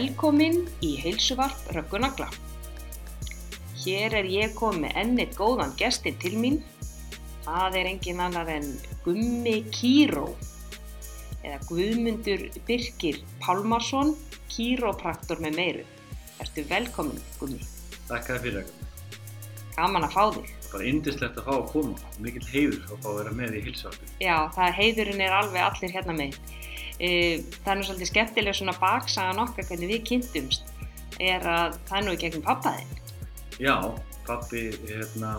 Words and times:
Velkomin 0.00 0.62
í 0.80 0.94
heilsuvarp 0.96 1.66
Röggunagla. 1.76 2.30
Hér 3.82 4.14
er 4.16 4.28
ég 4.32 4.54
komið 4.56 4.86
með 4.86 4.94
ennit 4.96 5.34
góðan 5.36 5.74
gestin 5.76 6.14
til 6.22 6.38
mín. 6.40 6.56
Það 7.44 7.76
er 7.82 7.88
engin 7.90 8.22
annar 8.24 8.48
en 8.48 8.64
Gummi 9.04 9.58
Kíró 9.74 10.30
eða 11.44 11.58
Guðmundur 11.68 12.46
Birkir 12.64 13.18
Pálmarsson, 13.44 14.14
kýrópraktor 14.48 15.42
með 15.44 15.60
meiru. 15.60 15.84
Ertu 16.40 16.64
velkomin, 16.70 17.20
Gummi. 17.36 17.60
Takk 18.08 18.32
fyrir 18.40 18.62
það. 18.62 18.72
Gaman 19.76 20.08
að 20.08 20.16
fá 20.16 20.24
þig. 20.38 20.56
Bara 20.70 20.88
indislegt 20.94 21.42
að 21.42 21.50
fá 21.50 21.54
að 21.58 21.68
koma. 21.74 22.00
Mikill 22.24 22.48
heiður 22.54 22.80
að 22.88 23.04
fá 23.04 23.12
að 23.12 23.20
vera 23.20 23.36
með 23.42 23.60
í 23.60 23.62
hilsvarpi. 23.68 24.10
Já, 24.24 24.36
það 24.56 24.74
heiðurinn 24.80 25.24
er 25.28 25.38
alveg 25.42 25.66
allir 25.66 25.96
hérna 25.98 26.16
með. 26.24 26.40
Eh, 27.00 27.40
Það 27.64 27.72
er 27.72 27.78
nú 27.78 27.86
svolítið 27.88 28.10
skemmtilega 28.10 28.56
svona 28.58 28.76
baksagan 28.76 29.40
okkar 29.40 29.68
hvernig 29.70 29.94
við 29.94 30.02
kynntumst 30.10 30.68
er 31.20 31.44
að 31.48 31.78
það 31.88 31.96
er 31.98 32.04
nú 32.06 32.12
í 32.14 32.20
gegnum 32.20 32.44
pappaðinn. 32.44 32.92
Já, 33.60 33.74
pappi 34.26 34.70
hérna, 34.88 35.32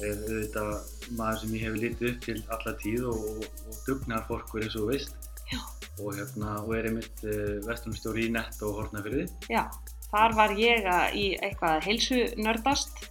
er 0.00 0.18
auðvitað 0.26 1.14
maður 1.18 1.40
sem 1.42 1.54
ég 1.56 1.64
hef 1.66 1.78
litið 1.82 2.10
upp 2.10 2.20
til 2.26 2.36
alla 2.56 2.74
tíð 2.82 3.06
og, 3.10 3.24
og, 3.30 3.46
og 3.66 3.80
dugnar 3.88 4.26
fólkur 4.28 4.66
eins 4.66 4.78
og 4.80 4.90
veist. 4.92 5.16
Og, 6.00 6.14
hérna, 6.16 6.54
og 6.62 6.70
er 6.78 6.86
einmitt 6.88 7.24
uh, 7.26 7.58
vestunstjóri 7.66 8.28
í 8.28 8.32
nett 8.32 8.62
og 8.64 8.78
hortnafyrði. 8.78 9.26
Já, 9.52 9.66
þar 10.08 10.36
var 10.38 10.54
ég 10.56 10.86
að, 10.88 11.16
í 11.18 11.26
eitthvað 11.42 11.74
að 11.74 11.88
heilsu 11.90 12.20
nördast 12.40 13.02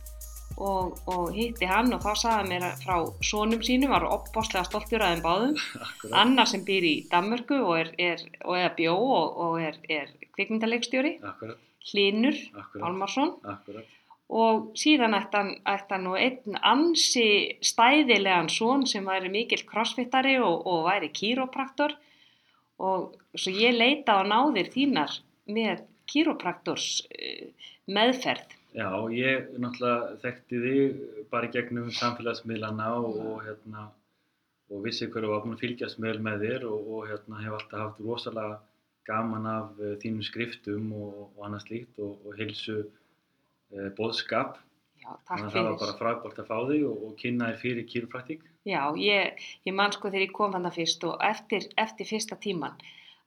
og, 0.60 1.00
og 1.10 1.30
hitti 1.36 1.68
hann 1.70 1.94
og 1.96 2.04
þá 2.04 2.12
sagði 2.22 2.50
mér 2.52 2.66
frá 2.82 2.98
sonum 3.26 3.62
sínum, 3.66 3.94
var 3.94 4.08
opbáslega 4.08 4.66
stoltur 4.68 5.04
að 5.06 5.16
þeim 5.16 5.24
báðum. 5.26 5.56
Akkurat. 5.88 6.18
Annar 6.24 6.50
sem 6.52 6.66
býr 6.68 6.88
í 6.90 6.96
Danmörku 7.12 7.62
og 7.62 7.78
er, 7.80 7.94
er, 8.00 8.26
og 8.46 8.60
er 8.60 8.76
bjó 8.78 8.98
og, 8.98 9.40
og 9.46 9.62
er, 9.64 9.80
er 9.90 10.12
kvikmyndaleikstjóri, 10.36 11.16
Akkurat, 11.32 11.64
Hlinur 11.90 12.36
akkurat. 12.60 12.84
og 14.30 14.68
síðan 14.78 15.16
ætti 15.18 15.40
hann, 15.40 16.04
nú 16.04 16.14
einn 16.20 16.60
ansi 16.60 17.26
stæðilegan 17.66 18.52
son 18.54 18.86
sem 18.88 19.08
væri 19.08 19.32
mikill 19.34 19.66
crossfittari 19.66 20.38
og, 20.44 20.68
og 20.68 20.86
væri 20.90 21.10
kýrópraktor 21.16 21.96
og 22.80 23.16
svo 23.36 23.54
ég 23.56 23.76
leita 23.76 24.20
á 24.20 24.24
náðir 24.28 24.70
þínar 24.76 25.18
með 25.50 25.84
kýrópraktors 26.10 27.02
uh, 27.10 27.50
meðferð. 27.90 28.59
Já, 28.76 28.90
ég 29.10 29.48
náttúrulega 29.58 30.18
þekkti 30.22 30.60
þig 30.64 31.00
bara 31.32 31.48
í 31.48 31.54
gegnum 31.56 31.90
samfélagsmiðlana 31.98 32.90
og, 33.00 33.16
og, 33.18 33.40
hérna, 33.48 33.88
og 34.70 34.84
vissi 34.86 35.08
hverju 35.10 35.32
var 35.32 35.42
búin 35.42 35.56
að 35.58 35.64
fylgjast 35.64 36.02
vel 36.04 36.20
með 36.22 36.46
þér 36.46 36.66
og, 36.70 36.92
og 36.94 37.08
hérna, 37.10 37.42
hef 37.42 37.56
alltaf 37.58 37.82
haft 37.82 38.04
rosalega 38.06 38.60
gaman 39.10 39.48
af 39.50 39.82
uh, 39.82 39.96
þínum 40.04 40.26
skriftum 40.26 40.92
og, 40.94 41.16
og 41.34 41.48
annað 41.48 41.66
slíkt 41.66 42.02
og, 42.06 42.20
og 42.28 42.38
heilsu 42.38 42.78
uh, 42.84 43.90
boðskap. 43.98 44.60
Já, 45.00 45.12
takk 45.26 45.40
að 45.40 45.50
það 45.56 45.56
var 45.56 45.72
fyrir. 45.72 45.82
bara 45.82 45.98
frábært 46.04 46.44
að 46.44 46.52
fá 46.52 46.58
þig 46.70 46.86
og, 46.92 47.04
og 47.08 47.18
kynna 47.24 47.50
þér 47.50 47.60
fyrir 47.64 47.90
kýrupraktík. 47.90 48.46
Já, 48.70 48.84
ég, 49.02 49.50
ég 49.66 49.74
man 49.74 49.96
sko 49.96 50.12
þegar 50.12 50.28
ég 50.28 50.36
kom 50.36 50.54
þannig 50.54 50.78
fyrst 50.78 51.10
og 51.10 51.18
eftir, 51.26 51.66
eftir 51.82 52.10
fyrsta 52.10 52.38
tíman 52.38 52.78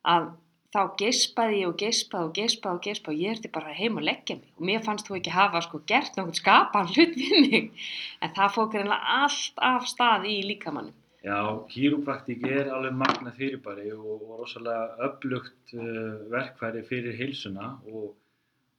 að 0.07 0.31
þá 0.73 0.81
geispaði 1.01 1.61
ég 1.61 1.69
og 1.69 1.77
geispaði 1.83 2.29
og 2.29 2.35
geispaði 2.39 2.79
og 2.79 2.87
geispaði 2.87 3.17
og 3.19 3.23
ég 3.23 3.37
erti 3.37 3.51
bara 3.53 3.75
heim 3.77 3.99
og 4.01 4.07
leggja 4.09 4.39
mig. 4.39 4.49
Og 4.57 4.67
mér 4.71 4.83
fannst 4.87 5.09
þú 5.09 5.19
ekki 5.19 5.35
hafa 5.35 5.61
sko 5.67 5.83
gert 5.93 6.17
nokkuð 6.17 6.41
skapan 6.41 6.91
hlut 6.95 7.15
við 7.21 7.37
mig. 7.51 7.87
En 8.25 8.35
það 8.39 8.55
fók 8.57 8.77
reynilega 8.79 9.19
allt 9.21 9.63
af 9.73 9.87
stað 9.91 10.27
í 10.33 10.39
líkamannum. 10.49 10.97
Já, 11.23 11.39
kýrupraktík 11.71 12.43
er 12.51 12.73
alveg 12.75 12.97
magnað 12.99 13.37
fyrirbæri 13.39 13.93
og, 13.95 14.25
og 14.27 14.41
rosalega 14.41 15.07
öflugt 15.07 15.75
uh, 15.77 16.17
verkfæri 16.33 16.83
fyrir 16.89 17.15
heilsuna 17.15 17.69
og, 17.93 18.09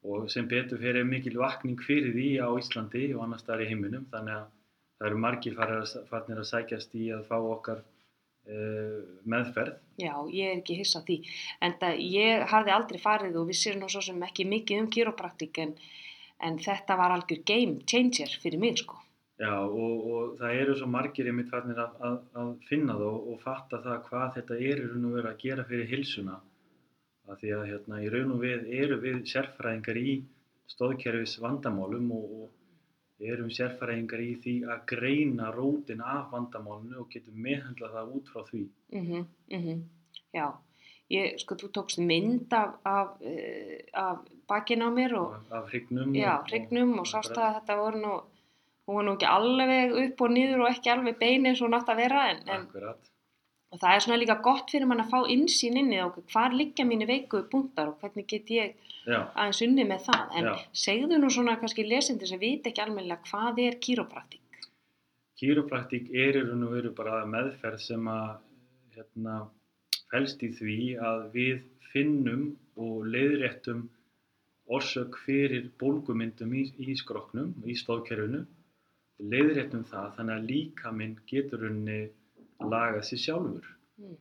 og 0.03 0.25
sem 0.33 0.49
betur 0.51 0.81
fyrir 0.81 1.07
mikil 1.07 1.39
vakning 1.39 1.79
fyrir 1.79 2.11
því 2.11 2.27
á 2.43 2.51
Íslandi 2.59 3.05
og 3.13 3.23
annars 3.23 3.45
staðar 3.45 3.63
í 3.63 3.69
heiminum. 3.69 4.09
Þannig 4.11 4.41
að 4.41 4.49
það 4.97 5.09
eru 5.11 5.21
margir 5.23 5.55
farir 5.55 6.41
að, 6.41 6.49
sækjast 6.49 6.99
í 6.99 7.13
að 7.15 7.23
fá 7.29 7.37
okkar 7.37 7.85
meðferð. 8.45 9.77
Já, 10.01 10.13
ég 10.33 10.49
er 10.49 10.57
ekki 10.59 10.75
hissa 10.81 10.99
á 10.99 11.05
því 11.07 11.19
en 11.63 11.75
það 11.79 12.01
ég 12.03 12.45
hafði 12.51 12.73
aldrei 12.75 12.99
farið 12.99 13.37
og 13.39 13.47
vissir 13.51 13.77
nú 13.79 13.87
svo 13.91 14.01
sem 14.03 14.25
ekki 14.27 14.45
mikið 14.49 14.81
um 14.83 14.89
kýrópraktík 14.91 15.61
en, 15.63 15.75
en 16.43 16.59
þetta 16.59 16.97
var 16.99 17.15
algjör 17.15 17.43
game 17.47 17.79
changer 17.87 18.33
fyrir 18.43 18.59
mig 18.59 18.81
sko. 18.81 18.99
Já, 19.41 19.53
og, 19.65 19.93
og 20.13 20.33
það 20.39 20.57
eru 20.61 20.75
svo 20.77 20.87
margir 20.91 21.27
einmitt 21.29 21.49
farnir 21.51 21.79
að, 21.81 21.95
að, 22.07 22.17
að 22.41 22.49
finna 22.67 22.97
það 22.99 23.07
og, 23.09 23.29
og 23.31 23.39
fatta 23.41 23.79
það 23.85 24.03
hvað 24.09 24.27
þetta 24.37 24.57
er 24.59 24.81
í 24.83 24.89
raun 24.89 25.07
og 25.09 25.15
veru 25.17 25.31
að 25.31 25.39
gera 25.41 25.65
fyrir 25.69 25.89
heilsuna. 25.89 26.35
Af 27.31 27.39
því 27.39 27.53
að 27.55 27.65
hérna, 27.71 28.01
í 28.03 28.11
raun 28.11 28.35
og 28.35 28.43
við 28.43 28.67
eru 28.83 28.99
við 29.01 29.23
sérfræðingar 29.31 29.99
í 29.99 30.17
stóðkerfis 30.73 31.37
vandamálum 31.41 32.11
og, 32.13 32.35
og 32.43 32.51
erum 33.31 33.49
sérfræðingar 33.53 34.21
í 34.23 34.33
því 34.43 34.53
að 34.73 34.83
greina 34.91 35.51
rótin 35.55 36.01
af 36.01 36.31
vandamálinu 36.33 36.99
og 37.03 37.09
getum 37.13 37.39
meðhandla 37.45 37.89
það 37.93 38.11
út 38.17 38.31
frá 38.33 38.43
því. 38.49 38.63
Mhm, 38.91 39.25
mhm, 39.51 39.81
já. 40.33 40.47
Ég, 41.13 41.35
sko, 41.43 41.55
þú 41.59 41.67
tókst 41.75 41.99
mynd 42.01 42.53
af, 42.57 42.77
af, 42.87 43.17
uh, 43.21 43.79
af 43.93 44.21
bakinn 44.49 44.81
á 44.81 44.89
mér 44.89 45.13
og, 45.19 45.33
Af, 45.51 45.67
hrygnum. 45.69 46.13
já, 46.15 46.41
hrygnum 46.49 46.97
og 46.99 47.05
sást 47.05 47.35
að 47.37 47.59
þetta 47.59 47.77
voru 47.77 47.99
nú, 48.01 48.13
var 48.87 49.03
nú 49.05 49.13
ekki 49.13 49.27
alveg 49.29 49.93
upp 50.05 50.21
og 50.25 50.31
niður 50.31 50.63
og 50.65 50.71
ekki 50.71 50.89
alveg 50.89 51.19
bein 51.19 51.45
eins 51.45 51.61
og 51.61 51.67
hún 51.69 51.77
átt 51.79 51.91
að 51.93 52.01
vera 52.01 52.23
en, 52.31 52.41
en 52.47 52.61
Akkurat. 52.67 53.11
Og 53.73 53.81
það 53.81 53.95
er 53.95 54.03
svona 54.05 54.19
líka 54.21 54.35
gott 54.45 54.69
fyrir 54.69 54.85
mann 54.89 55.01
að 55.01 55.09
fá 55.09 55.29
insýn 55.33 55.79
inn 55.81 55.91
í 55.95 55.99
og 56.03 56.19
hvar 56.29 56.53
liggja 56.53 56.85
mínu 56.85 57.07
veiku 57.09 57.41
punktar 57.49 57.89
og 57.89 58.03
hvernig 58.03 58.27
get 58.29 58.51
ég 58.53 58.75
Já, 59.03 59.19
aðeins 59.33 59.61
unni 59.65 59.85
með 59.89 60.05
það. 60.05 60.37
En 60.37 60.47
Já. 60.47 60.53
segðu 60.85 61.19
nú 61.19 61.31
svona 61.33 61.57
kannski 61.59 61.87
lesendur 61.87 62.29
sem 62.29 62.39
vita 62.39 62.69
ekki 62.69 62.83
almennilega 62.85 63.25
hvað 63.31 63.59
er 63.65 63.79
kýrópraktík? 63.83 64.61
Kýropraktík 65.41 66.13
er 66.13 66.37
í 66.39 66.45
raun 66.45 66.67
og 66.67 66.77
veru 66.77 66.93
bara 66.95 67.23
meðferð 67.27 67.81
sem 67.83 68.07
að 68.07 68.37
hérna, 68.95 69.41
felst 70.13 70.45
í 70.45 70.53
því 70.53 70.77
að 71.01 71.25
við 71.33 71.65
finnum 71.91 72.45
og 72.79 73.07
leiðréttum 73.09 73.87
orsök 74.73 75.17
fyrir 75.25 75.71
bólgumyndum 75.81 76.53
í, 76.55 76.67
í 76.77 76.95
skroknum, 76.95 77.51
í 77.65 77.75
stóðkerfinu, 77.75 78.45
leiðréttum 79.33 79.83
það 79.89 80.13
þannig 80.19 80.37
að 80.37 80.51
líkaminn 80.51 81.17
getur 81.29 81.65
unni 81.67 82.03
lagað 82.61 83.07
sér 83.07 83.21
sjálfur. 83.25 83.69
Mm. 84.01 84.17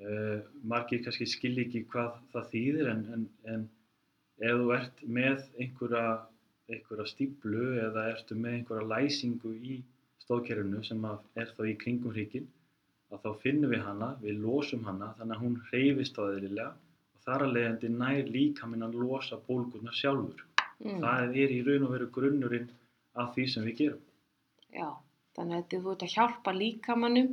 Uh, 0.00 0.38
margir 0.64 1.02
kannski 1.04 1.26
skilja 1.28 1.66
ekki 1.66 1.84
hvað 1.92 2.14
það 2.32 2.46
þýðir 2.54 2.86
en, 2.88 3.00
en, 3.14 3.24
en 3.52 3.66
ef 4.40 4.60
þú 4.62 4.70
ert 4.72 5.02
með 5.18 5.42
einhverja, 5.60 6.04
einhverja 6.72 7.08
stíplu 7.10 7.66
eða 7.82 8.06
ertu 8.14 8.38
með 8.38 8.56
einhverja 8.60 8.88
læsingu 8.94 9.52
í 9.60 9.76
stóðkerfinu 10.24 10.80
sem 10.88 11.04
er 11.36 11.52
þá 11.52 11.62
í 11.68 11.76
kringum 11.82 12.14
hrygginn 12.14 12.48
að 13.10 13.26
þá 13.26 13.30
finnum 13.42 13.74
við 13.74 13.84
hana, 13.84 14.12
við 14.22 14.40
losum 14.40 14.86
hana 14.86 15.10
þannig 15.18 15.36
að 15.36 15.44
hún 15.44 15.56
hreyfist 15.68 16.16
á 16.16 16.22
eðlilega 16.30 16.70
og 16.70 17.24
þar 17.26 17.44
að 17.44 17.56
leiðandi 17.56 17.90
nær 17.96 18.30
líka 18.38 18.68
minn 18.70 18.86
að 18.86 19.00
losa 19.02 19.40
bólgurnar 19.48 19.96
sjálfur. 19.98 20.46
Mm. 20.80 21.02
Það 21.02 21.40
er 21.44 21.52
í 21.52 21.60
raun 21.66 21.88
og 21.88 21.96
veru 21.96 22.08
grunnurinn 22.14 22.70
af 23.20 23.34
því 23.34 23.46
sem 23.52 23.66
við 23.66 23.76
gerum, 23.82 24.04
Já, 24.70 24.86
þannig 25.34 25.56
að 25.58 25.72
þú 25.72 25.92
ert 25.92 26.04
að 26.06 26.12
hjálpa 26.14 26.52
líkamannum 26.54 27.30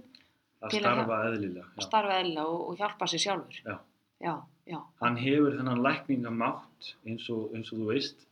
að 0.62 0.74
starfa 0.80 1.18
eðlilega. 1.30 1.65
að 1.77 1.83
starfa 1.86 2.19
eðla 2.24 2.45
og, 2.48 2.62
og 2.69 2.77
hjálpa 2.81 3.06
sér 3.12 3.24
sjálfur. 3.25 3.59
Já. 3.65 3.77
Já, 4.19 4.33
já. 4.65 4.80
Hann 5.01 5.18
hefur 5.21 5.57
þennan 5.59 5.81
lækningamátt 5.86 6.88
eins 7.06 7.27
og, 7.30 7.51
eins 7.54 7.69
og 7.74 7.80
þú 7.83 7.89
veist 7.92 8.24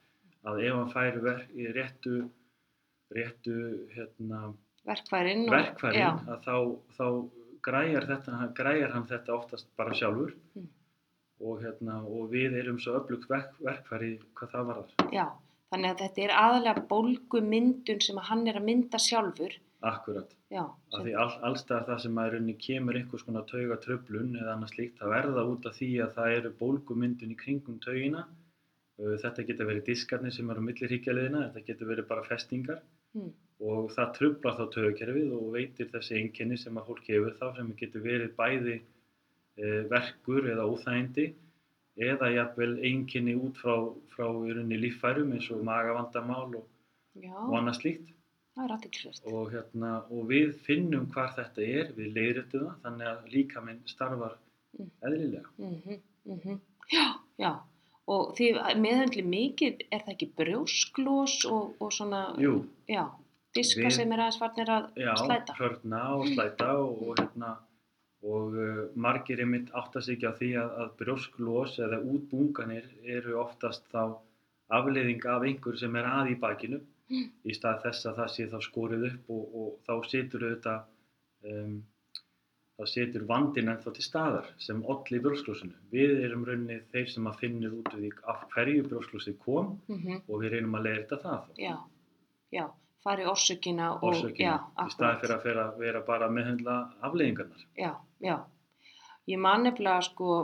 að 0.46 0.64
ef 0.66 0.74
hann 0.80 0.94
fær 0.94 1.20
í 1.54 1.68
réttu, 1.76 2.16
réttu 3.14 3.58
hérna, 3.96 4.54
Verkfærin. 4.86 5.46
og- 5.48 5.54
verkfærin 5.54 6.00
Já, 6.00 6.10
að 6.28 6.42
þá, 6.46 6.56
þá 6.98 7.30
græjar, 7.62 8.06
þetta, 8.10 8.54
græjar 8.54 8.92
hann 8.94 9.06
þetta 9.10 9.34
oftast 9.34 9.68
bara 9.78 9.94
sjálfur 9.94 10.34
Mm. 10.56 10.68
og, 11.42 11.62
hérna, 11.62 12.02
og 12.06 12.30
við 12.32 12.54
erum 12.62 12.78
svo 12.80 12.94
öflugt 13.00 13.28
verk, 13.30 13.54
verkfæri 13.62 14.20
hvað 14.36 14.52
það 14.52 14.66
varðar. 14.66 15.12
já. 15.14 15.26
Þannig 15.74 15.92
að 15.92 16.02
þetta 16.02 16.22
er 16.24 16.34
aðalega 16.40 16.88
bólgumyndun 16.88 18.02
sem 18.02 18.16
að 18.18 18.24
hann 18.30 18.48
er 18.48 18.54
að 18.60 18.64
mynda 18.66 18.98
sjálfur. 18.98 19.56
Akkurat. 19.84 20.32
Já, 20.50 20.64
Af 20.94 21.04
því 21.04 21.14
all, 21.20 21.36
allstað 21.50 21.86
það 21.90 22.00
sem 22.06 22.18
að 22.22 22.32
rauninni 22.34 22.56
kemur 22.62 22.98
einhvers 22.98 23.26
konar 23.28 23.46
tauga 23.50 23.78
tröflun 23.84 24.32
eða 24.40 24.56
annað 24.56 24.72
slíkt, 24.74 24.98
það 25.02 25.14
verða 25.14 25.44
út 25.52 25.68
af 25.70 25.76
því 25.78 25.90
að 26.06 26.14
það 26.16 26.36
eru 26.40 26.52
bólgumyndun 26.62 27.34
í 27.36 27.38
kringum 27.42 27.80
taugina. 27.84 28.24
Uh, 28.96 29.16
Þetta 29.22 29.46
getur 29.50 29.70
verið 29.70 29.88
diskarnir 29.92 30.34
sem 30.34 30.50
eru 30.50 30.64
á 30.64 30.68
milli 30.70 30.88
hryggjarliðina, 30.90 31.44
þetta 31.50 31.66
getur 31.68 31.92
verið 31.92 32.08
bara 32.08 32.24
festingar 32.24 32.80
mm, 33.14 33.32
og 33.68 33.90
það 33.92 34.14
trublar 34.18 34.56
þá 34.56 34.66
taugakerfið 34.78 35.34
og 35.36 35.50
veitir 35.58 35.90
þessi 35.92 36.22
einkenni 36.22 36.58
sem 36.62 36.80
að 36.80 36.88
fólk 36.94 37.10
hefur 37.12 37.36
þá 37.42 37.48
sem 37.58 37.74
getur 37.82 38.06
verið 38.08 38.32
bæði 38.40 38.78
uh, 38.80 39.82
verkur 39.92 40.48
eða 40.54 40.70
óþægindi 40.72 41.28
eða 42.08 42.32
jafnvel 42.32 42.72
einkenni 42.88 43.36
út 43.40 43.60
frá, 43.60 43.76
frá 44.16 44.26
rauninni 44.32 44.80
líffærum 44.80 45.36
eins 45.36 45.52
og 45.52 45.62
magavandamál 45.68 46.56
og, 46.62 46.66
og 47.20 47.54
annað 47.60 47.82
slíkt. 47.82 48.15
Það 48.56 48.66
er 48.66 48.74
aðtilsvert. 48.78 49.22
og, 49.32 49.52
hérna, 49.54 49.92
og 50.12 50.28
við 50.30 50.54
finnum 50.66 51.06
hvar 51.14 51.34
þetta 51.36 51.62
er, 51.68 51.92
við 51.98 52.14
leiðrættum 52.16 52.66
það, 52.68 52.76
þannig 52.86 53.08
að 53.14 53.30
líkaminn 53.36 53.82
starfar 53.92 54.38
Mm. 54.76 54.90
eðlilega. 55.08 55.50
Mm 55.58 55.76
-hmm, 56.44 56.60
Já, 56.92 57.06
já. 57.40 57.52
Og 58.08 58.36
þið 58.38 58.58
meðhendli 58.78 59.24
mikið, 59.24 59.86
er 59.92 60.00
það 60.04 60.10
ekki 60.14 60.28
brjósklós 60.38 61.46
og, 61.50 61.76
og 61.82 61.92
svona, 61.94 62.36
Jú, 62.38 62.66
já, 62.90 63.06
diska 63.56 63.82
Við- 63.88 63.92
sem 63.96 64.12
er 64.12 64.20
aðeins 64.20 64.38
farnir 64.40 64.68
að 64.70 64.90
já, 64.96 65.16
slæta? 65.16 65.54
hrörna 65.58 66.02
og 66.18 66.28
slæta 66.28 66.68
og, 66.78 67.08
og 67.08 67.16
hérna 67.18 67.58
og 68.26 68.54
uh, 68.54 68.90
margir 68.96 69.40
einmitt 69.40 69.72
áttast 69.72 70.10
ekki 70.10 70.28
á 70.28 70.34
því 70.36 70.52
að, 70.60 70.70
að 70.82 70.90
brjósklós 70.98 71.80
eða 71.80 72.02
útbúnganir 72.04 72.86
eru 73.06 73.38
oftast 73.40 73.86
þá 73.94 74.18
afleiðing 74.70 75.26
af 75.26 75.42
einhver 75.44 75.78
sem 75.78 75.96
er 75.96 76.04
að 76.06 76.32
í 76.32 76.36
bakinu 76.40 76.82
Mm. 77.06 77.26
í 77.46 77.54
stað 77.54 77.84
þess 77.84 78.08
að 78.10 78.16
það 78.20 78.30
sé 78.34 78.46
þá 78.50 78.56
skorið 78.66 79.04
upp 79.12 79.28
og, 79.36 79.58
og 79.62 79.74
þá 79.86 80.10
situr 80.10 80.46
auðvitað 80.48 81.52
um, 81.52 81.76
þá 82.76 82.88
situr 82.92 83.26
vandinn 83.30 83.70
ennþá 83.72 83.92
til 83.96 84.04
staðar 84.04 84.48
sem 84.66 84.82
olli 84.92 85.20
brjósklósinu. 85.24 85.76
Við 85.94 86.24
erum 86.26 86.48
rauninni 86.48 86.80
þeir 86.92 87.12
sem 87.14 87.30
að 87.30 87.38
finnir 87.44 87.76
út 87.78 87.92
úr 87.94 88.02
því 88.02 88.10
af 88.34 88.42
hverju 88.56 88.88
brjósklósið 88.90 89.38
kom 89.46 89.76
Mm 89.88 90.18
og 90.26 90.42
við 90.42 90.56
reynum 90.56 90.76
að 90.80 90.88
leira 90.88 91.04
þetta 91.04 91.20
það. 91.22 91.46
Já, 91.62 91.76
já, 92.58 92.66
fari 93.06 93.28
orsökina 93.30 93.92
og, 93.94 94.04
Orsökina, 94.10 94.58
já, 94.58 94.86
í 94.86 94.96
staði 94.96 95.22
fyrir 95.22 95.36
að 95.36 95.48
vera, 95.50 95.66
vera 95.80 96.02
bara 96.10 96.28
að 96.28 96.36
meðhendla 96.40 96.76
afleiðingarnar. 97.08 97.66
Já, 97.80 97.92
já. 98.20 98.38
Ég 99.30 99.42
man 99.42 99.64
nefnilega 99.66 100.02
sko, 100.10 100.40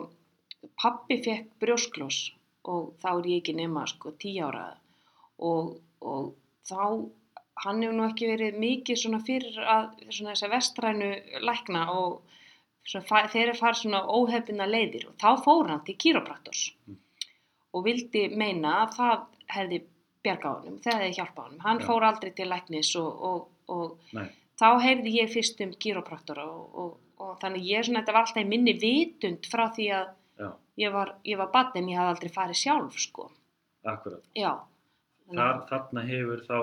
pappi 0.82 1.20
fekk 1.26 1.52
brjósklós 1.62 2.22
og 2.70 2.94
þá 3.02 3.10
er 3.18 3.32
ég 3.34 3.42
ekki 3.42 3.58
nema 3.58 3.88
sko 3.90 4.14
tíu 4.22 4.46
ára 4.46 4.70
og, 5.42 5.82
og 6.00 6.32
þá, 6.68 6.82
hann 7.66 7.82
hefur 7.84 7.96
nú 7.98 8.08
ekki 8.10 8.30
verið 8.32 8.60
mikið 8.62 9.00
svona 9.04 9.22
fyrir 9.28 9.58
að 9.62 9.88
svona 10.10 10.34
þessa 10.36 10.52
vestrænu 10.56 11.12
lækna 11.48 11.86
og 11.94 12.22
svona, 12.88 13.24
þeir 13.34 13.48
eru 13.48 13.58
farið 13.60 13.82
svona 13.84 14.04
óhefina 14.18 14.68
leiðir 14.70 15.08
og 15.12 15.16
þá 15.22 15.30
fór 15.46 15.70
hann 15.74 15.86
til 15.88 15.98
kýropraktors 16.06 16.68
Mm. 16.88 16.98
og 17.74 17.84
vildi 17.86 18.28
meina 18.36 18.72
að 18.86 18.96
það 18.98 19.26
hefði 19.56 19.78
bjarga 20.24 20.50
honum, 20.58 20.80
það 20.84 20.98
hefði 21.00 21.18
hjálpa 21.18 21.44
honum. 21.46 21.60
Hann 21.66 21.80
Já. 21.80 21.86
fór 21.88 22.04
aldrei 22.06 22.32
til 22.36 22.50
læknis 22.50 22.96
og, 23.00 23.22
og, 23.30 23.48
og 23.68 24.18
þá 24.60 24.68
heyrði 24.84 25.14
ég 25.18 25.32
fyrst 25.34 25.62
um 25.66 25.72
gyropraktora 25.82 26.44
og, 26.46 26.66
og, 26.84 26.98
og 27.22 27.38
þannig 27.42 27.70
ég 27.70 27.86
svona, 27.88 28.02
þetta 28.04 28.16
var 28.18 28.28
alltaf 28.28 28.50
minni 28.50 28.74
vitund 28.82 29.48
frá 29.50 29.70
því 29.74 29.88
að 29.98 30.12
já, 30.42 30.50
ég 30.84 30.94
var, 30.94 31.16
var 31.42 31.52
barn 31.56 31.80
en 31.82 31.90
ég 31.90 31.98
hafði 32.02 32.14
aldrei 32.16 32.34
farið 32.36 32.60
sjálf, 32.62 33.00
sko. 33.02 33.30
akkurat. 33.86 34.24
Já. 34.38 34.52
Þar, 35.32 35.62
þarna 35.70 36.06
hefur 36.08 36.42
þá 36.48 36.58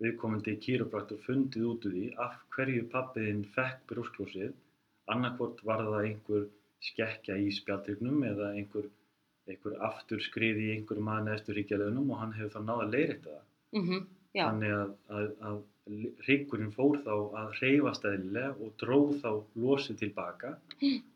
viðkomandi 0.00 0.56
kýrópraktur 0.64 1.20
fundið 1.26 1.66
út 1.72 1.86
úr 1.88 1.96
því 1.96 2.06
af 2.24 2.36
hverju 2.54 2.86
pappiðinn 2.92 3.42
fekk 3.56 3.82
brjósklósið 3.90 4.52
annarkvort 5.10 5.60
var 5.66 5.82
það 5.88 5.98
einhver 6.04 6.46
skekkja 6.84 7.36
í 7.40 7.50
spjaldrygnum 7.52 8.22
eða 8.30 8.52
einhver, 8.56 8.86
einhver 9.50 9.76
aftur 9.90 10.22
skriði 10.24 10.68
í 10.68 10.72
einhverjum 10.76 11.10
maður 11.10 11.26
neðstur 11.28 11.58
ríkjalegunum 11.58 12.14
og 12.14 12.22
hann 12.22 12.36
hefur 12.38 12.54
þá 12.54 12.60
náða 12.68 12.86
að 12.86 12.96
leiðrætta 12.96 13.34
það. 13.34 13.44
Mm 13.76 14.06
já, 14.34 14.44
Þannig 14.46 14.74
að, 14.76 14.90
að, 15.18 15.28
að 15.50 15.58
ríkurinn 16.28 16.74
fór 16.74 17.00
þá 17.02 17.14
að 17.40 17.48
hreyfast 17.58 18.04
eðlilega 18.06 18.50
og 18.62 18.74
dróð 18.82 19.14
þá 19.24 19.30
losið 19.64 19.98
tilbaka 20.04 20.52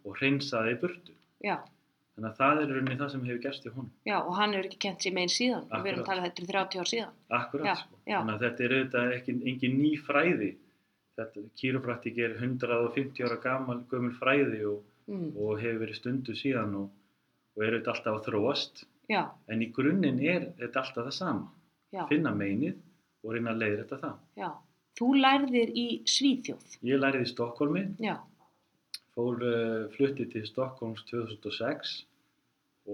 og 0.05 0.17
hreinsaði 0.19 0.75
burtu. 0.83 1.15
já, 1.45 1.57
Þannig 2.15 2.31
að 2.31 2.37
það 2.39 2.61
er 2.63 2.69
rauninni 2.75 2.97
það 3.01 3.09
sem 3.11 3.23
hefur 3.27 3.41
gerst 3.43 3.65
í 3.67 3.71
honum. 3.75 3.91
já, 4.07 4.17
og 4.23 4.35
hann 4.39 4.53
hefur 4.55 4.67
ekki 4.69 4.79
kent 4.85 5.01
sér 5.03 5.15
megin 5.17 5.33
síðan. 5.35 5.65
og 5.67 5.81
Við 5.83 5.89
erum 5.91 6.01
Akkurat. 6.01 6.07
talað 6.07 6.27
þetta 6.29 6.43
er 6.43 6.51
30 6.53 6.79
ár 6.81 6.91
síðan. 6.93 7.15
Akkurat, 7.31 7.67
Já, 7.67 7.75
sko. 7.81 7.97
já. 8.07 8.19
Þannig 8.21 8.35
að 8.35 8.45
þetta 8.45 8.65
er 8.65 8.75
auðvitað 8.77 9.15
ekki, 9.17 9.35
engin 9.51 9.79
ný 9.83 9.93
fræði. 9.99 10.51
Þetta 11.19 11.43
kýrópraktik 11.61 12.19
er 12.19 12.37
150 12.39 13.25
ára 13.27 13.37
gamal 13.43 13.81
gömul 13.91 14.15
fræði 14.19 14.65
og, 14.73 14.83
Mm, 15.07 15.37
og 15.37 15.59
hefur 15.61 15.81
verið 15.85 15.97
stundu 15.99 16.33
síðan 16.33 16.75
og, 16.79 16.91
og 17.59 17.63
er 17.63 17.75
auðvitað 17.75 17.93
alltaf 17.93 18.15
að 18.15 18.25
þróast. 18.31 18.85
já, 19.11 19.29
En 19.49 19.61
í 19.61 19.67
grunninn 19.71 20.19
er 20.25 20.47
þetta 20.57 20.81
alltaf 20.81 21.05
það 21.05 21.13
sama. 21.13 21.49
já, 21.93 22.07
Finna 22.09 22.31
meinið 22.33 22.77
og 23.25 23.33
reyna 23.35 23.51
að 23.53 23.59
leiða 23.59 23.85
þetta 23.85 23.99
það. 24.01 24.15
já. 24.39 24.51
Þú 24.97 25.09
lærðir 25.21 25.71
í 25.77 26.03
Svíþjóð. 26.07 26.79
Ég 26.85 26.99
lærið 27.03 27.21
í 27.21 27.29
Stokkólmi, 27.35 27.97
Já, 28.01 28.17
fór 29.15 29.45
uh, 29.47 29.85
fluttið 29.95 30.33
til 30.33 30.49
Stokkólms 30.49 31.05
2006 31.11 31.95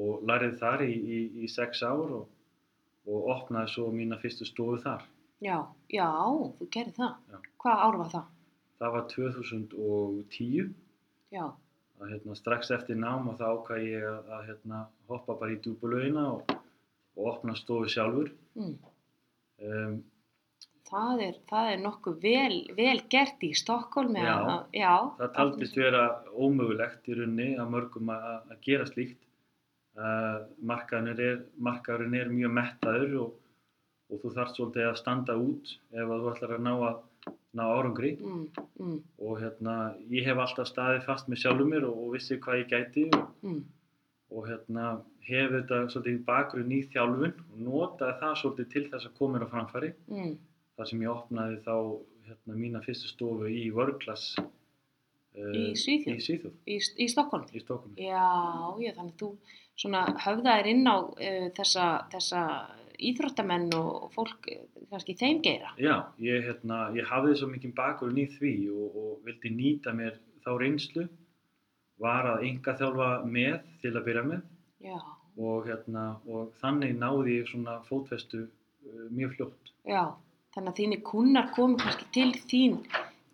og 0.00 0.20
lærið 0.28 0.58
þar 0.60 0.84
í, 0.86 0.92
í, 0.94 1.20
í 1.44 1.48
sex 1.50 1.82
ár 1.82 2.12
og, 2.20 2.28
og 3.10 3.30
opnaði 3.34 3.72
svo 3.74 3.88
mína 3.94 4.20
fyrstu 4.22 4.46
stofu 4.48 4.78
þar. 4.84 5.06
já, 5.40 5.56
já, 5.90 6.10
þú 6.60 6.68
gerir 6.76 6.94
það. 6.98 7.16
Já. 7.32 7.40
Hvað 7.64 7.82
ár 7.86 7.98
var 8.02 8.12
það? 8.12 8.28
Það 8.80 8.94
var 8.96 9.08
2010 9.14 10.70
Já, 11.30 11.44
að 12.00 12.14
hérna, 12.14 12.36
strax 12.38 12.70
eftir 12.74 12.96
nám 12.98 13.28
og 13.30 13.36
þá 13.40 13.44
ákvað 13.50 13.82
ég 13.84 14.06
að, 14.08 14.30
að 14.36 14.46
hérna, 14.48 14.78
hoppa 15.10 15.36
bara 15.40 15.54
í 15.54 15.58
djúbulauðina 15.64 16.24
og, 16.32 16.54
og 17.16 17.28
opna 17.34 17.56
stofu 17.58 17.90
sjálfur. 17.92 18.32
mm. 18.58 18.78
Um, 19.60 19.98
það, 20.90 21.20
er, 21.28 21.34
það 21.50 21.70
er 21.72 21.82
nokkuð 21.84 22.16
vel, 22.22 22.56
vel 22.76 23.00
gert 23.12 23.42
í 23.46 23.50
Stokkólmi. 23.56 24.22
Já. 24.24 24.34
að- 24.54 24.78
já, 24.80 24.94
það 25.18 25.34
taldist 25.36 25.76
vera 25.80 26.04
ómögulegt 26.34 27.08
í 27.10 27.16
runni 27.18 27.48
að 27.58 27.70
mörgum 27.76 28.10
að, 28.14 28.30
að- 28.50 28.60
gera 28.66 28.86
slíkt. 28.90 29.20
Uh, 30.00 30.46
markaðurinn, 30.64 31.18
er, 31.20 31.40
markaðurinn 31.58 32.14
er 32.20 32.28
mjög 32.32 32.52
mettaður 32.56 33.14
og, 33.24 33.32
og 34.10 34.20
þú 34.22 34.30
þarft 34.36 34.56
svolítið 34.60 34.86
að 34.86 34.98
standa 35.00 35.34
út 35.36 35.72
ef 35.92 36.12
þú 36.12 36.28
ætlar 36.30 36.54
að 36.56 36.62
ná, 36.64 36.70
að, 36.88 37.34
ná 37.58 37.62
árangri. 37.74 38.12
Mm, 38.22 38.44
mm, 38.78 38.94
Og 39.18 39.40
hérna, 39.42 39.74
ég 40.14 40.24
hef 40.30 40.38
alltaf 40.44 40.70
staðið 40.70 41.04
fast 41.08 41.28
með 41.28 41.42
sjálfur 41.42 41.68
mér 41.72 41.88
og, 41.90 41.98
og 42.06 42.14
vissi 42.14 42.38
hvað 42.38 42.62
ég 42.62 42.70
gæti 42.70 43.04
og, 43.18 43.26
mm. 43.42 43.58
og 44.38 44.46
hérna 44.48 44.86
hef 45.26 45.50
þetta 45.58 45.80
svolítið 45.92 46.22
bakgrunn 46.30 46.72
í 46.72 46.80
þjálfun 46.94 47.34
og 47.50 47.58
notaði 47.66 48.16
það 48.22 48.38
svolítið 48.44 48.70
til 48.76 48.84
þess 48.94 49.10
að 49.10 49.18
koma 49.18 49.36
mér 49.36 49.46
á 49.50 49.52
framfæri 49.52 49.92
Mm. 50.06 50.32
Þar 50.80 50.90
sem 50.90 51.04
ég 51.04 51.12
opnaði 51.12 51.60
þá 51.66 51.74
hérna, 52.30 52.56
mína 52.56 52.82
fyrstu 52.84 53.12
stofu 53.12 53.52
í 53.52 53.68
vörglas 53.76 54.32
uh, 54.40 55.54
Í 55.54 55.70
Svíþjóð? 55.76 56.16
í 56.16 56.26
Svíþjóð, 56.26 56.58
Í, 56.64 56.78
í 57.04 57.08
Stokkólmi 57.12 58.00
Já, 58.00 58.26
já, 58.80 58.92
þannig 58.96 59.14
að 59.14 59.18
þú 59.22 59.32
svona 59.80 60.04
höfðaðir 60.24 60.72
inn 60.74 60.88
á 60.88 60.96
uh, 61.00 61.48
þessa, 61.56 61.86
þessa 62.12 62.44
íþróttamenn 63.00 63.70
og 63.76 64.10
fólk 64.14 64.50
eh, 64.52 64.64
kannski 64.90 65.14
þeim 65.18 65.40
geira. 65.44 65.72
Já, 65.80 65.94
ég, 66.22 66.44
hérna, 66.44 66.82
ég 66.96 67.08
hafði 67.08 67.38
svo 67.40 67.48
mikið 67.52 67.74
bakgrunn 67.78 68.20
í 68.20 68.26
því 68.34 68.52
og, 68.74 68.98
og 69.02 69.14
vildi 69.26 69.52
nýta 69.54 69.94
mér 69.96 70.18
þá 70.44 70.50
reynslu 70.60 71.06
var 72.00 72.28
að 72.34 72.46
enga 72.48 72.76
þjálfa 72.80 73.10
með 73.28 73.58
til 73.82 73.92
að 73.94 74.06
byrja 74.08 74.26
með 74.28 74.44
og, 75.40 75.66
hérna, 75.68 76.04
og 76.28 76.52
þannig 76.60 76.96
náði 77.00 77.38
ég 77.40 77.50
svona 77.50 77.78
fótfestu 77.88 78.46
uh, 78.46 79.06
mjög 79.12 79.36
fljótt. 79.36 79.72
já, 79.88 80.04
þannig 80.60 80.74
að 80.74 80.80
þínir 80.82 81.02
kunnar 81.08 81.46
komu 81.56 81.78
kannski 81.80 82.06
til 82.14 82.30
þín, 82.50 82.74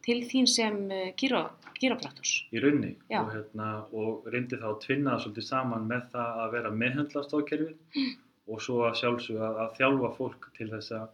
til 0.06 0.20
þín 0.30 0.46
sem 0.50 0.76
uh, 0.94 1.08
kýró, 1.18 1.40
kýrópraktors. 1.76 2.34
í 2.54 2.62
raunni 2.62 2.92
og, 3.18 3.32
hérna, 3.34 3.70
og 3.92 4.28
reyndi 4.32 4.60
þá 4.60 4.68
að 4.70 4.78
tvinna 4.86 5.16
svolítið 5.20 5.48
saman 5.50 5.88
með 5.90 6.06
það 6.14 6.38
að 6.44 6.54
vera 6.54 6.70
meðhendla 6.82 7.24
stóðkerfið 7.26 8.06
og 8.46 8.62
svo 8.62 8.78
að 8.86 8.94
sjálfsög 9.02 9.42
að, 9.42 9.58
að 9.64 9.74
þjálfa 9.80 10.12
fólk 10.20 10.46
til 10.56 10.68
þess 10.70 10.94
að, 10.94 11.10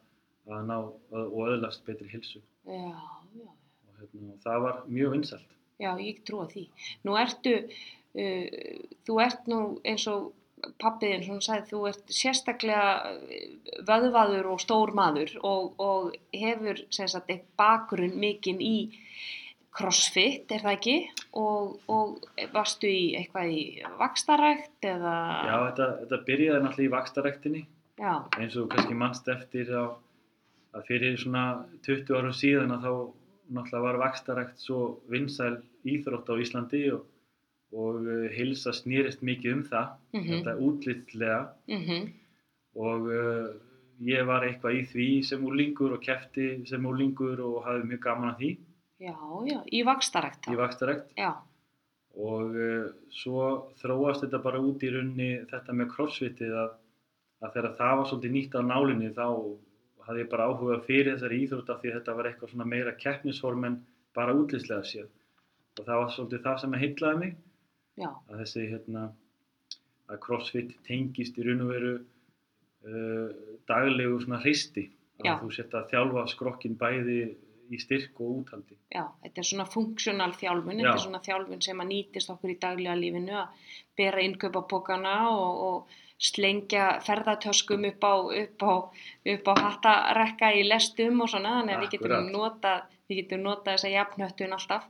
að 0.52 0.68
ná 0.68 0.76
að, 0.76 1.24
og 1.24 1.40
öðlast 1.54 1.82
betri 1.88 2.10
hilsu 2.12 2.42
Já, 2.68 2.92
já, 3.40 3.48
og, 3.48 3.96
hérna, 4.02 4.36
það 4.44 4.60
var 4.68 4.78
mjög 4.86 5.16
vinsælt. 5.16 5.56
já, 5.82 5.90
ég 5.98 6.20
trúa 6.28 6.44
því. 6.52 6.68
Nú 7.08 7.16
ertu, 7.18 7.56
uh, 8.20 8.86
þú 9.08 9.18
ert 9.24 9.50
nú 9.50 9.62
eins 9.88 10.06
og 10.12 10.28
pappiðin, 10.82 11.24
svona 11.26 11.44
sagði, 11.44 11.68
þú 11.70 11.82
ert 11.90 12.14
sérstaklega 12.14 12.86
eh, 13.12 13.46
vöðvaður 13.88 14.50
og 14.52 14.62
stór 14.62 14.92
maður 14.96 15.34
og, 15.42 15.80
og 15.82 16.12
hefur 16.36 16.82
sagt 16.92 17.32
bakgrunn 17.58 18.18
mikinn 18.20 18.62
í 18.62 18.76
crossfit, 19.72 20.50
er 20.52 20.60
það 20.60 20.74
ekki? 20.76 20.96
Og, 21.40 21.78
og 21.88 22.48
varstu 22.52 22.90
í 22.90 23.04
eitthvað 23.16 23.52
í 23.54 23.62
vakstarækt 24.00 24.88
eða? 24.90 25.14
Já, 25.48 25.54
þetta, 25.70 25.86
þetta 26.02 26.18
byrjaði 26.26 26.64
náttúrulega 26.66 26.88
í 26.90 26.92
vakstarektinni 26.96 27.62
Já, 28.02 28.14
eins 28.40 28.56
og 28.60 28.68
kannski 28.72 28.96
mannst 28.98 29.28
eftir 29.32 29.72
að, 29.76 29.94
að 30.76 30.86
fyrir 30.88 31.16
svona 31.20 31.44
20 31.86 32.18
árum 32.18 32.36
síðan 32.36 32.76
að 32.76 32.86
þá 32.86 32.92
náttúrulega 33.52 33.86
var 33.86 34.00
vakstarekt 34.02 34.62
svo 34.62 34.82
vinsæl 35.12 35.56
íþrótt 35.88 36.30
á 36.32 36.34
Íslandi 36.40 36.84
og, 36.92 37.06
og 37.72 38.04
hilsa 38.36 38.72
snýrist 38.76 39.22
mikið 39.24 39.52
um 39.56 39.62
það, 39.64 39.86
Mhm. 40.12 40.28
þetta 40.32 40.56
útlitlega. 40.60 41.38
Mhm, 41.68 42.12
og 42.76 43.06
uh, 43.08 43.48
ég 44.00 44.26
var 44.26 44.42
eitthvað 44.44 44.76
í 44.80 44.82
því 44.92 45.06
sem 45.24 45.44
úlingur 45.44 45.92
og 45.94 46.00
kefti 46.02 46.66
sem 46.68 46.82
úlingur 46.84 47.40
og 47.40 47.64
hafði 47.64 47.88
mjög 47.92 48.00
gaman 48.00 48.34
að 48.34 48.38
því. 48.38 48.50
Já, 49.00 49.16
já, 49.46 49.58
í 49.72 49.82
vakstarækt 49.84 50.46
í 50.52 50.56
vakstarekt 50.56 51.08
Já, 51.18 51.32
og 52.16 52.54
uh, 52.54 52.92
svo 53.10 53.72
þróast 53.80 54.22
þetta 54.26 54.42
bara 54.44 54.60
út 54.60 54.82
í 54.84 54.90
runni 54.94 55.30
þetta 55.50 55.72
með 55.74 55.88
crossfitið 55.96 56.52
að, 56.54 56.70
að 57.42 57.52
þegar 57.56 57.76
það 57.80 57.96
var 57.98 58.06
svolítið 58.10 58.32
nýtt 58.36 58.54
á 58.54 58.60
nálinni 58.62 59.10
þá 59.16 59.26
hafði 60.06 60.20
ég 60.22 60.30
bara 60.30 60.46
áhuga 60.50 60.76
fyrir 60.86 61.14
þessari 61.16 61.40
íþrótt 61.46 61.70
af 61.70 61.80
því 61.82 61.92
þetta 61.96 62.14
var 62.18 62.26
eitthvað 62.30 62.50
svona 62.52 62.66
meira 62.68 62.92
keppnisform 62.98 63.64
en 63.64 63.80
bara 64.14 64.34
útlýslega 64.34 64.84
séð. 64.86 65.08
Og 65.80 65.86
það 65.86 66.00
var 66.02 66.10
svolítið 66.14 66.42
það 66.46 66.60
sem 66.60 66.72
að 66.76 66.82
heitlaði 66.84 67.18
mig 67.18 67.34
já, 68.00 68.08
að 68.08 68.42
þessi 68.42 68.66
hérna 68.70 69.06
að 70.12 70.20
crossfit 70.24 70.74
tengist 70.86 71.38
í 71.38 71.46
raun 71.46 71.64
og 71.64 71.72
veru 71.72 71.94
uh, 71.98 73.40
daglegu 73.68 74.20
svona 74.22 74.42
hristi 74.42 74.88
Já. 75.22 75.34
að 75.34 75.44
þú 75.44 75.50
setja 75.56 75.80
að 75.80 75.90
þjálfa 75.92 76.26
skrokkin 76.32 76.78
bæði 76.80 77.18
í 77.72 77.78
styrk 77.80 78.20
og 78.20 78.42
úthaldi 78.42 78.76
Já, 78.92 79.04
þetta 79.22 79.42
er 79.42 79.48
svona 79.48 79.66
funksjónal 79.70 80.32
þjálfun, 80.36 80.80
þetta 80.80 80.88
Já. 80.88 80.94
er 80.94 81.04
svona 81.06 81.22
þjálfun 81.24 81.62
sem 81.64 81.82
að 81.84 81.90
nýtist 81.92 82.32
okkur 82.34 82.52
í 82.52 82.58
daglega 82.62 82.96
lífinu 82.98 83.36
að 83.42 83.68
bera 83.98 84.24
innkaupapókana 84.26 85.14
og, 85.30 85.62
og 85.68 86.00
slengja 86.22 86.88
ferðatöskum 87.02 87.86
upp 87.88 88.04
á, 88.06 88.14
upp 88.42 88.62
á, 88.62 88.74
upp 89.34 89.48
á 89.50 89.54
hattarekka 89.58 90.52
í 90.54 90.66
lestum 90.68 91.24
og 91.24 91.32
svona, 91.32 91.56
þannig 91.60 91.76
að 91.76 91.82
við 91.82 91.94
getum 91.96 92.28
notað, 92.34 92.84
við 93.10 93.22
getum 93.22 93.46
notað 93.46 93.72
þessa 93.72 93.94
jafnhöttun 93.96 94.54
alltaf. 94.58 94.86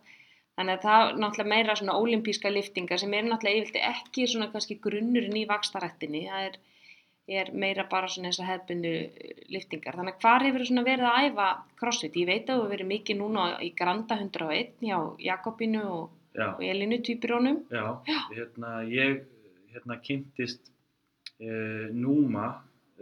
Þannig 0.58 0.74
að 0.78 0.82
það 0.84 1.02
er 1.08 1.14
náttúrulega 1.22 1.50
meira 1.54 1.74
svona 1.78 1.94
ólimpíska 1.96 2.50
liftingar 2.52 3.00
sem 3.00 3.14
er 3.16 3.24
náttúrulega 3.24 3.62
yfirleitt 3.62 3.88
ekki 3.88 4.26
svona 4.28 4.50
kannski 4.52 4.76
grunnurinn 4.84 5.38
í 5.40 5.46
vakstarættinni, 5.48 6.26
það 6.28 6.48
er, 6.48 6.58
er 7.40 7.52
meira 7.64 7.86
bara 7.88 8.10
svona 8.12 8.28
þessar 8.32 8.50
hefðbundu 8.50 8.92
liftingar. 9.56 9.96
Þannig 9.96 10.18
að 10.18 10.26
hvar 10.26 10.44
hefur 10.48 10.66
svona 10.68 10.84
verið 10.90 11.08
að 11.08 11.28
æfa 11.30 11.46
crossfit? 11.80 12.18
Ég 12.20 12.28
veit 12.28 12.42
að 12.44 12.52
þú 12.52 12.58
hefur 12.66 12.74
verið 12.74 12.90
mikið 12.92 13.20
núna 13.22 13.46
í 13.64 13.70
Granda 13.78 14.18
101 14.20 14.74
hjá 14.84 14.98
Jakobinu 15.30 15.84
og, 15.96 16.10
Já, 16.36 16.46
og 16.54 16.62
Elinu 16.64 16.96
týpirónum. 17.04 17.58
já, 17.68 17.86
hérna 18.32 18.74
ég 18.88 19.18
hérna 19.72 19.98
kynntist 20.04 20.68
uh, 21.40 21.88
Núma 21.92 22.46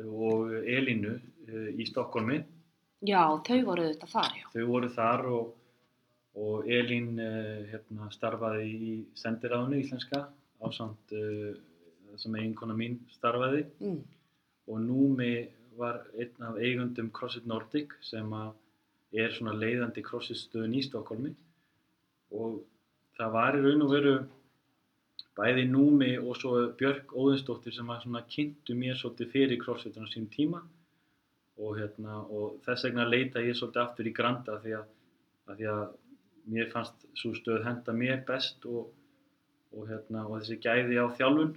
og 0.07 0.51
Elinu 0.67 1.13
uh, 1.19 1.69
í 1.75 1.87
Stokkólmi 1.87 2.41
Já, 3.07 3.23
þau 3.47 3.61
voru 3.65 3.87
þetta 3.91 4.07
þar, 4.11 4.35
já. 4.39 4.47
þau 4.55 4.65
voru 4.69 4.89
þar 4.95 5.23
og, 5.35 5.53
og 6.39 6.69
Elín 6.71 7.19
uh, 7.19 7.67
hérna, 7.71 8.11
starfaði 8.15 8.69
í 8.71 8.95
sendiráðinu 9.19 9.81
íslenska 9.81 10.27
ásamt 10.63 11.15
uh, 11.17 11.53
sem 12.21 12.35
eiginkona 12.37 12.77
mín 12.77 13.01
starfaði. 13.17 13.65
Mm. 13.81 14.01
og 14.71 14.83
Númi 14.85 15.49
var 15.79 16.03
einn 16.15 16.45
af 16.47 16.59
eigundum 16.61 17.09
CrossFit 17.11 17.47
Nordic 17.49 17.95
sem 18.05 18.29
er 19.13 19.33
svona 19.35 19.55
leiðandi 19.57 20.03
CrossFit 20.07 20.39
stöðun 20.39 20.77
í 20.79 20.83
Stokkólmi 20.87 21.33
og 22.37 22.61
það 23.19 23.33
var 23.35 23.59
í 23.59 23.63
raun 23.65 23.87
og 23.87 23.95
veru 23.95 24.15
bæði 25.39 25.65
Númi 25.71 26.11
og 26.19 26.37
svo 26.39 26.53
Björk 26.79 27.15
Óðinsdóttir 27.17 27.75
sem 27.75 27.89
var 27.89 28.03
svona 28.03 28.23
kynntu 28.29 28.77
mér 28.77 28.99
svolítið 28.99 29.33
fyrir 29.35 29.61
CrossFitun 29.63 30.07
á 30.07 30.13
sín 30.13 30.29
tíma. 30.33 30.63
Og, 31.61 31.75
hérna, 31.77 32.23
og 32.33 32.61
þess 32.65 32.87
vegna 32.87 33.05
leita 33.05 33.43
ég 33.45 33.57
svolítið 33.57 33.83
aftur 33.83 34.09
í 34.09 34.15
Granda 34.17 34.57
því 34.63 34.77
að, 34.79 34.87
að, 35.51 35.59
því 35.59 35.67
að 35.75 35.83
mér 36.49 36.71
fannst 36.73 37.07
svo 37.19 37.33
stöð 37.37 37.65
henda 37.67 37.93
mér 37.97 38.25
best 38.29 38.65
og, 38.69 38.91
og, 39.75 39.85
hérna, 39.89 40.25
og 40.27 40.41
þessi 40.41 40.59
gæði 40.63 40.99
á 41.01 41.07
þjálfun 41.19 41.55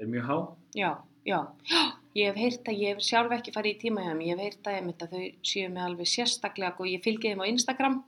er 0.00 0.10
mjög 0.10 0.28
há. 0.28 0.36
Já, 0.78 0.90
já. 1.28 1.40
Ég 2.18 2.26
hef 2.26 2.40
heyrt 2.42 2.66
að 2.66 2.80
ég 2.82 2.96
hef 2.96 3.04
sjálf 3.06 3.32
ekki 3.36 3.52
farið 3.54 3.76
í 3.76 3.80
tíma 3.84 4.02
hjá 4.02 4.08
þeim, 4.10 4.22
ég 4.26 4.32
hef 4.34 4.40
heyrt 4.42 4.64
að, 4.66 4.86
að 4.90 5.12
þau 5.12 5.26
séu 5.46 5.68
mig 5.70 5.84
alveg 5.84 6.08
sérstaklega 6.10 6.82
og 6.82 6.88
ég 6.90 7.04
fylgi 7.04 7.30
þeim 7.30 7.44
á 7.46 7.46
Instagram 7.46 8.00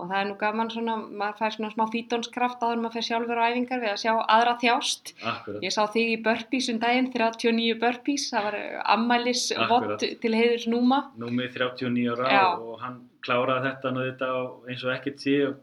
og 0.00 0.08
það 0.08 0.18
er 0.20 0.28
nú 0.30 0.36
gaman 0.40 0.70
svona, 0.72 0.94
maður 1.20 1.38
fær 1.40 1.54
svona 1.56 1.70
smá 1.74 1.82
fítonskraft 1.92 2.62
áður 2.64 2.76
en 2.76 2.84
maður 2.84 2.96
fer 2.96 3.06
sjálfur 3.08 3.40
á 3.40 3.44
æfingar 3.50 3.82
við 3.82 3.90
að 3.92 4.00
sjá 4.02 4.12
aðra 4.36 4.54
þjást. 4.62 5.12
Akkurat. 5.32 5.64
Ég 5.66 5.74
sá 5.76 5.80
þig 5.94 6.12
í 6.14 6.18
burpees 6.24 6.68
um 6.72 6.80
daginn, 6.82 7.10
39 7.12 7.78
burpees, 7.82 8.26
það 8.32 8.46
var 8.48 8.58
ammælis 8.96 9.44
Akkurat. 9.56 9.96
vott 10.00 10.22
til 10.24 10.32
heiðurs 10.36 10.66
núma. 10.72 11.00
Númi 11.20 11.48
39 11.52 12.14
ára 12.16 12.32
Já. 12.32 12.46
og 12.56 12.80
hann 12.84 12.96
kláraði 13.26 13.66
þetta 13.68 13.94
þetta 14.00 14.30
eins 14.72 14.86
og 14.86 14.94
ekkert 14.94 15.20
sé 15.26 15.36
og, 15.50 15.60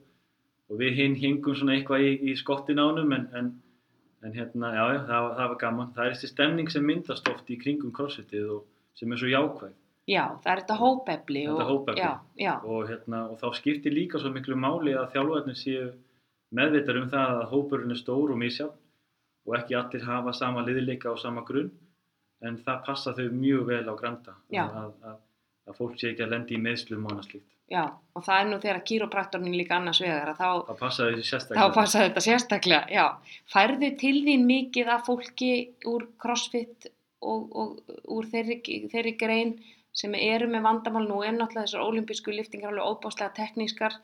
og 0.70 0.84
við 0.84 1.01
hinn 1.01 1.17
hingum 1.17 1.58
svona 1.58 1.77
eitthvað 1.79 2.06
í, 2.06 2.13
í 2.29 2.38
skottin 2.38 2.84
ánum 2.84 3.12
en, 3.17 3.27
en, 3.34 3.51
en 4.22 4.38
hérna, 4.38 4.72
já, 4.77 4.86
já, 4.94 5.01
það, 5.10 5.34
það 5.41 5.51
var 5.56 5.60
gaman. 5.65 5.91
Það 5.98 6.06
er 6.06 6.15
þessi 6.15 6.32
stemning 6.36 6.72
sem 6.72 6.86
myndast 6.86 7.34
oft 7.34 7.50
í 7.50 7.58
kringum 7.58 7.96
crossfitið 7.96 8.56
og 8.60 8.65
sem 8.98 9.12
er 9.12 9.22
svo 9.22 9.29
jákvæð 9.34 9.75
Já, 10.08 10.24
það 10.44 10.52
er 10.54 10.60
þetta 10.62 10.78
hópefli. 10.80 11.42
Þetta 11.48 11.64
og- 11.66 11.72
hópefli. 11.72 12.02
Já, 12.02 12.12
já, 12.40 12.54
og, 12.64 12.88
hérna, 12.90 13.24
og 13.32 13.40
þá 13.42 13.48
skiptir 13.60 13.92
líka 13.92 14.20
svo 14.22 14.32
miklu 14.32 14.56
máli 14.56 14.94
að 14.96 15.12
þjálfarnir 15.16 15.58
séu 15.60 15.90
meðvitar 16.56 17.02
um 17.02 17.10
það 17.12 17.34
að 17.42 17.50
hópurinn 17.52 17.92
er 17.92 18.00
stór 18.00 18.32
og 18.32 18.38
misjafn 18.40 18.78
og 19.48 19.56
ekki 19.60 19.76
allir 19.76 20.06
hafa 20.08 20.32
sama 20.34 20.64
liðleika 20.64 21.12
og 21.12 21.20
sama 21.20 21.42
grunn 21.48 21.72
en 22.42 22.58
það 22.64 22.86
passa 22.86 23.14
þau 23.18 23.28
mjög 23.34 23.66
vel 23.68 23.84
á 23.90 23.94
granda 24.00 24.34
Já. 24.54 24.64
að, 24.70 24.92
að, 25.04 25.18
að 25.68 25.78
fólk 25.82 26.00
sé 26.00 26.12
ekki 26.14 26.24
að 26.24 26.32
lendi 26.36 26.56
í 26.56 26.62
meðslum 26.64 27.06
og 27.06 27.12
annað 27.12 27.28
slíkt. 27.32 27.52
já. 27.72 27.84
Og 28.16 28.24
það 28.24 28.40
er 28.42 28.48
nú 28.52 28.60
þegar 28.64 28.82
kýrópraktornin 28.88 29.58
líka 29.60 29.76
annars 29.76 30.00
vegar 30.02 30.30
að 30.32 30.38
þá, 30.40 30.50
Það 30.68 30.78
passa 30.80 31.04
þessi 31.10 31.24
þá 31.24 31.32
sérstaklega. 31.34 31.74
passa 31.74 32.00
þetta 32.06 32.24
sérstaklega, 32.28 32.84
já. 32.96 33.06
Færðu 33.54 33.90
til 34.00 34.18
þín 34.24 34.46
mikið 34.48 34.88
af 34.96 35.04
fólki 35.10 35.52
úr 35.86 36.08
crossfit 36.18 36.88
og, 37.22 37.52
og 37.52 37.82
úr 38.08 38.24
þeirri, 38.32 38.62
þeirri 38.94 39.18
grein 39.20 39.58
sem 39.98 40.13
eru 40.20 40.48
með 40.51 40.66
vandamál 40.68 41.08
nú 41.10 41.20
er 41.25 41.34
náttúrulega 41.34 41.66
þessar 41.66 41.86
ólimpísku 41.88 42.34
liftingar 42.36 42.74
alveg 42.74 42.89
óbáslega 42.92 43.34
teknískar. 43.39 43.96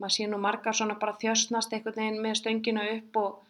Maður 0.00 0.14
sé 0.16 0.26
nú 0.30 0.38
margar 0.40 0.76
svona 0.78 0.96
bara 1.00 1.16
þjösnast 1.20 1.74
einhvern 1.76 1.98
veginn 1.98 2.22
með 2.24 2.38
stöngina 2.38 2.84
upp 2.94 3.18
og, 3.20 3.40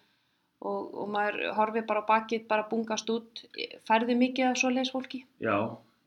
og, 0.64 0.80
og 1.04 1.12
maður 1.12 1.52
horfi 1.58 1.84
bara 1.86 2.02
bakið, 2.08 2.46
bara 2.48 2.64
bungast 2.70 3.10
út. 3.12 3.44
Færðu 3.86 4.16
mikið 4.18 4.48
af 4.48 4.58
svoleiðis 4.62 4.92
fólki? 4.94 5.22
Já, 5.44 5.56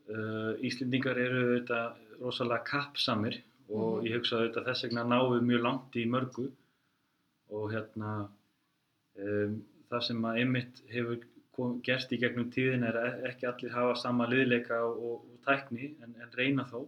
uh, 0.10 0.52
Íslendingar 0.66 1.22
eru 1.22 1.44
auðvitað 1.46 2.02
rosalega 2.24 2.66
kappsamir 2.72 3.40
og 3.70 4.02
Mhm. 4.02 4.08
ég 4.08 4.18
hugsa 4.18 4.40
auðvitað 4.42 4.68
þess 4.68 4.84
vegna 4.84 5.20
við 5.32 5.46
mjög 5.48 5.62
langt 5.64 5.96
í 5.96 6.04
mörgu 6.06 6.50
og 7.54 7.72
hérna 7.72 8.10
um, 9.18 9.64
það 9.90 10.02
sem 10.08 10.26
að 10.26 10.40
einmitt 10.42 10.82
hefur 10.92 11.22
kom, 11.56 11.82
gerst 11.86 12.12
í 12.12 12.20
gegnum 12.22 12.50
tíðin 12.52 12.84
er 12.88 12.98
ekki 13.30 13.48
allir 13.48 13.74
hafa 13.74 13.96
sama 13.96 14.28
liðleika 14.28 14.82
og 14.86 15.24
tækni 15.46 15.94
en, 16.04 16.16
en 16.22 16.36
reyna 16.38 16.68
þó. 16.70 16.84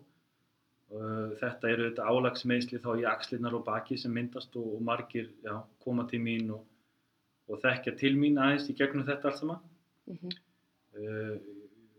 Uh, 0.93 1.33
þetta 1.41 1.69
eru 1.71 1.87
auðvitað 1.87 2.09
álagsmeisli 2.11 2.79
þá 2.83 2.91
í 3.01 3.05
axlirnar 3.09 3.55
og 3.57 3.63
baki 3.65 3.97
sem 3.97 4.13
myndast 4.13 4.53
og, 4.59 4.67
og 4.77 4.83
margir 4.85 5.31
já, 5.43 5.55
koma 5.81 6.05
til 6.11 6.21
mín 6.21 6.51
og, 6.53 6.61
og 7.49 7.61
þekkja 7.63 7.95
til 7.97 8.13
mín 8.21 8.37
aðeins 8.41 8.69
í 8.69 8.75
gegnum 8.77 9.07
þetta 9.07 9.31
allt 9.31 9.41
saman. 9.41 9.63
Mm 10.11 10.35
Uh, 10.95 11.35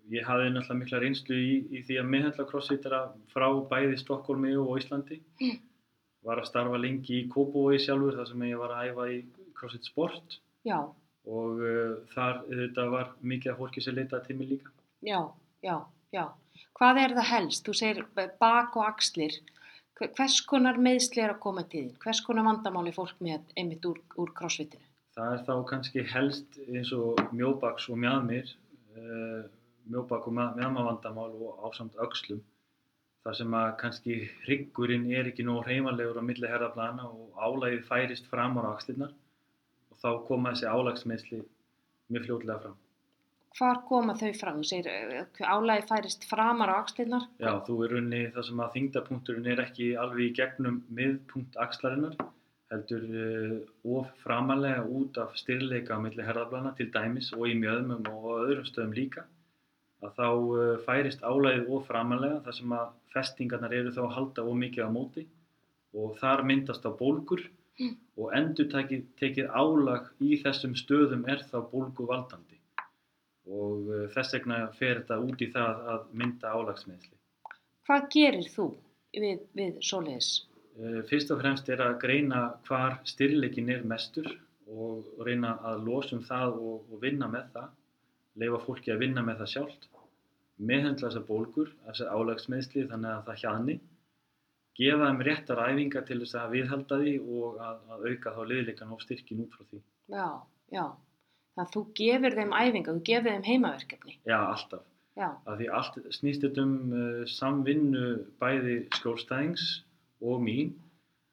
ég 0.08 0.24
hafði 0.24 0.52
náttúrulega 0.54 0.80
mikla 0.80 0.98
reynslu 1.02 1.36
í, 1.36 1.56
í 1.76 1.82
því 1.84 1.98
að 2.00 2.06
miðhendla 2.12 2.46
crossfitera 2.48 3.00
frá 3.28 3.44
bæði 3.68 3.98
Stokkólmi 4.00 4.54
og 4.56 4.78
Íslandi. 4.80 5.18
Mm. 5.42 5.58
Var 6.24 6.40
að 6.40 6.48
starfa 6.48 6.80
lengi 6.80 7.18
í 7.20 7.26
Kópói 7.28 7.76
sjálfur 7.82 8.16
þar 8.16 8.30
sem 8.30 8.44
ég 8.48 8.62
var 8.62 8.72
að 8.72 8.88
æfa 8.88 9.08
í 9.12 9.18
crossfit 9.58 9.90
sport 9.90 10.38
Já, 10.66 10.78
og 11.26 11.60
uh, 11.60 11.92
þar 12.14 12.40
þetta 12.48 12.86
var 12.94 13.12
mikið 13.20 13.52
af 13.52 13.60
fólki 13.60 13.84
sem 13.84 13.98
leitaði 13.98 14.30
til 14.30 14.38
mig 14.40 14.50
líka. 14.54 14.72
já, 15.04 15.20
já, 15.62 15.76
já. 16.16 16.24
Hvað 16.76 16.98
er 17.04 17.14
það 17.18 17.30
helst? 17.32 17.64
Þú 17.66 17.74
segir 17.80 18.02
bak 18.40 18.76
og 18.76 18.84
axlir. 18.88 19.36
Hve- 19.96 20.10
Hvers 20.16 20.40
konar 20.44 20.76
meðsli 20.76 21.22
er 21.24 21.32
að 21.34 21.40
koma 21.40 21.62
til 21.64 21.86
þín? 21.86 21.94
Hvers 22.04 22.20
konar 22.26 22.44
vandamáli 22.44 22.92
fólk 22.92 23.16
með 23.24 23.44
einmitt 23.56 23.84
úr, 23.88 24.00
úr 24.20 24.32
crossfitinu? 24.36 24.82
Það 25.16 25.32
er 25.32 25.44
þá 25.46 25.54
kannski 25.70 26.02
helst 26.12 26.58
eins 26.68 26.90
og 26.92 27.22
mjóbaks 27.32 27.86
og 27.88 27.96
mjadmir, 28.02 28.50
uh, 28.98 29.46
mjóbak 29.88 30.26
og 30.28 30.34
mjadmavandamál 30.36 31.32
og 31.40 31.64
ásamt 31.70 31.96
öxlum. 31.96 32.42
þar 33.26 33.34
sem 33.34 33.54
að 33.58 33.70
kannski 33.80 34.16
hryggurinn 34.44 35.08
er 35.10 35.26
ekki 35.32 35.42
nóg 35.42 35.64
hreyfanlegur 35.66 36.20
á 36.22 36.22
milli 36.22 36.46
herðaplana 36.46 37.08
og 37.10 37.32
álægið 37.34 37.80
færist 37.88 38.28
fram 38.30 38.54
á 38.54 38.70
axlirnar 38.70 39.10
og 39.90 39.96
þá 39.98 40.10
koma 40.28 40.52
þessi 40.52 40.68
álagsmeðsli 40.70 41.40
mjög 42.12 42.22
fljótlega 42.28 42.60
fram. 42.62 42.76
Hvar 43.56 43.78
koma 43.88 44.12
þau 44.20 44.32
fram? 44.36 44.56
Þú 44.60 44.68
segir 44.68 44.88
eh, 44.92 45.38
álægi 45.40 45.86
færist 45.88 46.24
framar 46.28 46.72
á 46.72 46.76
axlirnar? 46.76 47.28
Já, 47.40 47.52
þú 47.64 47.76
er 47.86 47.94
runni 47.94 48.22
það 48.34 48.48
sem 48.48 48.58
að 48.60 48.74
þingdapunkturinn 48.74 49.52
er 49.52 49.62
ekki 49.62 49.86
alveg 50.00 50.24
í 50.26 50.34
gegnum 50.36 50.82
miðpunkt 50.98 51.56
axlarinnar, 51.64 52.18
heldur 52.72 53.06
uh, 53.22 53.54
of 53.96 54.10
framalega 54.20 54.82
út 54.98 55.16
af 55.22 55.38
styrleika 55.40 55.96
á 55.96 56.02
milli 56.04 56.26
herðaplana 56.26 56.74
til 56.76 56.90
dæmis 56.92 57.30
og 57.36 57.46
í 57.48 57.54
mjöðmum 57.56 58.10
og 58.12 58.26
öðrum 58.42 58.66
stöðum 58.68 58.92
líka, 58.98 59.24
að 60.04 60.18
þá 60.18 60.28
uh, 60.28 60.74
færist 60.84 61.24
álægið 61.24 61.70
of 61.78 61.88
framalega 61.88 62.42
þar 62.44 62.58
sem 62.58 62.74
að 62.76 62.90
festingarnar 63.14 63.76
eru 63.78 63.94
þá 63.94 64.02
að 64.04 64.16
halda 64.18 64.44
of 64.50 64.58
mikið 64.64 64.84
á 64.84 64.90
móti 64.98 65.24
og 65.96 66.18
þar 66.20 66.44
myndast 66.44 66.84
á 66.84 66.92
bólgur 66.92 67.46
og 68.20 68.36
endur 68.36 68.68
tekið, 68.72 69.08
tekið 69.20 69.48
álag 69.52 70.12
í 70.20 70.36
þessum 70.42 70.76
stöðum 70.76 71.24
er 71.32 71.40
þá 71.48 71.58
bólgu 71.72 72.08
valdandi 72.08 72.55
og 73.46 73.86
uh, 73.90 74.02
þess 74.14 74.34
vegna 74.36 74.58
fer 74.78 75.00
þetta 75.00 75.20
út 75.22 75.42
í 75.42 75.50
það 75.54 75.86
að 75.94 76.10
mynda 76.20 76.52
álagsmeðsli. 76.52 77.14
Hvað 77.86 78.08
gerir 78.14 78.50
þú 78.50 78.66
við, 79.14 79.42
við 79.56 79.80
svoleiðis? 79.86 80.30
Uh, 80.76 81.00
Fyrst 81.10 81.32
og 81.34 81.40
fremst 81.42 81.70
er 81.72 81.82
að 81.84 81.98
greina 82.02 82.42
hvar 82.66 82.98
styrleikin 83.08 83.70
er 83.72 83.86
mestur 83.86 84.28
og 84.66 85.06
reyna 85.22 85.56
að 85.64 85.84
losa 85.86 86.16
um 86.16 86.24
það 86.26 86.56
og, 86.58 86.86
og 86.90 87.02
vinna 87.02 87.28
með 87.30 87.52
það, 87.54 87.68
leifa 88.42 88.62
fólki 88.64 88.92
að 88.92 89.04
vinna 89.04 89.22
með 89.24 89.42
það 89.42 89.52
sjálft, 89.52 89.86
meðhendla 90.56 91.10
þessar 91.10 91.26
bólgur, 91.28 91.70
þessar 91.86 92.10
álagsmeðsli 92.16 92.86
þannig 92.90 93.12
að 93.12 93.28
það 93.28 93.40
hjaðni, 93.44 93.76
gefa 94.76 95.08
þeim 95.08 95.22
réttar 95.28 95.62
æfingar 95.62 96.06
til 96.08 96.18
þess 96.22 96.38
að 96.40 96.54
viðhalda 96.56 97.00
því 97.00 97.14
og 97.22 97.60
að, 97.64 97.82
að 97.94 98.06
auka 98.10 98.34
þá 98.36 98.42
liðleikan 98.50 98.94
og 98.96 99.04
styrkin 99.04 99.44
út 99.44 99.56
frá 99.56 99.68
því. 99.70 99.82
Já, 100.12 100.26
já. 100.74 100.84
Þannig 101.56 101.70
að 101.70 101.74
þú 101.74 101.82
gefur 101.96 102.34
þeim 102.36 102.50
æfinga, 102.52 102.92
þú 102.92 103.02
gefur 103.08 103.32
þeim 103.32 103.46
heimaverkefni. 103.46 104.16
Já, 104.28 104.36
alltaf. 104.42 104.82
Já, 105.16 105.30
Af 105.48 105.54
því 105.56 105.68
allt 105.72 105.94
snýst 106.12 106.42
þetta 106.44 106.64
um 106.66 106.74
uh, 106.92 107.22
samvinnu 107.32 108.08
bæði 108.42 108.74
skjólstæðings 108.98 109.64
og 110.20 110.42
mín. 110.44 110.74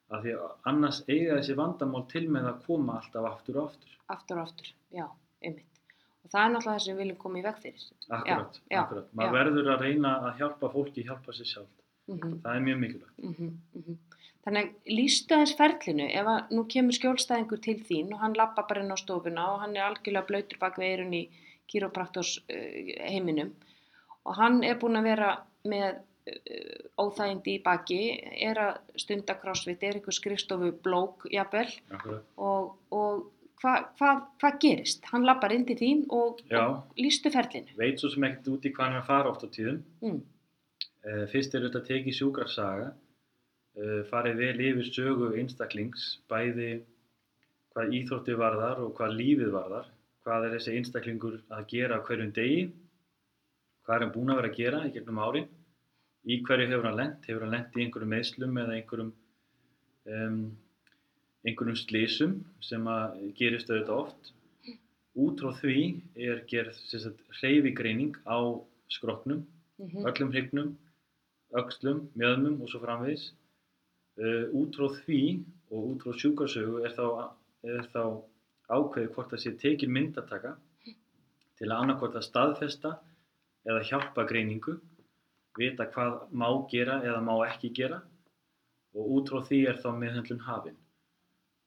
Af 0.08 0.24
því 0.24 0.38
annars 0.70 1.02
eiga 1.10 1.36
þessi 1.36 1.56
vandamál 1.58 2.06
til 2.08 2.24
með 2.32 2.48
að 2.54 2.64
koma 2.64 2.96
alltaf 3.02 3.28
aftur 3.28 3.60
og 3.60 3.68
aftur. 3.68 3.92
aftur 4.14 4.40
og 4.40 4.48
aftur. 4.48 4.72
Já, 4.96 5.04
einmitt. 5.44 5.68
Og 6.24 6.32
það 6.32 6.40
er 6.40 6.52
náttúrulega 6.54 6.72
það 6.72 6.84
sem 6.86 6.94
við 6.94 7.02
viljum 7.02 7.20
koma 7.20 7.40
í 7.40 7.44
veg 7.44 7.60
fyrir. 7.60 7.86
Akkurat, 8.08 8.60
já, 8.72 8.80
akkurat. 8.80 9.12
Maður 9.12 9.36
verður 9.38 9.70
að 9.74 9.84
reyna 9.84 10.14
að 10.24 10.40
hjálpa 10.40 10.72
fólki, 10.72 11.04
hjálpa 11.04 11.36
sér 11.36 11.50
sjálf. 11.52 11.72
Mm 12.08 12.38
Það 12.44 12.54
er 12.54 12.64
mjög 12.64 12.80
mikilvægt. 12.80 13.20
-hmm, 13.20 13.96
Þannig 14.44 14.72
lístu 14.92 15.36
aðeins 15.36 15.54
ferlinu 15.56 16.06
ef 16.12 16.26
að 16.28 16.54
nú 16.56 16.64
kemur 16.68 16.96
skjólstæðingur 16.96 17.60
til 17.64 17.78
þín 17.88 18.12
og 18.12 18.20
hann 18.20 18.36
lappa 18.36 18.66
bara 18.68 18.82
inn 18.84 18.92
á 18.92 18.98
stofuna 19.00 19.46
og 19.54 19.62
hann 19.62 19.76
er 19.78 19.86
algjörlega 19.86 20.28
blöytur 20.28 20.60
bak 20.60 20.76
við 20.80 20.90
eirun 20.90 21.14
í 21.16 21.22
kýrópraktos 21.72 22.34
uh, 22.44 22.82
heiminum 23.08 23.54
og 24.24 24.36
hann 24.36 24.60
er 24.66 24.76
búinn 24.80 25.00
að 25.00 25.08
vera 25.08 25.30
með 25.64 25.86
uh, 25.96 26.82
óþægindi 27.00 27.54
í 27.56 27.62
baki, 27.64 28.00
er 28.48 28.60
að 28.60 29.00
stunda 29.00 29.36
crossfit, 29.40 29.80
er 29.80 29.98
einhver 29.98 30.16
skrifstofu 30.16 30.74
blók 30.84 31.24
jafnvel 31.32 31.70
og, 32.36 32.74
og 32.92 33.24
hvað 33.62 33.88
hva, 33.98 34.12
hva 34.42 34.52
gerist? 34.60 35.08
Hann 35.12 35.24
lappar 35.24 35.54
inn 35.56 35.64
til 35.68 35.78
þín 35.80 36.04
og, 36.12 36.44
og 36.52 37.00
lístu 37.00 37.32
ferlinu. 37.32 37.72
Veit 37.80 38.00
svo 38.00 38.12
sem 38.12 38.28
ekkert 38.28 38.52
út 38.52 38.68
í 38.68 38.74
hvað 38.74 38.90
hann 38.90 38.98
er 38.98 39.04
að 39.04 39.08
fara 39.08 39.32
oft 39.32 39.46
á 39.46 39.48
tíðum. 39.56 39.80
Mm. 40.04 40.20
Uh, 41.04 41.24
fyrst 41.32 41.56
er 41.56 41.66
þetta 41.66 41.84
tekið 41.88 42.18
sjúkrarsaga, 42.18 42.92
farið 44.10 44.40
vel 44.40 44.62
yfir 44.68 44.88
sögu 44.90 45.30
einstaklings, 45.38 46.06
bæði 46.30 46.70
hvað 47.74 47.94
íþrótti 47.98 48.36
varðar 48.38 48.82
og 48.84 48.92
hvað 48.98 49.16
lífið 49.18 49.52
varðar, 49.54 49.88
hvað 50.24 50.46
er 50.46 50.56
þessi 50.56 50.74
einstaklingur 50.78 51.40
að 51.52 51.64
gera 51.72 52.00
hverjum 52.06 52.32
degi, 52.36 52.66
hvað 53.84 53.96
er 53.96 54.04
hann 54.04 54.12
búinn 54.14 54.34
að 54.34 54.40
vera 54.40 54.52
að 54.52 54.60
gera 54.60 54.82
í 54.86 54.92
gegnum 54.94 55.22
árin, 55.24 55.48
í 56.24 56.38
hverju 56.46 56.68
hefur 56.70 56.88
hann 56.88 57.00
lent, 57.00 57.26
hefur 57.28 57.46
hann 57.46 57.56
lent 57.56 57.74
í 57.74 57.84
einhverjum 57.84 58.14
meðslum 58.14 58.60
eða 58.62 58.76
einhverjum, 58.78 59.10
um, 60.18 60.38
einhverjum 61.44 61.80
slísum 61.82 62.38
sem 62.64 62.86
að 62.88 63.18
gerist 63.40 63.72
auðvitað 63.72 63.98
oft. 63.98 64.30
Út 65.14 65.42
frá 65.42 65.52
því 65.60 65.80
er 66.18 66.40
gerð 66.50 66.78
hreyfigreining 67.40 68.16
á 68.26 68.38
skroknum 68.90 69.44
Mm 69.78 70.06
öllum 70.06 70.30
hrygnum, 70.30 70.68
öxlum, 71.50 72.04
mjöðmum 72.14 72.60
og 72.62 72.68
svo 72.70 72.78
framvegis. 72.82 73.32
Uh, 74.14 74.46
út 74.54 74.76
frá 74.78 74.86
því 75.00 75.20
og 75.74 75.86
út 75.90 76.04
frá 76.04 76.14
sjúkarsögu 76.22 76.84
er 76.86 76.92
þá, 76.94 77.32
er 77.66 77.88
þá 77.90 78.02
ákveðið 78.70 79.10
hvort 79.16 79.32
það 79.32 79.42
sé 79.42 79.52
tekin 79.58 79.90
myndataka 79.90 80.52
til 81.58 81.66
að 81.66 81.80
annarkvort 81.80 82.18
að 82.20 82.26
staðfesta 82.28 82.92
eða 83.66 83.82
hjálpa 83.88 84.24
greiningu, 84.28 84.76
vita 85.58 85.88
hvað 85.90 86.20
má 86.30 86.46
gera 86.70 87.00
eða 87.02 87.20
má 87.26 87.34
ekki 87.48 87.72
gera 87.74 88.00
og 88.94 89.12
út 89.18 89.32
frá 89.32 89.42
því 89.48 89.60
er 89.70 89.80
þá 89.82 89.90
meðhendlun 89.98 90.44
hafin. 90.46 90.78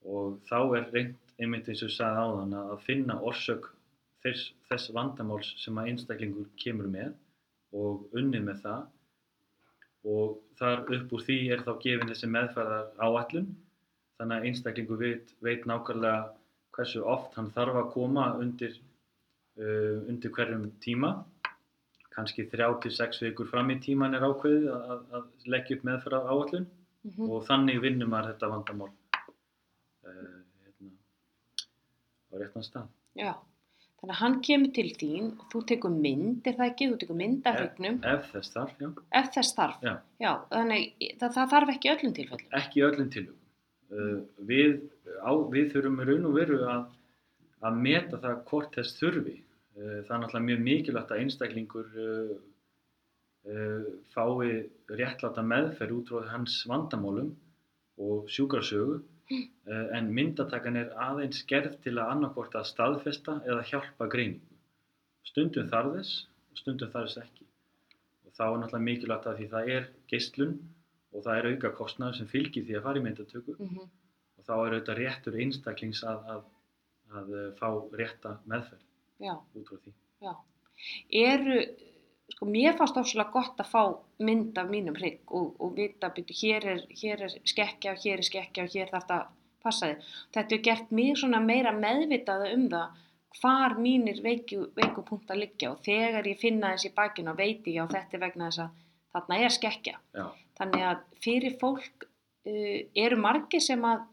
Og 0.07 0.39
þá 0.47 0.59
er 0.79 0.91
reynd 0.93 1.33
einmitt 1.41 1.67
eins 1.67 1.83
og 1.83 1.91
sagði 1.93 2.23
áðan 2.23 2.55
að 2.59 2.75
finna 2.85 3.17
orsök 3.27 3.67
þess, 4.23 4.51
þess 4.69 4.93
vandamáls 4.95 5.53
sem 5.61 5.77
að 5.77 5.91
einstaklingur 5.91 6.47
kemur 6.63 6.87
með 6.91 7.11
og 7.75 8.07
unnið 8.15 8.47
með 8.47 8.63
það 8.63 8.85
og 10.05 10.37
þar 10.59 10.83
upp 10.97 11.13
úr 11.13 11.23
því 11.25 11.37
er 11.53 11.63
þá 11.65 11.71
gefin 11.83 12.11
þessi 12.11 12.29
meðferðar 12.33 12.91
áallun 13.01 13.47
þannig 14.17 14.37
að 14.37 14.45
einstaklingu 14.49 14.97
veit, 14.99 15.33
veit 15.45 15.65
nákvæmlega 15.69 16.19
hversu 16.77 17.01
oft 17.05 17.35
hann 17.37 17.49
þarf 17.55 17.79
að 17.81 17.89
koma 17.93 18.27
undir, 18.41 18.77
uh, 19.61 20.05
undir 20.09 20.33
hverjum 20.33 20.69
tíma. 20.83 21.13
Kannski 22.13 22.47
þrjá 22.49 22.69
til 22.81 22.93
sex 22.93 23.21
vikur 23.21 23.49
fram 23.49 23.69
í 23.73 23.77
tíman 23.81 24.17
er 24.17 24.25
ákveðið 24.25 24.71
að, 24.73 25.03
að, 25.19 25.27
leggja 25.53 25.77
upp 25.77 25.83
meðferðar 25.89 26.31
áallun 26.33 26.65
-hmm. 26.67 27.29
og 27.29 27.45
þannig 27.49 27.81
vinnur 27.81 28.09
maður 28.09 28.31
þetta 28.31 28.49
vandamál 28.53 28.89
uh, 28.89 30.39
hérna, 30.63 30.89
á 32.33 32.33
réttan 32.41 32.65
stað. 32.65 32.89
Já, 33.17 33.33
þannig 33.97 34.13
að 34.13 34.19
hann 34.21 34.35
kemur 34.45 34.71
til 34.77 34.87
þín 34.99 35.29
og 35.39 35.45
þú 35.53 35.61
tekur 35.71 35.93
mynd, 35.93 36.45
er 36.47 36.57
það 36.59 36.67
ekki? 36.71 36.87
Þú 36.91 36.97
tekur 37.03 37.17
mynd 37.21 37.47
af 37.49 37.55
Ef- 37.55 37.63
hrygnum 37.63 37.97
ef 38.11 38.27
þess 38.33 38.53
þarf, 38.53 38.75
já, 38.83 38.89
ef 39.21 39.31
þess 39.37 39.55
þarf. 39.57 39.79
Já. 40.21 40.31
þannig 40.51 40.85
það, 41.21 41.31
það 41.37 41.51
þarf 41.55 41.73
ekki 41.73 41.91
öllum 41.95 42.13
tilfellum. 42.19 42.51
ekki 42.61 42.85
öllum 42.89 43.09
tilugum. 43.15 43.41
Uh, 43.87 44.19
við, 44.49 44.77
á, 45.23 45.31
við 45.55 45.69
þurfum 45.73 46.01
raun 46.09 46.25
og 46.27 46.33
veru 46.35 46.57
að, 46.67 46.85
að 47.63 47.77
meta 47.87 48.19
það 48.19 48.41
hvort 48.49 48.75
þess 48.75 48.97
þurfi. 48.99 49.35
Uh, 49.77 49.99
það 50.05 50.13
er 50.17 50.21
náttúrulega 50.25 50.47
mjög 50.49 50.63
mikilvægt 50.67 51.13
að 51.15 51.21
einstaklingur 51.23 51.91
uh, 52.05 52.33
uh, 53.47 53.85
fái 54.13 54.49
réttláta 54.99 55.45
meðferð 55.45 55.97
út 56.01 56.11
frá 56.11 56.27
hans 56.35 56.57
vandamálum 56.69 57.31
og 57.97 58.27
sjúkarsögu 58.29 58.99
en 59.97 60.07
myndatakan 60.15 60.75
er 60.79 60.93
aðeins 61.03 61.43
gerð 61.49 61.75
til 61.83 61.97
að 61.97 62.11
annarkvort 62.13 62.55
að 62.55 62.69
staðfesta 62.69 63.41
eða 63.45 63.65
hjálpa 63.71 64.07
greiningu. 64.13 64.55
Stundum 65.27 65.67
þarf 65.71 65.93
þess 65.97 66.13
og 66.51 66.57
stundum 66.61 66.91
þarf 66.93 67.09
þess 67.11 67.21
ekki. 67.25 67.45
Og 68.27 68.31
þá 68.37 68.43
er 68.47 68.57
náttúrulega 68.61 68.85
mikilvægt 68.87 69.27
að 69.27 69.37
því 69.41 69.47
það 69.53 69.71
er 69.75 69.87
geislun 70.13 70.53
og 71.13 71.23
það 71.25 71.37
er 71.41 71.49
auka 71.51 71.71
kostnaður 71.79 72.15
sem 72.19 72.27
fylgir 72.31 72.65
því 72.67 72.77
að 72.79 72.85
fara 72.87 72.99
í 72.99 73.03
myndatöku 73.07 73.55
Mm 73.59 73.67
-hmm. 73.67 73.89
og 74.37 74.45
þá 74.47 74.53
er 74.53 74.73
auðvitað 74.73 74.97
réttur 75.01 75.39
einstaklings 75.41 76.03
að, 76.03 76.19
að, 76.33 76.43
að 77.19 77.27
eh, 77.39 77.51
fá 77.59 77.69
rétta 78.01 78.37
meðferð 78.45 78.85
Já, 79.19 79.33
út 79.55 79.67
frá 79.67 79.77
því. 79.83 79.93
já. 80.21 80.33
Eru, 81.09 81.59
sko, 82.33 82.47
mér 82.49 82.77
fannst 82.77 82.99
ofslega 82.99 83.33
gott 83.33 83.59
að 83.63 83.71
fá 83.71 83.81
mynd 84.27 84.57
af 84.59 84.69
mínum 84.71 84.97
hrygg 84.97 85.33
og, 85.35 85.55
og 85.63 85.75
vita, 85.77 86.11
byrju, 86.13 86.37
hér 86.41 86.69
er, 86.73 86.85
hér 87.01 87.25
er 87.27 87.35
skekkja 87.47 87.95
og 87.95 88.03
hér 88.03 88.23
er 88.23 88.29
skekkja 88.29 88.65
og 88.67 88.73
hér 88.73 88.91
þarf 88.91 89.05
þetta 89.07 89.19
að 89.19 89.35
passa 89.63 89.91
þið. 89.91 90.09
Þetta 90.37 90.57
er 90.57 90.65
gert 90.69 90.95
mér 90.99 91.21
svona 91.21 91.43
meira 91.43 91.73
meðvitaða 91.75 92.51
um 92.55 92.67
það 92.73 93.03
hvar 93.37 93.77
mínir 93.77 94.19
veiku, 94.23 94.67
veiku 94.75 95.03
punkt 95.05 95.31
að 95.31 95.43
liggja 95.43 95.71
og 95.73 95.81
þegar 95.85 96.27
ég 96.27 96.39
finna 96.41 96.73
þessi 96.73 96.91
í 96.91 96.97
bakinu 96.97 97.33
og 97.33 97.39
veit 97.39 97.67
ég 97.69 97.83
á 97.83 97.85
þetta 97.91 98.21
vegna 98.21 98.49
þess 98.49 98.63
að 98.65 98.83
þarna 99.15 99.39
er 99.45 99.53
skekkja. 99.53 99.97
Já, 100.17 100.27
Þannig 100.57 100.85
að 100.89 101.01
fyrir 101.21 101.57
fólk 101.61 102.07
uh, 102.07 102.79
eru 102.97 103.19
margir 103.21 103.63
sem 103.63 103.83
að 103.85 104.07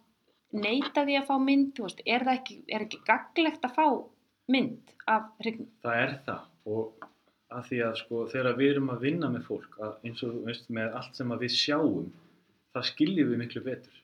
neyta 0.55 1.07
því 1.07 1.17
að 1.19 1.31
fá 1.31 1.35
mynd, 1.43 1.81
veist, 1.83 2.03
er 2.07 2.27
það 2.27 2.39
ekki, 2.39 2.59
er 2.69 2.85
ekki 2.87 3.01
gaglegt 3.09 3.65
að 3.67 3.79
fá 3.79 3.87
mynd 4.55 4.95
af 5.11 5.31
hrygnum? 5.41 5.71
það 5.83 6.01
er 6.03 6.15
það 6.27 6.75
og 6.75 7.09
að 7.55 7.69
því 7.69 7.81
að 7.87 7.95
sko 8.01 8.25
þegar 8.33 8.59
við 8.59 8.73
erum 8.75 8.93
að 8.95 9.05
vinna 9.07 9.31
með 9.31 9.47
fólk 9.49 9.79
að, 9.79 9.95
eins 10.09 10.23
og 10.27 10.41
veist 10.47 10.71
með 10.75 10.97
allt 10.99 11.19
sem 11.19 11.35
við 11.41 11.55
sjáum 11.55 12.11
það 12.75 12.89
skiljum 12.91 13.31
við 13.31 13.41
miklu 13.43 13.63
betur. 13.65 14.01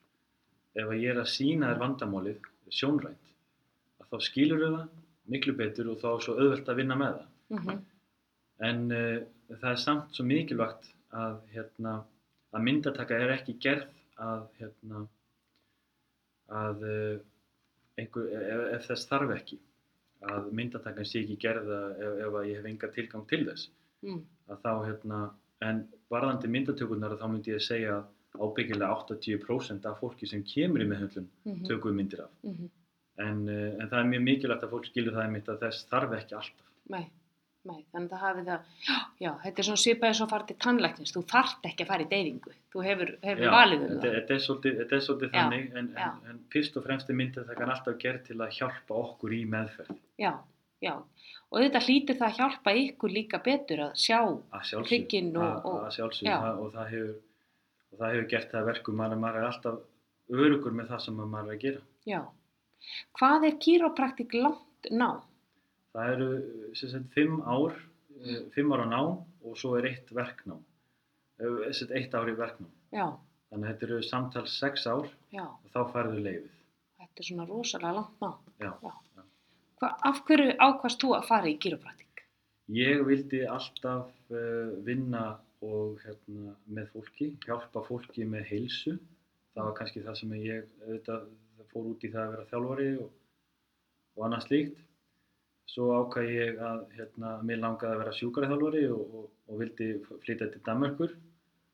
Ef 0.78 0.86
að 0.86 1.02
ég 1.02 1.12
er 1.12 1.20
að 1.20 1.32
sína 1.32 1.70
þér 1.72 1.82
vandamálið 1.82 2.48
sjónrænt 2.70 3.30
að 4.00 4.12
þá 4.12 4.26
skilur 4.28 4.62
við 4.62 4.76
það 4.76 4.88
miklu 5.34 5.54
betur 5.58 5.90
og 5.90 5.98
þá 6.02 6.08
er 6.12 6.24
svo 6.26 6.36
auðvelt 6.38 6.70
að 6.70 6.80
vinna 6.80 6.98
með 6.98 7.16
það. 7.16 7.30
Mm 7.50 7.62
-hmm. 7.64 7.80
En 8.68 8.80
uh, 8.92 9.56
það 9.56 9.70
er 9.72 9.80
samt 9.84 10.14
svo 10.14 10.26
mikilvægt 10.28 10.92
að, 11.16 11.40
hérna, 11.54 11.94
að 12.54 12.64
myndataka 12.66 13.18
er 13.18 13.34
ekki 13.34 13.56
gerð 13.62 13.88
að, 14.20 14.46
hérna, 14.60 15.02
að 16.60 16.86
uh, 16.86 17.16
einhver, 17.98 18.30
ef, 18.36 18.64
ef 18.76 18.86
þess 18.90 19.10
þarf 19.10 19.34
ekki. 19.36 19.58
Að 20.22 20.50
myndatakan 20.52 21.06
sé 21.09 21.22
ekki 21.22 21.38
gerð 21.40 21.68
að- 21.72 22.00
ef, 22.00 22.18
ef 22.26 22.35
að 22.40 22.48
ég 22.50 22.56
hef 22.56 22.66
enga 22.66 22.88
tilgang 22.88 23.28
til 23.28 23.44
þess. 23.46 23.68
mm. 24.04 24.24
Að 24.50 24.59
þá, 24.64 24.72
hérna, 24.87 25.20
en 25.62 25.88
varðandi 26.11 26.48
myndatökurnar 26.48 27.16
þá 27.18 27.26
myndi 27.30 27.54
ég 27.54 27.62
segja 27.62 28.04
ábyggilega 28.38 28.90
80% 29.06 29.87
af 29.87 30.00
fólki 30.00 30.28
sem 30.28 30.42
kemur 30.42 30.80
í 30.80 30.87
meðhundlun 30.88 31.28
Mm 31.44 31.64
tökum 31.66 31.90
við 31.92 31.96
myndir 31.96 32.20
af. 32.24 32.30
-hmm. 32.44 32.68
En, 33.18 33.48
uh, 33.48 33.83
en 33.83 33.88
það 33.88 33.98
er 33.98 34.11
mjög 34.12 34.22
mikilvægt 34.22 34.62
að 34.62 34.70
fólk 34.70 34.87
skilur 34.87 35.12
það 35.12 35.24
einmitt 35.24 35.48
að 35.48 35.61
þess 35.61 35.88
þarf 35.90 36.12
ekki 36.12 36.35
alltaf. 36.35 36.66
Nei, 36.88 37.11
nei, 37.68 37.80
þannig 37.92 38.08
að 38.08 38.12
það 38.14 38.22
hafi 38.24 38.42
það, 38.46 38.68
já, 38.88 38.94
já, 39.20 39.30
þetta 39.42 39.60
er 39.62 39.66
svona 39.68 39.80
svipað 39.82 40.08
eins 40.10 40.20
og 40.20 40.26
að 40.26 40.30
fara 40.32 40.46
til 40.48 40.56
tannlæknins, 40.64 41.12
þú 41.12 41.22
þarft 41.32 41.66
ekki 41.68 41.84
að 41.84 41.90
fara 41.90 42.04
í 42.06 42.08
deyfingu, 42.12 42.52
þú 42.72 42.84
hefur, 42.86 43.10
hefur 43.26 43.50
valið 43.54 43.82
um 43.84 43.90
það. 43.90 44.38
svolítið, 44.46 44.78
þetta 44.80 44.96
er 44.96 45.04
svolítið 45.06 45.30
Já, 45.30 45.34
þannig 45.40 45.76
en, 45.80 45.90
já. 45.98 46.06
en, 46.08 46.30
en 46.32 46.38
fyrst 46.54 46.78
og 46.80 46.86
fremst 46.86 47.10
er 47.12 47.18
myndatakan 47.20 47.74
alltaf 47.74 47.98
gerð 48.00 48.22
til 48.30 48.38
að 48.40 48.54
hjálpa 48.56 48.96
okkur 49.02 49.36
í 49.36 49.42
meðferð 49.52 49.92
Já, 50.24 50.32
já, 50.80 50.94
og 51.50 51.60
þetta 51.66 51.84
hlýtur 51.84 52.18
það 52.22 52.28
að 52.30 52.38
hjálpa 52.40 52.76
ykkur 52.86 53.14
líka 53.18 53.42
betur 53.44 53.84
að 53.90 53.94
sjá, 54.06 54.20
Hrygginn 54.88 55.32
og- 55.36 55.44
að, 55.44 55.64
og- 55.68 55.80
að 55.84 55.94
sjálfsög 55.98 56.26
já. 56.30 56.36
það, 56.40 56.58
og, 56.64 56.72
það 56.78 56.90
hefur, 56.96 57.14
og 57.92 57.98
það 58.00 58.14
hefur 58.14 58.28
gert 58.34 58.50
það 58.54 58.60
að 58.64 58.70
verkum 58.72 58.96
maður, 59.04 59.20
maður 59.26 59.36
er 59.44 59.48
alltaf 59.52 59.80
örugur 60.30 60.72
með 60.80 60.88
það 60.94 61.00
sem 61.04 61.14
maður 61.20 61.50
er 61.50 61.56
að 61.58 61.64
gera 61.68 61.80
já. 62.08 62.20
Hvað 63.20 63.44
er 63.50 63.56
kýrópraktik 63.60 64.32
langt 64.32 64.88
ná? 64.90 65.10
Það 65.94 66.12
eru 66.14 66.31
sem 66.79 66.92
sagt, 66.92 67.11
fimm 67.16 67.40
ár 67.42 67.74
eh, 68.20 68.44
fimm 68.55 68.76
ára 68.76 68.87
nám 68.90 69.18
og 69.40 69.59
svo 69.59 69.74
er 69.79 69.90
eitt 69.90 70.14
verknám. 70.14 70.62
Eh, 71.40 71.72
sagt, 71.72 71.96
eitt 71.96 72.14
ár 72.14 72.31
í 72.31 72.37
verknám. 72.38 72.70
Já, 72.94 73.07
þannig 73.50 73.66
að 73.66 73.74
þetta 73.74 73.90
eru 73.90 74.00
samtals 74.07 74.57
sex 74.62 74.88
ár 74.90 75.11
já, 75.35 75.44
og 75.46 75.68
þá 75.74 75.83
færðu 75.94 76.24
leifið 76.24 76.57
þetta 77.00 77.22
er 77.22 77.29
svona 77.29 77.46
rosalega 77.48 77.92
langt 77.96 78.20
ná. 78.20 78.92
af 80.11 80.22
hverju 80.29 80.57
ákvast 80.61 81.00
þú 81.03 81.12
að 81.16 81.29
fara 81.29 81.48
í 81.48 81.57
gyropraktík? 81.62 82.24
Ég 82.70 83.05
vildi 83.07 83.40
alltaf 83.48 84.11
vinna 84.87 85.24
og 85.61 86.00
hérna, 86.05 86.55
með 86.66 86.92
fólki, 86.94 87.33
hjálpa 87.44 87.83
fólki 87.85 88.24
með 88.24 88.46
heilsu. 88.53 88.94
Það 89.55 89.66
var 89.66 89.74
kannski 89.79 90.05
það 90.05 90.18
sem 90.20 90.37
ég 90.38 90.68
auðvitað, 90.85 91.26
fór 91.72 91.88
út 91.90 92.05
í 92.05 92.11
það 92.12 92.22
að 92.22 92.31
vera 92.35 92.46
þjálfari 92.53 92.90
og, 93.03 93.11
og 94.16 94.24
annað 94.26 94.46
slíkt. 94.46 94.79
Svo 95.70 95.92
ákvað 96.00 96.33
ég 96.35 96.59
að 96.66 96.80
hérna, 96.96 97.37
mér 97.46 97.61
langaði 97.62 97.94
að 97.94 98.02
vera 98.02 98.16
sjúkaraþjálfari 98.18 98.85
og, 98.90 99.14
og, 99.20 99.28
og 99.46 99.61
vildi 99.61 99.90
flytja 100.24 100.50
til 100.50 100.62
Danmarkur. 100.66 101.14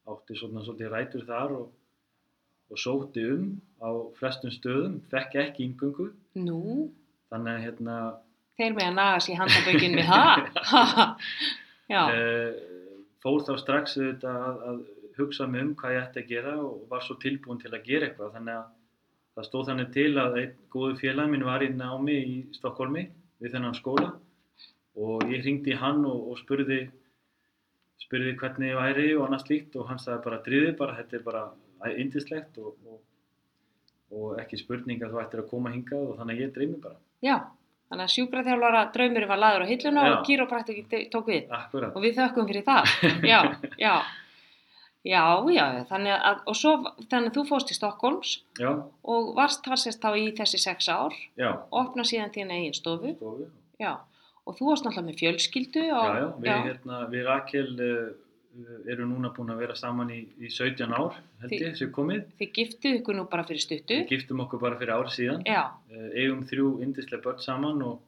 Átti 0.07 0.37
svona 0.37 0.65
svolítið 0.67 0.93
rætur 0.93 1.25
þar 1.27 1.55
og, 1.57 1.73
og 2.71 2.83
sótti 2.83 3.25
um 3.33 3.49
á 3.81 3.91
flestum 4.19 4.53
stöðum, 4.53 5.01
fekk 5.11 5.39
ekki 5.47 5.71
yngöngu. 5.71 6.11
Nú, 6.45 6.61
Þannig 7.33 7.53
að 7.53 7.65
hérna, 7.65 7.97
þeir 8.61 8.77
með 8.77 8.89
að 8.89 8.97
naga 9.01 9.23
sér 9.25 9.41
handabökin 9.41 9.97
við 9.99 10.11
það. 10.13 10.45
Já, 11.93 12.03
uh, 12.03 12.61
fór 13.23 13.43
þá 13.47 13.53
strax 13.63 13.97
auðvitað 13.99 14.47
að, 14.47 14.63
að 14.71 14.81
hugsa 15.17 15.47
mig 15.51 15.65
um 15.65 15.75
hvað 15.79 15.97
ég 15.97 16.07
ætti 16.07 16.23
að 16.23 16.33
gera 16.33 16.55
og 16.63 16.87
var 16.91 17.05
svo 17.05 17.17
tilbúin 17.23 17.61
til 17.63 17.73
að 17.73 17.87
gera 17.87 18.09
eitthvað 18.09 18.35
þannig 18.37 18.59
að 18.61 18.67
það 19.37 19.47
stóð 19.49 19.69
þannig 19.71 19.93
til 19.95 20.11
að 20.23 20.39
einn 20.43 20.57
góðu 20.73 20.97
félag 21.01 21.31
minn 21.33 21.47
var 21.47 21.65
í 21.65 21.71
námi 21.73 22.17
í 22.17 22.35
Stokkólmi 22.57 23.05
við 23.42 23.57
þennan 23.57 23.77
skóla 23.77 24.12
og 24.96 25.27
ég 25.29 25.42
hringdi 25.44 25.75
í 25.75 25.81
hann 25.81 26.05
og, 26.09 26.31
og 26.33 26.38
spurði 26.40 26.87
spurði 28.01 28.37
hvernig 28.38 28.72
ég 28.72 28.79
væri 28.81 29.11
og 29.16 29.27
annað 29.27 29.44
slíkt 29.46 29.77
og 29.81 29.90
hann 29.90 30.01
sagði 30.01 30.25
bara 30.25 30.40
driði 30.46 30.72
bara, 30.79 30.96
þetta 31.01 31.18
er 31.18 31.27
bara 31.27 31.44
indislegt 31.96 32.59
og, 32.62 32.77
og, 32.87 33.01
og 34.16 34.40
ekki 34.40 34.61
spurning 34.61 35.03
að 35.03 35.14
þú 35.14 35.22
ættir 35.25 35.42
að 35.44 35.51
koma 35.53 35.72
hingað 35.75 36.11
og 36.11 36.18
þannig 36.20 36.37
að 36.37 36.44
ég 36.46 36.53
dreymi 36.57 36.83
bara 36.83 37.01
já. 37.25 37.38
Þannig 37.87 38.03
að 38.03 38.14
sjúkraþjálfara 38.16 38.79
draumurinn 38.94 39.31
var 39.31 39.38
laður 39.38 39.62
á 39.62 39.70
hilluna 39.70 40.03
Já. 40.03 40.12
og 40.16 40.25
gyropraktík 40.27 40.94
tók 41.12 41.29
við. 41.31 41.44
Akkurat, 41.55 41.92
Og 41.94 42.03
við 42.03 42.16
þökkum 42.16 42.49
fyrir 42.49 42.64
það. 42.66 42.88
Já, 43.22 43.37
já. 43.79 43.92
Já, 45.07 45.23
já, 45.55 45.64
þannig 45.87 46.14
að, 46.16 46.42
og 46.51 46.57
svo, 46.59 46.73
þannig 47.07 47.31
að 47.31 47.37
þú 47.37 47.42
fóst 47.47 47.69
til 47.71 47.77
Stokkólms 47.79 48.33
já, 48.59 48.71
og 49.07 49.33
varst 49.37 49.62
þar 49.62 49.79
sérst 49.79 50.03
þá 50.03 50.19
í 50.19 50.27
þessi 50.35 50.59
sex 50.59 50.88
ár 50.90 51.14
já, 51.38 51.53
og 51.53 51.77
opna 51.85 52.03
síðan 52.07 52.33
þína 52.35 52.57
eigin 52.59 52.75
stofu. 52.75 53.12
stofu 53.14 53.47
Já, 53.79 53.92
og 54.42 54.57
þú 54.59 54.71
varst 54.71 54.87
náttúrulega 54.87 55.07
með 55.07 55.19
fjölskyldu 55.21 55.85
Já, 55.87 55.99
og, 56.01 56.16
já, 56.16 56.27
við, 56.42 56.64
Hérna, 56.66 56.99
við 57.12 57.27
Rakel 57.29 57.69
uh, 57.87 58.73
erum 58.90 59.12
núna 59.12 59.31
búin 59.37 59.53
að 59.55 59.62
vera 59.62 59.77
saman 59.79 60.11
í, 60.11 60.21
í 60.42 60.51
17 60.51 60.97
ár, 60.97 61.21
held 61.45 61.55
ég, 61.55 61.77
sem 61.79 61.92
komið. 61.95 62.25
þið 62.40 62.51
giftuð 62.59 62.99
ykkur 62.99 63.19
nú 63.19 63.27
bara 63.31 63.45
fyrir 63.47 63.62
stuttu. 63.62 64.01
Við 64.01 64.14
giftum 64.16 64.42
okkur 64.42 64.62
bara 64.64 64.81
fyrir 64.81 64.97
ári 64.97 65.12
síðan, 65.14 65.45
Já, 65.47 65.69
uh, 65.92 66.09
eigum 66.16 66.42
þrjú 66.51 66.73
indislega 66.83 67.23
börn 67.29 67.45
saman 67.45 67.85
og, 67.87 68.03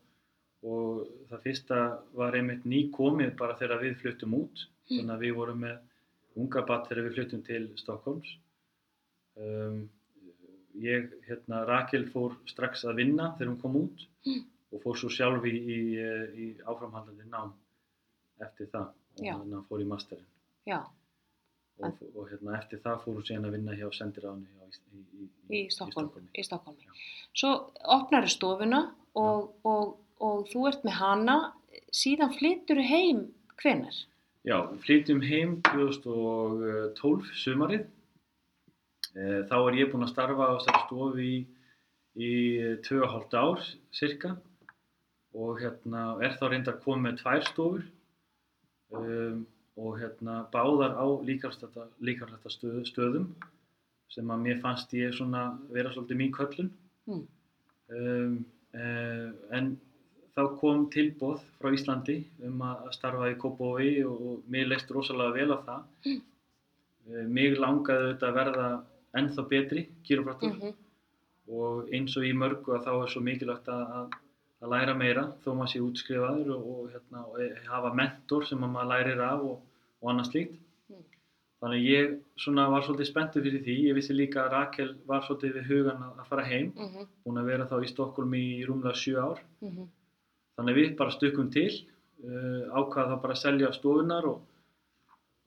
og 0.67 1.07
það 1.31 1.47
fyrsta 1.47 1.85
var 2.19 2.35
einmitt 2.41 2.67
ný 2.67 2.89
komið 2.91 3.37
bara 3.39 3.55
þegar 3.61 3.85
við 3.85 4.01
fluttum 4.03 4.35
út, 4.41 4.67
þannig 4.91 5.15
að 5.15 5.25
við 5.29 5.39
vorum 5.39 5.63
með 5.63 5.79
unga 6.39 6.63
batt 6.69 6.89
þegar 6.91 7.07
við 7.09 7.17
fluttum 7.19 7.43
til 7.47 7.63
Stokkólms. 7.81 8.35
Um, 9.39 9.81
ég, 10.83 11.09
hérna, 11.29 11.65
Rakel 11.69 12.07
fór 12.13 12.37
strax 12.51 12.85
að 12.89 13.01
vinna 13.03 13.33
þegar 13.39 13.53
hún 13.53 13.61
kom 13.63 13.77
út 13.85 14.07
og 14.75 14.83
fór 14.83 14.99
svo 15.01 15.09
sjálf 15.13 15.47
í, 15.49 15.55
í, 15.57 15.79
í 16.45 16.47
áframhaldandi 16.69 17.27
nám 17.31 17.55
eftir 18.45 18.69
það 18.73 18.89
og 19.19 19.25
Já. 19.25 19.33
hérna 19.35 19.63
fór 19.69 19.83
í 19.83 19.87
masterinn. 19.89 20.27
já, 20.69 20.81
og, 21.81 22.03
og 22.15 22.29
hérna, 22.31 22.59
eftir 22.59 22.83
það 22.85 23.01
fór 23.05 23.17
hún 23.19 23.27
síðan 23.27 23.49
að 23.49 23.57
vinna 23.57 23.77
hjá 23.79 23.89
sendiráðinu 23.97 24.69
í, 24.69 25.01
í, 25.01 25.25
í, 25.25 25.63
í 25.63 25.63
Stokkólmi. 25.73 26.29
Svo 27.33 27.55
opnar 27.97 28.29
stofuna 28.31 28.83
og, 29.19 29.55
og, 29.67 29.97
og 30.21 30.45
þú 30.53 30.67
ert 30.71 30.85
með 30.87 30.99
hana, 31.01 31.39
síðan 31.95 32.35
flyttur 32.37 32.83
heim 32.85 33.25
hvenar? 33.63 33.97
Já, 34.49 34.63
við 34.65 34.79
flytjum 34.87 35.19
heim 35.29 35.51
2012 35.67 37.33
sumarið. 37.37 37.83
Eh, 39.13 39.43
Þá 39.45 39.57
er 39.59 39.77
ég 39.77 39.91
búinn 39.91 40.07
að 40.07 40.13
starfa 40.15 40.47
á 40.49 40.57
þessari 40.57 40.81
stofu 40.87 41.21
í, 41.21 41.35
í 42.17 42.31
2,5 42.87 43.37
ár 43.37 43.67
cirka 43.99 44.31
og 45.37 45.61
hérna 45.61 46.05
er 46.25 46.39
þá 46.39 46.47
reyndar 46.49 46.79
komið 46.81 47.05
með 47.05 47.19
tvær 47.21 47.45
stofur 47.51 47.85
um, 48.97 49.43
og 49.77 49.99
hérna 50.01 50.39
báðar 50.55 50.97
á 50.97 51.07
líkarlætta 51.29 52.53
stöð, 52.55 52.81
stöðum 52.89 53.29
sem 54.09 54.33
að 54.33 54.47
mér 54.47 54.63
fannst 54.65 54.97
ég 54.97 55.13
vera 55.75 55.93
svolítið 55.93 56.21
mín 56.23 56.33
köllun. 56.33 56.73
Mm. 57.05 57.27
Um, 57.93 58.41
uh, 58.73 59.29
en 59.53 59.75
þá 60.39 60.59
kom 60.61 60.85
tilbóð 60.95 61.41
frá 61.59 61.73
Íslandi 61.75 62.19
um 62.47 62.61
að 62.63 62.91
starfa 62.95 63.31
í 63.33 63.39
Kópavogi 63.43 64.05
og, 64.07 64.45
mér 64.53 64.71
leist 64.71 64.93
rosalega 64.95 65.35
vel 65.35 65.57
á 65.57 65.59
það. 65.67 65.89
Mm. 66.07 66.21
Uh, 67.09 67.25
mig 67.39 67.57
langaði 67.59 68.05
auðvitað 68.05 68.29
að 68.29 68.39
verða 68.39 68.69
ennþá 69.19 69.45
betri 69.51 69.85
kýrópraktor 70.07 70.55
-hmm. 70.55 70.75
og 71.59 71.91
eins 71.97 72.17
og 72.21 72.27
í 72.29 72.33
mörgu 72.37 72.77
að 72.77 72.87
þá 72.87 72.93
er 72.95 73.13
svo 73.15 73.23
mikilvægt 73.25 73.71
að, 73.73 73.85
að, 73.99 74.17
læra 74.75 74.95
meira 74.95 75.25
þó 75.43 75.51
maður 75.55 75.73
sé 75.73 75.81
útskrifaður 75.81 76.55
og, 76.55 76.71
og, 76.75 76.87
hérna, 76.93 77.25
og 77.27 77.43
e- 77.43 77.55
hafa 77.73 77.93
mentor 77.95 78.47
sem 78.47 78.65
að 78.65 78.75
maður 78.75 78.91
lærir 78.93 79.21
af 79.25 79.45
og, 79.51 79.61
og 80.03 80.11
annað 80.13 80.31
slíkt. 80.31 80.59
Mm. 80.93 81.05
Þannig 81.61 81.87
ég 81.89 82.17
svona 82.37 82.69
var 82.71 82.83
svolítið 82.87 83.11
spenntur 83.11 83.43
fyrir 83.43 83.63
því. 83.67 83.77
Ég 83.89 83.95
vissi 83.99 84.15
líka 84.15 84.45
að 84.45 84.53
Rakel 84.53 84.91
var 85.07 85.25
svolítið 85.27 85.55
við 85.57 85.71
hugan 85.73 86.03
að, 86.07 86.27
fara 86.31 86.45
heim. 86.45 86.73
Mm 86.77 87.07
Búin 87.25 87.41
að 87.41 87.51
vera 87.51 87.71
þá 87.71 87.79
í 87.83 87.93
Stokkólmi 87.95 88.43
í 88.61 88.67
rúmlega 88.69 88.95
sjö 88.95 89.17
ár. 89.19 89.41
-hmm. 89.63 89.89
Þannig 90.59 90.79
við 90.79 90.95
bara 90.99 91.15
stukkum 91.15 91.51
til, 91.55 91.71
uh, 92.27 92.69
ákvaða 92.75 93.15
þá 93.15 93.25
bara 93.25 93.37
að 93.37 93.43
selja 93.45 93.73
stofunar 93.77 94.27
og, 94.27 94.39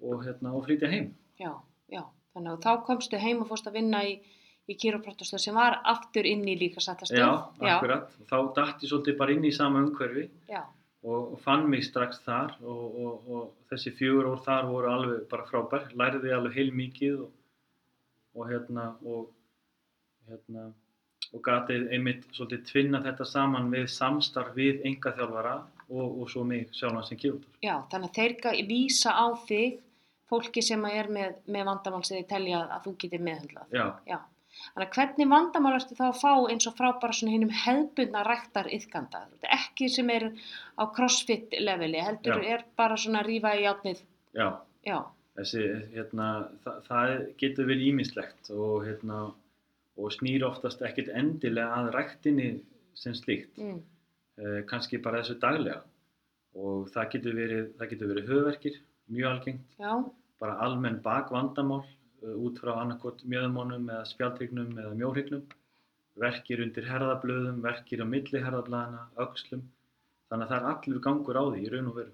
og, 0.02 0.22
hérna, 0.24 0.54
og 0.56 0.66
flytja 0.68 0.92
heim. 0.92 1.10
Já, 1.42 1.52
já. 1.92 2.06
Þannig 2.32 2.54
að 2.54 2.62
þá 2.64 2.86
komstu 2.88 3.20
heim 3.20 3.42
og 3.44 3.50
fórst 3.50 3.68
að 3.68 3.80
vinna 3.82 4.06
í, 4.08 4.14
í 4.72 4.78
kýrópraktastöð 4.80 5.42
sem 5.44 5.58
var 5.58 5.82
aftur 5.92 6.28
inn 6.30 6.46
í 6.48 6.56
líka 6.60 6.84
sættastöð. 6.84 7.20
Já, 7.20 7.32
akkurat. 7.74 8.14
Þá 8.30 8.38
dætti 8.56 8.88
svolítið 8.88 9.18
bara 9.20 9.36
inn 9.36 9.50
í 9.50 9.52
sama 9.56 9.82
umhverfi 9.84 10.30
Já, 10.48 10.62
og, 11.04 11.34
og 11.34 11.42
fann 11.44 11.68
mig 11.70 11.84
strax 11.86 12.22
þar 12.26 12.56
og, 12.62 12.84
og, 13.04 13.28
og 13.28 13.72
þessi 13.72 13.94
fjögur 13.98 14.32
ár 14.32 14.44
þar 14.46 14.70
voru 14.70 14.92
alveg 14.94 15.28
bara 15.32 15.48
frábær. 15.50 15.90
Læriði 15.98 16.34
alveg 16.38 16.58
heil 16.60 16.72
mikið 16.78 17.20
og, 17.26 17.36
og 18.38 18.48
hérna 18.52 18.88
og 19.04 19.28
hérna 20.30 20.70
og 21.32 21.42
gatið 21.46 21.86
einmitt 21.96 22.26
svolítið 22.36 22.66
tvinna 22.72 23.00
þetta 23.06 23.26
saman 23.26 23.70
við 23.72 23.86
samstarf 23.94 24.56
við 24.58 24.82
engaþjálfara 24.90 25.54
og, 25.92 26.20
og 26.22 26.28
svo 26.32 26.44
mig 26.48 26.68
sjálfan 26.76 27.06
sem 27.08 27.18
kýrútur. 27.22 27.48
já, 27.64 27.78
þannig 27.92 28.10
að 28.10 28.20
þeir 28.44 28.68
vísa 28.68 29.14
á 29.16 29.26
þig 29.48 29.80
fólki 30.32 30.62
sem 30.64 30.84
er 30.88 31.08
með, 31.12 31.40
með 31.52 31.66
vandamál 31.68 32.04
sem 32.08 32.20
þið 32.22 32.28
telja 32.30 32.60
að 32.68 32.86
þú 32.86 32.94
getur 33.04 33.26
meðhundlað. 33.30 33.74
Já, 33.76 33.88
Já. 34.08 34.20
Þannig 34.76 34.88
að 34.90 34.96
hvernig 34.98 35.28
vandamál 35.32 35.74
ertu 35.78 35.96
þá 35.96 36.04
að 36.10 36.18
fá 36.20 36.32
eins 36.52 36.66
og 36.68 36.74
frá 36.76 36.88
bara 37.00 37.16
svona 37.16 37.32
hinnum 37.32 37.54
hefbundna 37.56 38.22
ræktar 38.28 38.68
yðkanda? 38.76 39.22
Ekki 39.48 39.88
sem 39.90 40.10
er 40.12 40.26
á 40.76 40.84
crossfit 40.92 41.56
leveli, 41.56 42.02
heldur 42.04 42.44
Já. 42.44 42.58
er 42.58 42.66
bara 42.76 42.98
svona 43.00 43.22
að 43.24 43.30
rífa 43.32 43.54
í 43.56 43.64
játnið. 43.64 44.02
já. 44.36 44.48
Já, 44.84 44.98
Þessi, 45.40 45.62
hérna, 45.96 46.28
það, 46.66 46.78
það 46.90 47.12
getur 47.40 47.68
verið 47.70 47.88
ímislegt 47.94 48.50
og, 48.52 48.84
hérna, 48.88 49.20
og 50.00 50.14
snýr 50.16 50.46
oftast 50.48 50.84
ekkert 50.86 51.12
endilega 51.18 51.82
að 51.82 51.92
ræktinni 51.96 52.52
sem 52.98 53.16
slíkt. 53.18 53.58
mm. 53.58 53.80
eh, 54.42 54.62
kannski 54.70 55.02
bara 55.04 55.22
þessu 55.22 55.40
daglega 55.42 55.82
og 56.56 56.90
það 56.92 57.12
getur 57.14 57.38
verið, 57.38 57.68
það 57.80 57.92
getur 57.94 58.12
verið 58.12 58.32
höfverkir, 58.32 58.80
mjög 59.12 59.30
algengt, 59.30 59.76
já, 59.80 59.94
bara 60.42 60.58
almenn 60.66 61.00
bakvandamál 61.04 61.84
uh, 61.86 62.36
út 62.36 62.60
frá 62.60 62.74
annarkot 62.82 63.24
mjöðmónum 63.24 63.88
eða 63.88 64.08
spjaldhrygnum 64.10 64.74
eða 64.76 64.98
mjóhrygnum, 65.00 65.46
verkir 66.20 66.64
undir 66.66 66.90
herðablöðum, 66.90 67.62
verkir 67.64 68.04
á 68.04 68.06
milli 68.10 68.42
herðablaðana, 68.44 69.06
öxlum, 69.24 69.64
þannig 70.28 70.48
að 70.48 70.52
það 70.52 70.58
er 70.60 70.70
allur 70.74 71.04
gangur 71.08 71.40
á 71.40 71.44
því 71.46 71.64
í 71.64 71.72
raun 71.72 71.92
og 71.94 71.98
veru. 72.02 72.14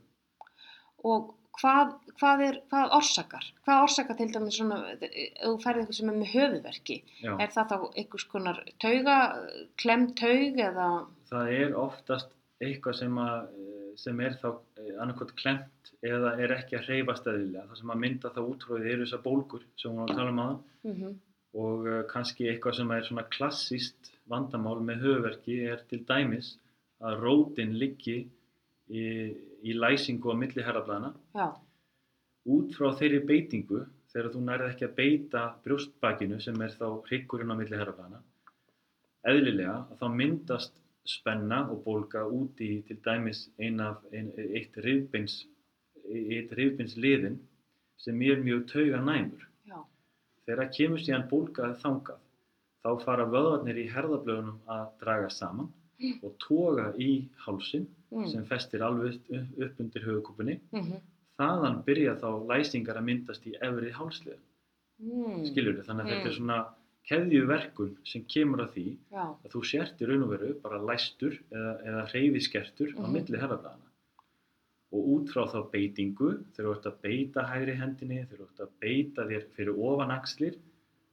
og 1.08 1.34
hvað, 1.62 1.94
hvað 2.20 2.44
er, 2.48 2.60
hvað 2.72 2.96
orsakar? 2.98 3.48
Hvað 3.66 3.84
orsakar 3.88 4.20
til 4.20 4.30
dæmis 4.34 4.58
svona, 4.60 4.80
þú 5.02 5.54
færði 5.64 5.84
eitthvað 5.84 6.00
sem 6.00 6.12
er 6.12 6.18
með 6.22 6.34
höfuverki? 6.34 6.98
Já, 7.24 7.32
Er 7.36 7.54
það 7.56 7.72
þá 7.74 7.78
einhvers 8.02 8.28
konar 8.34 8.64
tauga, 8.84 9.18
klemm 9.82 10.08
taug 10.20 10.62
eða, 10.70 10.90
það 11.32 11.54
er 11.60 11.78
oftast 11.84 12.34
eitthvað 12.64 13.00
sem, 13.02 13.22
að, 13.22 13.52
eh, 13.62 13.94
sem 14.02 14.26
er 14.26 14.40
þá 14.42 14.50
annarkot 14.98 15.36
klemt 15.38 15.94
eða 16.06 16.34
er 16.42 16.54
ekki 16.58 16.78
að 16.78 16.90
hreyfa 16.90 17.18
stæðilega, 17.20 17.68
það 17.70 17.80
sem 17.82 17.94
að 17.94 18.04
mynda 18.04 18.34
þá 18.34 18.42
útfróðið 18.44 18.92
eru 18.94 19.06
þessar 19.06 19.24
bólgur 19.26 19.66
sem 19.78 19.92
hún 19.92 20.04
var 20.04 20.14
að 20.14 20.22
tala 20.22 20.34
um 20.36 20.44
aðan. 20.46 20.62
mm 20.88 21.16
og 21.58 21.88
uh, 21.88 22.02
kannski 22.12 22.48
eitthvað 22.52 22.80
sem 22.80 22.92
er 22.94 23.06
svona 23.08 23.26
klassíst 23.34 24.12
vandamál 24.30 24.80
með 24.84 25.06
höfuverki 25.06 25.62
er 25.72 25.84
til 25.90 26.04
dæmis 26.08 26.56
að 27.04 27.22
rótin 27.24 27.76
liggi 27.80 28.18
í, 28.90 29.06
í 29.64 29.76
læsingu 29.78 30.34
á 30.34 30.36
milli 30.38 30.66
herrablaðana 30.66 31.14
já, 31.36 31.48
út 32.56 32.74
frá 32.78 32.92
þeirri 33.00 33.22
beitingu 33.30 33.84
þegar 34.14 34.32
þú 34.34 34.42
nærið 34.48 34.74
ekki 34.74 34.88
að 34.88 34.98
beita 35.02 35.44
brjóstbakinu 35.66 36.42
sem 36.44 36.62
er 36.62 36.76
þá 36.80 36.88
hryggurinn 37.10 37.54
á 37.54 37.60
milli 37.60 37.80
herrablaðana 37.80 38.24
eðlilega 39.28 39.78
að 39.82 40.02
þá 40.02 40.08
myndast 40.22 40.78
spenna 41.08 41.64
og 41.72 41.84
bólga 41.86 42.24
út 42.28 42.60
í 42.64 42.82
til 42.88 42.98
dæmis 43.04 43.48
ein 43.64 43.80
af, 43.84 44.04
ein, 44.12 44.32
eitt 44.38 44.76
rifbeins 44.84 45.42
eitt 46.08 46.54
rifbeins 46.56 46.96
liðin 47.00 47.38
sem 48.00 48.22
er 48.22 48.44
mjög 48.44 48.68
tauga 48.72 49.02
næmur. 49.04 49.44
Já. 49.68 49.80
Þegar 50.48 50.72
kemur 50.78 51.04
síðan 51.04 51.28
bólgað 51.32 51.76
þangað, 51.82 52.20
þá 52.84 52.90
fara 53.04 53.26
vöðvarnir 53.34 53.82
í 53.82 53.88
herðablöðunum 53.92 54.60
að 54.72 54.86
draga 55.02 55.32
saman 55.34 55.72
og 56.22 56.36
toga 56.44 56.92
í 57.02 57.28
hálsin 57.44 57.88
Mm. 58.12 58.28
sem 58.32 58.46
festir 58.46 58.80
alveg 58.82 59.16
upp, 59.30 59.60
upp 59.60 59.80
undir 59.80 60.02
höfukúpunni. 60.06 60.60
Mhm. 60.72 61.02
Þaðan 61.38 61.84
byrja 61.86 62.16
þá 62.22 62.30
læsingar 62.48 62.96
að 62.98 63.04
myndast 63.04 63.44
í 63.46 63.54
efri 63.62 63.92
hálsliðum, 63.92 64.44
Mm. 65.04 65.44
skilur 65.46 65.84
Þannig 65.86 66.06
að 66.06 66.10
þetta 66.10 66.26
er 66.26 66.32
Mm. 66.32 66.38
svona 66.38 66.68
keðjuverkun 67.08 67.98
sem 68.06 68.24
kemur 68.24 68.60
að 68.66 68.72
því 68.74 68.98
Já. 69.12 69.36
að 69.46 69.52
þú 69.52 69.62
sért 69.66 70.02
í 70.02 70.08
raun 70.08 70.24
og 70.24 70.30
veru 70.30 70.54
bara 70.62 70.80
læstur 70.80 71.38
eða, 71.52 71.74
eða 71.86 72.08
hreyfiskertur 72.12 72.96
á 72.98 73.02
Mhm. 73.06 73.12
milli 73.14 73.38
herðablaðana. 73.38 73.84
Og 74.94 75.06
út 75.06 75.28
frá 75.30 75.46
þá 75.52 75.70
beitingu, 75.72 76.44
þegar 76.56 76.66
þú 76.66 76.76
ert 76.78 76.86
að 76.86 77.02
beita 77.04 77.42
hægri 77.46 77.76
hendinni, 77.78 78.26
þegar 78.28 78.40
þú 78.40 78.48
ert 78.50 78.60
að 78.60 78.70
beita 78.82 79.22
þér 79.28 79.44
fyrir 79.56 79.76
ofan 79.78 80.12
axlir, 80.12 80.56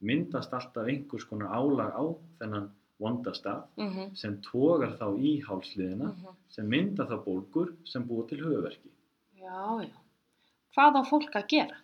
myndast 0.01 0.51
alltaf 0.53 0.87
einhvers 0.87 1.25
konar 1.27 1.49
álag 1.49 1.91
á 1.93 2.05
þennan 2.39 2.69
vondastaf 2.99 3.65
Mhm. 3.77 4.15
sem 4.15 4.37
tógar 4.41 4.97
þá 4.97 5.07
í 5.19 5.43
hálsliðina, 5.43 6.13
Mhm. 6.15 6.35
sem 6.49 6.67
mynda 6.69 7.05
þá 7.05 7.23
bólgur 7.25 7.73
sem 7.85 8.03
búa 8.07 8.27
til 8.27 8.37
höfuverki. 8.39 8.89
Já, 9.39 9.81
já. 9.83 9.89
Hvað 10.75 10.95
á 10.95 11.01
fólk 11.09 11.31
að 11.35 11.47
gera? 11.47 11.75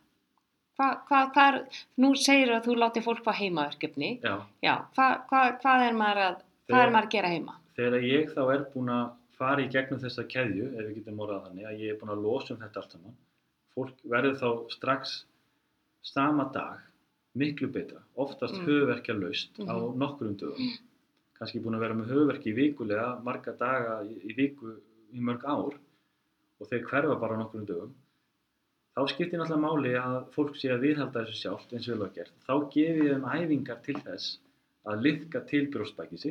Hvað, 0.79 1.01
hvað, 1.07 1.33
hvað 1.33 1.53
er, 1.53 1.67
nú 1.97 2.15
segir 2.15 2.49
að 2.49 2.63
þú 2.65 2.75
láti 2.77 3.03
fólk 3.03 3.23
fá 3.23 3.31
heimaverkefni. 3.33 4.19
Já, 4.21 4.41
Já, 4.63 4.85
hvað, 4.95 5.27
hvað, 5.29 5.87
er 5.89 5.93
maður 5.93 6.17
að, 6.29 6.41
Þegar- 6.67 6.87
er 6.87 6.91
maður 6.91 7.05
að 7.07 7.09
gera 7.11 7.27
heima? 7.29 7.55
þegar 7.77 8.01
ég 8.03 8.33
þá 8.33 8.53
er 8.55 8.65
búin 8.73 8.89
að 8.89 9.11
fara 9.37 9.61
í 9.61 9.69
gegnum 9.71 9.99
þessa 9.99 10.23
keðju, 10.27 10.65
ef 10.79 10.85
við 10.87 10.95
getum 11.03 11.17
orðað 11.19 11.45
þannig, 11.47 11.65
að 11.67 11.79
ég 11.79 11.89
er 11.91 11.99
búin 11.99 12.11
að 12.15 12.23
losa 12.23 12.53
um 12.53 12.59
þetta 12.59 12.77
allt 12.77 12.91
saman, 12.91 13.15
fólk 13.75 13.97
verður 14.05 14.35
þá 14.39 14.69
strax 14.71 15.25
sama 16.03 16.45
dag 16.53 16.79
miklu 17.35 17.67
betra, 17.71 17.99
oftast 18.17 18.53
Mm. 18.55 18.59
mm. 18.61 18.65
höfuverkja 18.67 19.19
laust 19.19 19.53
á 19.59 19.75
Mhm. 19.75 19.97
nokkrum 19.97 20.35
dögum, 20.37 20.57
kannski 21.41 21.61
búin 21.63 21.73
að 21.73 21.87
vera 21.87 21.97
með 21.97 22.11
höfuverki 22.13 22.53
vikulega, 22.53 23.07
marga 23.25 23.55
daga 23.57 23.95
í, 24.05 24.35
viku 24.37 24.75
í 25.09 25.23
mörg 25.25 25.41
ár 25.49 25.73
og 26.61 26.69
þeir 26.69 26.85
hverfa 26.85 27.17
bara 27.23 27.37
á 27.37 27.41
nokkrum 27.41 27.65
dögum, 27.65 27.95
þá 28.93 29.01
skiptir 29.09 29.41
náttúrulega 29.41 29.63
máli 29.65 29.93
að 29.97 30.17
fólk 30.35 30.59
sé 30.61 30.69
að 30.69 30.85
viðhalda 30.85 31.23
þessu 31.23 31.39
sjálft 31.39 31.73
eins 31.73 31.87
og 31.87 31.95
vel 31.95 32.03
var 32.03 32.13
gert. 32.19 32.35
Þá 32.45 32.53
gefi 32.75 33.07
ég 33.07 33.15
þeim 33.15 33.25
æfingar 33.33 33.81
til 33.87 33.97
þess 34.05 34.35
að 34.85 35.01
liðka 35.07 35.41
til 35.49 35.63
brjóstbæki 35.73 36.21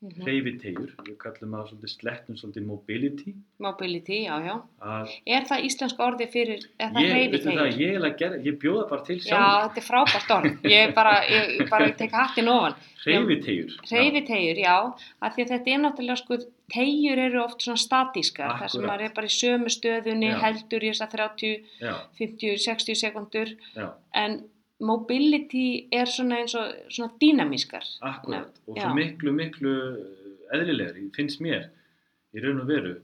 sitt, 0.00 0.16
Mhm. 0.18 0.22
hreyfitegjur, 0.26 0.90
við 1.06 1.16
kallum 1.18 1.50
það 1.54 1.70
svolítið 1.70 1.90
slettum 1.92 2.36
svolítið 2.36 2.66
mobility 2.66 3.34
Mobility, 3.58 4.18
já, 4.26 4.38
já. 4.46 4.62
að 4.80 5.08
Er 5.26 5.42
það 5.42 5.64
íslenska 5.66 5.98
orði 6.06 6.28
fyrir, 6.30 6.60
er 6.78 6.90
það 6.92 7.02
ég, 7.02 7.12
hreyfi 7.12 7.30
veitu 7.32 7.50
það, 7.50 7.78
ég, 7.78 8.18
ger- 8.18 8.38
ég 8.44 8.58
bjóða 8.62 8.88
bara 8.90 9.02
til 9.02 9.16
Já, 9.16 9.22
sjálf 9.28 9.74
þetta 9.74 9.76
er 9.82 9.88
frábært 9.88 10.30
orð. 10.36 10.62
Ég 10.62 10.94
bara, 10.94 11.14
ég, 11.26 11.58
ég 11.60 11.70
bara 11.70 11.90
tek 11.90 12.10
hattin 12.12 12.48
ofan. 12.48 12.74
hreyfitegjur 13.04 13.70
Hreyfitegjur, 13.90 14.56
já, 14.62 14.94
af 15.22 15.34
því 15.34 15.42
að 15.44 15.50
þetta 15.50 15.72
er 15.74 15.78
náttúrulega 15.82 16.18
sko, 16.18 16.36
tegjur 16.70 17.18
eru 17.18 17.42
oft 17.42 17.60
svona 17.62 17.78
statískar, 17.78 18.58
þar 18.60 18.68
sem 18.70 18.82
maður 18.82 19.02
er 19.04 19.12
bara 19.14 19.26
í 19.26 19.34
sömu 19.34 19.68
stöðunni, 19.68 20.30
Já. 20.30 20.38
heldur 20.42 20.80
í 20.82 20.90
þess 20.92 21.02
að 21.02 21.10
30, 21.10 21.64
já, 21.80 21.94
50, 22.18 22.56
60 22.58 22.94
sekundur, 22.94 23.56
já, 23.74 23.92
en 24.14 24.44
mobility 24.80 25.88
er 25.92 26.10
svona 26.10 26.42
eins 26.42 26.54
og 26.58 26.74
svona 26.88 27.12
dýnamískar. 27.20 27.84
akkurat 28.00 28.60
og 28.66 28.76
Já. 28.76 28.82
svo 28.82 28.94
miklu, 28.94 29.32
miklu 29.32 29.74
eðlilegri, 30.54 31.08
finnst 31.16 31.40
mér 31.40 31.70
í 32.34 32.42
raun 32.44 32.60
og 32.62 32.68
veru 32.68 32.94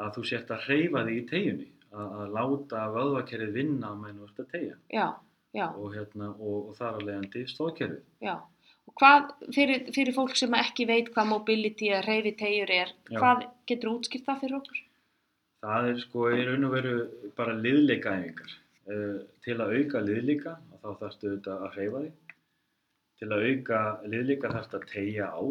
að 0.00 0.14
þú 0.16 0.24
sért 0.30 0.50
að 0.50 0.64
hreyfa 0.68 1.04
þig 1.06 1.18
í 1.18 1.26
tegjunni 1.28 1.68
að, 1.92 2.06
að 2.20 2.32
láta 2.36 2.86
vöðvakerfið 2.94 3.52
vinna 3.58 3.92
á 3.92 3.94
meðan 3.98 4.22
þú 4.22 4.28
ert 4.28 4.40
að 4.40 4.50
tegja 4.54 4.76
Já, 4.90 5.06
já, 5.52 5.66
og, 5.68 5.92
hérna, 5.94 6.30
og, 6.38 6.70
og 6.70 6.78
þar 6.78 7.00
að 7.00 7.06
leiðandi 7.08 7.44
stóðkerfið 7.52 8.02
já. 8.26 8.36
Og 8.90 8.94
hvað, 8.98 9.28
fyrir, 9.54 9.82
fyrir 9.94 10.14
fólk 10.16 10.38
sem 10.38 10.54
ekki 10.58 10.86
veit 10.88 11.10
hvað 11.14 11.28
mobility 11.30 11.90
eða 11.92 12.06
hreyfitegjur 12.08 12.72
er, 12.74 12.94
Já. 13.10 13.18
hvað 13.20 13.44
getur 13.70 13.92
útskipt 13.92 14.26
það 14.26 14.40
fyrir 14.42 14.56
okkur? 14.56 14.80
Það 15.60 15.88
er 15.90 16.00
sko 16.00 16.24
í 16.32 16.40
raun 16.48 16.66
og 16.66 16.72
veru 16.74 16.94
bara 17.36 17.54
liðleikaæfingar. 17.60 18.56
Uh, 18.90 19.18
til 19.44 19.54
að 19.60 19.74
auka 19.76 20.00
liðleika, 20.02 20.56
og 20.69 20.69
þá 20.80 20.88
þarfstu 21.00 21.30
auðvitað 21.30 21.64
að 21.64 21.74
hreyfa 21.76 22.02
þig. 22.04 22.36
Til 23.20 23.28
að 23.28 23.46
auka 23.48 23.80
liðleika 24.12 24.52
þarfstu 24.54 24.78
að 24.78 24.86
tegja 24.92 25.26
á 25.28 25.42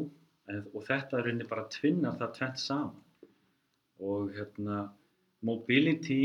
en, 0.49 0.63
og 0.73 0.85
þetta 0.87 1.21
er 1.21 1.43
bara 1.49 1.67
tvinnar 1.75 2.17
það 2.21 2.35
tvent 2.39 2.63
saman. 2.63 3.03
Og 3.99 4.31
hérna, 4.37 4.79
mobility 5.45 6.21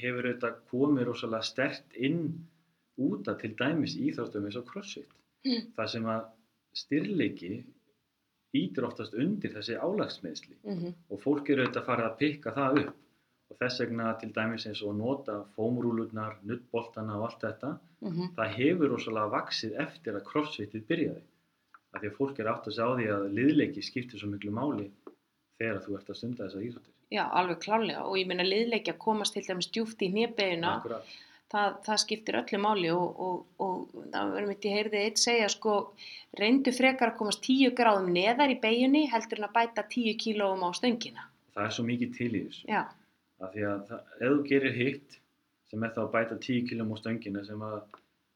hefur 0.00 0.30
auðvitað 0.30 0.62
komið 0.72 1.08
rosalega 1.08 1.48
stert 1.48 2.00
inn 2.08 2.24
út 3.00 3.28
að 3.30 3.44
til 3.44 3.52
dæmis 3.60 3.96
íþróttum 3.96 4.48
eins 4.48 4.58
og 4.60 4.66
crossfit. 4.68 5.12
Mm. 5.46 5.70
Það 5.76 5.92
sem 5.94 6.10
að 6.12 6.26
styrleiki 6.82 7.54
ítur 8.56 8.86
oftast 8.88 9.14
undir 9.16 9.54
þessi 9.54 9.78
álagsmeðsli 9.80 10.58
Mm 10.62 10.92
og 11.08 11.20
fólk 11.20 11.48
eru 11.50 11.64
auðvitað 11.64 11.82
að 11.82 11.88
fara 11.88 12.04
að 12.08 12.18
pikka 12.18 12.52
það 12.56 12.78
upp 12.82 13.01
og 13.52 13.58
þess 13.60 13.82
vegna 13.84 14.12
til 14.20 14.30
dæmis 14.32 14.66
eins 14.68 14.80
og 14.82 14.94
að 14.94 15.00
nota 15.02 15.38
fómrúlurnar, 15.56 16.38
nuttboltana 16.48 17.18
og 17.18 17.28
allt 17.28 17.44
þetta 17.44 17.72
-hmm. 18.00 18.32
það 18.36 18.54
hefur 18.58 18.94
rosalega 18.94 19.34
vaksið 19.36 19.76
eftir 19.86 20.16
að 20.16 20.26
crossfitið 20.30 20.86
byrjaði 20.88 21.22
af 21.92 22.00
því 22.00 22.08
að 22.08 22.16
fólk 22.18 22.38
er 22.40 22.52
átt 22.52 22.68
að 22.68 22.76
segja 22.76 22.88
á 22.88 22.96
því 22.98 23.08
að 23.16 23.26
liðleiki 23.38 23.82
skiptir 23.84 24.20
svo 24.20 24.30
miklu 24.32 24.54
máli 24.54 24.86
þegar 25.60 25.82
þú 25.84 25.98
ert 25.98 26.10
að 26.10 26.18
stunda 26.20 26.46
þessa 26.46 26.64
íþróttir 26.68 26.94
Já, 27.12 27.26
alveg 27.28 27.58
klálega 27.60 28.06
og 28.08 28.16
ég 28.16 28.30
meina 28.30 28.46
liðleikja 28.46 28.96
komast 28.98 29.36
til 29.36 29.44
dæmis 29.44 29.68
djúft 29.68 30.00
í 30.00 30.08
Akkurat. 30.64 31.04
það, 31.52 31.74
það 31.84 31.98
skiptir 32.04 32.38
öllu 32.40 32.58
máli 32.64 32.90
og, 32.90 33.20
og, 33.26 33.44
og 33.58 34.06
það 34.14 34.32
verður 34.36 34.48
mitt 34.48 34.64
ég 34.64 34.76
heyrði 34.78 35.02
eitt 35.04 35.20
segja 35.20 35.48
sko 35.52 35.74
reyndu 36.40 36.72
frekar 36.72 37.12
að 37.12 37.18
komast 37.18 37.44
10 37.44 37.76
gráðum 37.76 38.08
neðar 38.16 38.54
í 38.54 38.58
beginni 38.62 39.04
heldur 39.12 39.42
en 39.42 39.48
að 39.50 39.54
bæta 39.58 39.84
10 39.84 40.16
kílóum 40.24 40.64
á 40.64 40.70
stöngina. 40.72 41.28
það 41.52 41.64
er 41.66 41.76
svo 41.76 41.84
mikið 41.84 42.16
til 42.16 42.32
í 42.32 42.44
þessu 42.46 42.72
Já, 42.72 42.82
af 43.42 43.52
því 43.54 43.66
að 43.68 43.92
ef 43.96 44.22
þú 44.22 44.38
gerir 44.48 44.76
hitt 44.76 45.18
sem 45.70 45.84
er 45.84 45.94
þá 45.94 46.02
að 46.04 46.12
bæta 46.14 46.38
10 46.38 46.68
km 46.70 46.92
á 46.94 46.96
stöngina 47.00 47.44
sem 47.46 47.64
að 47.66 47.80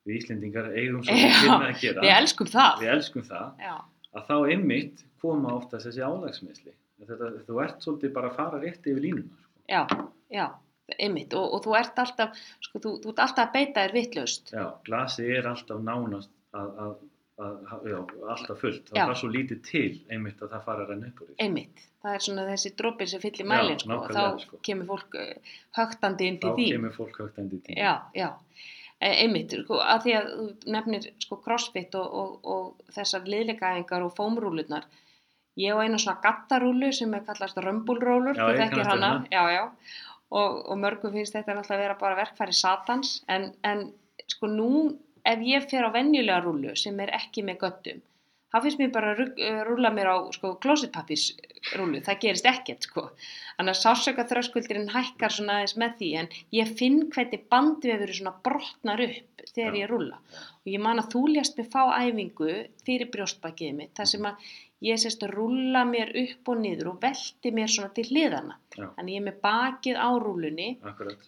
við 0.06 0.20
Íslendingar 0.20 0.70
eigum 0.72 1.02
svo 1.04 1.16
mikið 1.16 1.50
með 1.50 1.68
að 1.68 1.80
gera 1.82 2.04
við 2.04 2.14
elskum 2.14 2.50
það. 2.50 2.82
við 2.82 2.92
elskum 2.94 3.26
það 3.26 3.72
að 4.16 4.28
þá 4.28 4.36
einmitt 4.52 5.02
koma 5.22 5.56
oftast 5.56 5.88
þessi 5.88 6.04
álagsmeðsli. 6.04 6.74
Þetta, 7.06 7.32
þú 7.48 7.58
ert 7.64 7.82
svolítið 7.84 8.14
bara 8.14 8.30
að 8.30 8.38
fara 8.38 8.60
rétt 8.62 8.86
yfir 8.88 9.02
línuna. 9.04 9.42
Sko. 9.42 9.50
já, 9.68 9.82
já, 10.32 10.46
einmitt 10.96 11.34
og, 11.36 11.56
og 11.56 11.64
þú 11.66 11.74
ert 11.80 12.00
alltaf, 12.00 12.40
sko, 12.64 12.80
þú, 12.80 12.92
þú 13.02 13.12
ert 13.12 13.22
alltaf 13.26 13.42
að 13.44 13.56
beita 13.58 13.84
þér 13.84 13.96
vittlaust. 13.96 14.54
Já, 14.54 14.64
glasi 14.86 15.26
er 15.36 15.50
alltaf 15.50 15.82
nánast 15.84 16.32
að, 16.56 16.70
að, 16.86 16.94
að, 17.37 17.85
já, 17.90 17.96
alltaf 18.33 18.61
fullt. 18.62 18.88
Það 18.92 19.11
er 19.12 19.18
svo 19.20 19.29
lítið 19.33 19.61
til 19.66 19.90
einmitt 20.12 20.40
að 20.42 20.55
það 20.55 20.64
fara 20.68 20.85
að 20.85 20.92
renna 20.92 21.11
upp 21.11 21.20
úr 21.22 21.29
því. 21.31 21.37
Einmitt, 21.44 21.85
það 22.05 22.16
er 22.16 22.25
svona 22.27 22.46
þessi 22.49 22.72
droppin 22.81 23.11
sem 23.12 23.22
fyllir 23.25 23.44
Já, 23.44 23.51
mælinn 23.53 23.83
sko, 23.83 23.99
og 23.99 24.14
þá 24.16 24.25
sko. 24.44 24.61
kemur 24.68 24.88
fólk 24.92 25.16
högtandi 25.79 26.29
inn 26.31 26.38
Þá 26.40 26.46
til 26.46 26.55
því. 26.57 26.66
kemur 26.72 26.94
fólk 26.96 27.20
högt 27.22 27.40
endi 27.42 27.61
tíma. 27.66 27.79
Já, 27.83 27.94
já. 28.16 28.29
E, 28.96 29.11
einmitt, 29.11 29.57
sko, 29.66 29.81
að 29.85 30.07
því 30.07 30.14
að 30.16 30.31
þú 30.33 30.46
nefnir 30.77 31.09
sko 31.27 31.40
crossfit 31.44 31.99
og, 32.01 32.14
og, 32.22 32.53
og 32.57 32.94
þessar 32.96 33.29
liðleikaðingar 33.29 34.07
og 34.07 34.14
fómrúlunar. 34.16 34.88
Ég 35.61 35.77
á 35.77 35.81
eina 35.85 36.01
svona 36.01 36.20
gattarúlu 36.25 36.92
sem 36.92 37.12
er 37.16 37.25
kallast 37.25 37.57
römbulrólur, 37.61 38.37
Já, 38.37 38.49
ég 38.53 38.61
kannast 38.72 38.90
hana. 38.92 39.12
Já, 39.33 39.42
já. 39.53 39.64
Og, 40.27 40.57
og 40.72 40.79
mörgum 40.81 41.12
finnst 41.14 41.37
þetta 41.37 41.55
náttúrulega 41.55 41.77
að 41.77 41.85
vera 41.85 41.99
bara 42.01 42.16
verkfæri 42.18 42.57
satans, 42.57 43.20
en, 43.29 43.53
en 43.64 43.92
sko 44.27 44.49
nú 44.51 44.70
ef 45.32 45.46
ég 45.46 45.70
fer 45.70 45.86
á 45.86 45.90
venjulega 45.94 46.42
rúlu 46.44 46.76
sem 46.78 47.00
er 47.02 47.14
ekki 47.16 47.44
með 47.46 47.58
göttum, 47.64 48.02
þá 48.52 48.58
finnst 48.64 48.80
mér 48.80 48.92
bara 48.94 49.12
að 49.14 49.22
eh, 49.42 49.60
rúlla 49.66 49.90
mér 49.92 50.10
á 50.12 50.16
sko 50.34 50.52
klósitpappisrúlu, 50.62 52.02
það 52.06 52.20
gerist 52.22 52.48
ekkert 52.50 52.86
sko. 52.88 53.08
Þannig 53.56 53.72
að 53.74 53.80
sásöka 53.82 54.26
þröskuldurinn 54.30 54.92
hækkar 54.94 55.34
svona 55.34 55.58
aðeins 55.58 55.76
með 55.82 55.96
því 56.00 56.10
en 56.20 56.30
ég 56.56 56.76
finn 56.78 57.00
hvernig 57.12 57.48
bandvefur 57.52 58.14
svona 58.18 58.36
brotnar 58.46 59.02
upp 59.06 59.44
þegar 59.50 59.80
ég 59.80 59.90
rúlla. 59.90 60.20
Og 60.62 60.72
ég 60.72 60.82
man 60.82 61.02
að 61.02 61.10
þú 61.16 61.24
lést 61.34 61.58
mig 61.58 61.68
fá 61.72 61.82
æfingu 61.96 62.54
fyrir 62.86 63.10
brjóstbakið 63.12 63.76
mitt, 63.80 63.92
þar 63.98 64.10
sem 64.12 64.30
að 64.30 64.48
ég 64.86 65.00
sérst 65.00 65.22
að 65.24 65.36
rúlla 65.36 65.84
mér 65.88 66.12
upp 66.22 66.50
og 66.52 66.58
niður 66.62 66.92
og 66.94 66.98
velti 67.02 67.52
mér 67.56 67.70
svona 67.72 67.92
til 67.96 68.06
hliðana. 68.10 68.58
Já. 68.76 68.88
Þannig 68.98 69.14
ég 69.16 69.22
er 69.22 69.28
með 69.28 69.38
bakið 69.46 70.00
á 70.00 70.08
rúlunni, 70.22 70.72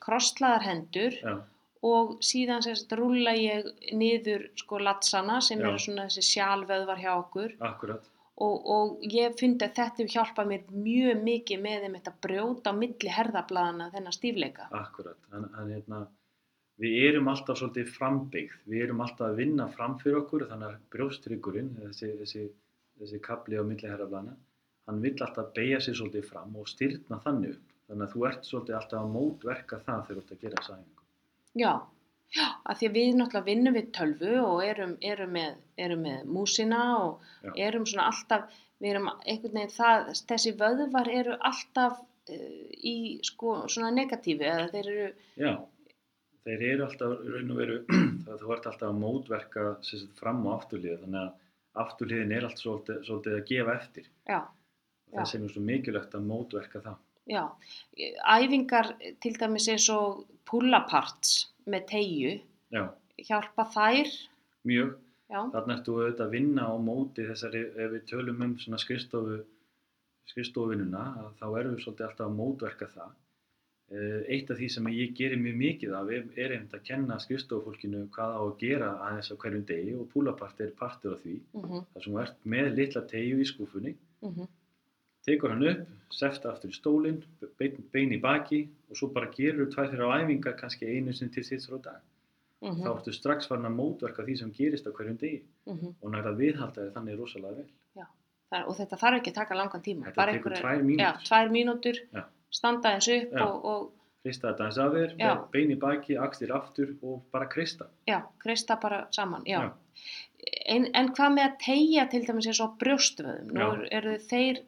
krosslaðar 0.04 0.66
hendur 0.68 1.16
Já, 1.16 1.38
og 1.86 2.18
síðan 2.24 2.62
sérst 2.64 2.92
rúlla 2.98 3.34
ég 3.38 3.66
niður 3.94 4.48
sko 4.58 4.80
latsana 4.82 5.40
sem 5.44 5.60
eru 5.62 5.78
svona 5.78 6.08
þessi 6.08 6.24
sjálföðvar 6.32 7.02
hjá 7.02 7.10
okkur 7.14 7.54
akkurat. 7.68 8.08
og, 8.42 8.56
og 8.74 9.04
ég 9.06 9.36
fundi 9.38 9.66
að 9.66 9.76
þetta 9.76 10.02
hefur 10.02 10.14
hjálpað 10.16 10.50
mér 10.52 10.64
mjög 10.74 11.22
mikið 11.28 11.62
með 11.62 11.84
þeim 11.84 11.98
þetta 11.98 12.14
brjóta 12.26 12.74
á 12.74 12.80
milli 12.80 13.14
herðablaðana 13.14 13.90
þennan 13.94 14.16
stífleika. 14.16 14.68
Akkurat. 14.74 15.20
Þannig 15.30 15.62
að 15.62 15.72
hérna, 15.76 16.02
við 16.82 16.98
erum 17.08 17.32
alltaf 17.34 17.62
svolítið 17.62 17.94
frambyggð. 17.94 18.58
Við 18.66 18.84
erum 18.88 19.06
alltaf 19.06 19.30
að 19.30 19.40
vinna 19.44 19.70
fram 19.70 19.96
fyrir 20.02 20.20
okkur 20.24 20.48
þannig 20.50 20.72
að 20.72 20.84
brjóstryggurinn, 20.96 21.72
þessi, 21.86 22.12
þessi, 22.24 22.44
þessi 22.98 23.22
kapli 23.22 23.58
á 23.58 23.62
milli 23.62 23.90
herraflana, 23.90 24.34
hann 24.90 25.02
vill 25.04 25.16
alltaf 25.22 25.54
beigja 25.54 25.82
sér 25.84 25.98
svolítið 25.98 26.30
fram 26.30 26.58
og 26.58 26.70
styrna 26.70 27.22
þannig 27.22 27.54
upp. 27.54 27.74
Þannig 27.88 28.04
að 28.04 28.14
þú 28.14 28.28
ert 28.28 28.46
svolítið 28.50 28.78
alltaf 28.82 29.02
að 29.02 29.12
mótverka 29.14 29.84
það 29.86 30.06
þegar 30.08 30.16
þú 30.18 30.24
ert 30.24 30.32
að 30.34 30.42
gera 30.46 30.62
æfingu. 30.66 30.97
Já, 31.59 31.73
já, 32.37 32.47
að 32.64 32.81
því 32.81 32.88
að 32.88 32.97
við 32.99 33.09
náttúrulega 33.18 33.47
vinnum 33.49 33.77
við 33.79 33.88
tölvu 33.99 34.35
og 34.44 34.62
erum, 34.64 34.97
erum, 35.12 35.33
með, 35.37 35.57
erum 35.87 36.05
með 36.07 36.29
músina 36.37 36.83
og 36.99 37.25
Já. 37.47 37.53
erum 37.68 37.87
svona 37.88 38.11
alltaf, 38.12 38.61
við 38.79 38.92
erum 38.94 39.09
einhvern 39.14 39.59
veginn 39.59 39.75
það, 39.75 40.12
þessi 40.31 40.53
vöðvar 40.61 41.11
eru 41.23 41.38
alltaf 41.51 41.99
uh, 41.99 42.68
í 42.79 42.97
sko 43.27 43.57
svona 43.73 43.90
negatífi 43.97 44.47
eða 44.47 44.68
þeir 44.75 44.92
eru, 44.94 45.09
Já, 45.40 45.53
þeir 46.47 46.64
eru 46.73 46.87
alltaf 46.87 47.16
raun 47.33 47.55
og 47.57 47.61
veru, 47.64 47.81
þú 48.44 48.55
ert 48.55 48.71
alltaf 48.71 48.87
að 48.92 49.03
mótverka 49.03 49.66
sagt, 49.88 50.14
fram 50.21 50.44
og 50.47 50.55
afturlið, 50.61 51.01
þannig 51.03 51.25
að 51.25 51.83
afturliðin 51.85 52.37
er 52.38 52.47
alltaf 52.49 52.62
svolítið, 52.64 53.03
svolítið 53.09 53.40
að 53.40 53.44
gefa 53.51 53.77
eftir. 53.81 54.09
já, 54.29 54.40
Já. 55.09 55.23
Það 55.23 55.29
sem 55.31 55.44
er 55.47 55.53
svo 55.55 55.61
mikilvægt 55.64 56.14
að 56.18 56.25
mótverka 56.29 56.81
það. 56.85 56.97
Já, 57.28 57.44
æfingar 58.36 58.94
til 59.22 59.36
dæmis 59.40 59.68
eins 59.68 59.88
og 59.94 60.24
pull-aparts 60.48 61.34
með 61.68 61.86
tegju, 61.92 62.32
Já, 62.72 62.82
hjálpa 63.28 63.64
þær, 63.74 64.10
mjög. 64.68 64.90
já, 65.28 65.40
Þannig 65.52 65.74
ertu 65.78 65.94
auðvitað 65.98 66.26
að 66.26 66.34
vinna 66.36 66.66
á 66.68 66.74
móti 66.80 67.24
þessari, 67.28 67.62
ef 67.76 67.92
við 67.94 68.04
tölum 68.10 68.42
um 68.44 68.58
svona 68.60 68.80
skrifstofu, 68.80 69.38
skrifstofuvinnuna, 70.28 71.04
að 71.22 71.30
þá 71.40 71.46
erum 71.60 71.74
við 71.76 71.82
svolítið 71.84 72.06
alltaf 72.08 72.26
að 72.28 72.36
mótverka 72.38 72.88
það. 72.92 73.14
Eh, 73.88 74.18
Eitt 74.34 74.50
af 74.52 74.58
því 74.60 74.66
sem 74.74 74.88
ég 74.92 75.14
gerir 75.16 75.40
mjög 75.40 75.54
mikið 75.62 75.92
af 75.96 76.10
er 76.12 76.52
einmitt 76.52 76.74
að 76.76 76.82
kenna 76.90 77.16
skrifstofufólkinu 77.24 78.02
hvað 78.12 78.34
á 78.36 78.40
að 78.44 78.58
gera 78.60 78.90
aðeins 79.06 79.30
á 79.32 79.36
hverjum 79.40 79.62
degi 79.70 79.94
og 79.96 80.10
púlapart 80.12 80.60
er 80.60 80.74
partur 80.76 81.14
af 81.16 81.22
því. 81.24 81.38
mhm, 81.56 81.86
þar 81.94 82.04
sem 82.04 82.12
þú 82.12 82.20
ert 82.20 82.44
með 82.44 82.68
litla 82.76 83.02
tegju 83.08 83.38
í 83.40 83.46
skúfunni, 83.48 83.94
mhm, 84.20 84.48
tekur 85.28 85.54
hann 85.54 85.66
upp, 85.70 85.86
sefta 86.18 86.52
aftur 86.52 86.72
í 86.72 86.76
stólinn, 86.76 87.18
bein, 87.60 87.80
bein 87.92 88.14
í 88.16 88.20
baki 88.22 88.62
og 88.88 88.96
svo 89.00 89.10
bara 89.14 89.28
gerur 89.34 89.66
þú 89.66 89.72
tvær 89.74 89.90
þeirra 89.92 90.22
æfingar 90.22 90.56
kannski 90.60 90.88
einu 90.88 91.12
sinni 91.16 91.34
til 91.36 91.44
þitt 91.48 91.68
frá 91.68 91.82
dag. 91.90 92.00
mhm, 92.64 92.80
Þá 92.82 92.88
ertu 92.96 93.12
strax 93.14 93.46
farin 93.50 93.68
að 93.68 93.76
mótverka 93.78 94.24
því 94.26 94.38
sem 94.40 94.54
gerist 94.56 94.88
á 94.88 94.90
hverjum 94.90 95.18
degi 95.20 95.42
mhm. 95.68 95.92
og 96.02 96.14
nærða 96.14 96.32
viðhalda 96.40 96.80
þér 96.86 96.96
þannig 96.96 97.20
rosalega 97.20 97.60
vel. 97.60 97.68
Það, 98.48 98.62
og 98.64 98.76
þetta 98.78 98.96
þarf 98.96 99.18
ekki 99.18 99.30
að 99.30 99.38
taka 99.42 99.56
langan 99.58 99.82
tíma. 99.84 100.04
Þetta 100.06 100.16
bara 100.22 100.32
tekur 100.32 100.54
tvær 100.56 100.78
Já, 100.78 100.84
mínútur. 100.88 101.24
tvær 101.28 101.50
mínútur, 101.52 101.98
Já. 102.16 102.22
standa 102.58 102.92
eins 102.96 103.08
upp 103.12 103.34
Já. 103.36 103.42
og, 103.44 103.66
og 103.72 103.82
Krista 104.24 104.48
þetta 104.50 104.64
aðeins 104.64 104.78
af 104.82 104.94
þér, 104.96 105.12
Já. 105.20 105.32
bein 105.52 105.70
í 105.70 105.76
baki, 105.78 106.16
axlir 106.18 106.50
aftur 106.56 106.94
og 107.06 107.20
bara 107.32 107.46
krista. 107.48 107.86
já, 108.08 108.18
kreista 108.42 108.76
bara 108.82 109.06
saman, 109.14 109.44
já. 109.46 109.60
Já. 109.60 109.70
En, 110.74 110.88
en 110.94 111.12
hvað 111.14 111.34
með 111.36 111.44
að 111.44 111.54
tegja 111.64 112.06
til 112.10 112.24
dæmis 112.26 112.48
eins 112.50 112.60
og 112.64 112.72
á 112.72 112.76
brjóstvöðum? 112.82 113.52
Nú 113.52 113.60
Já. 113.60 113.88
eru, 114.00 114.16
þeir, 114.32 114.60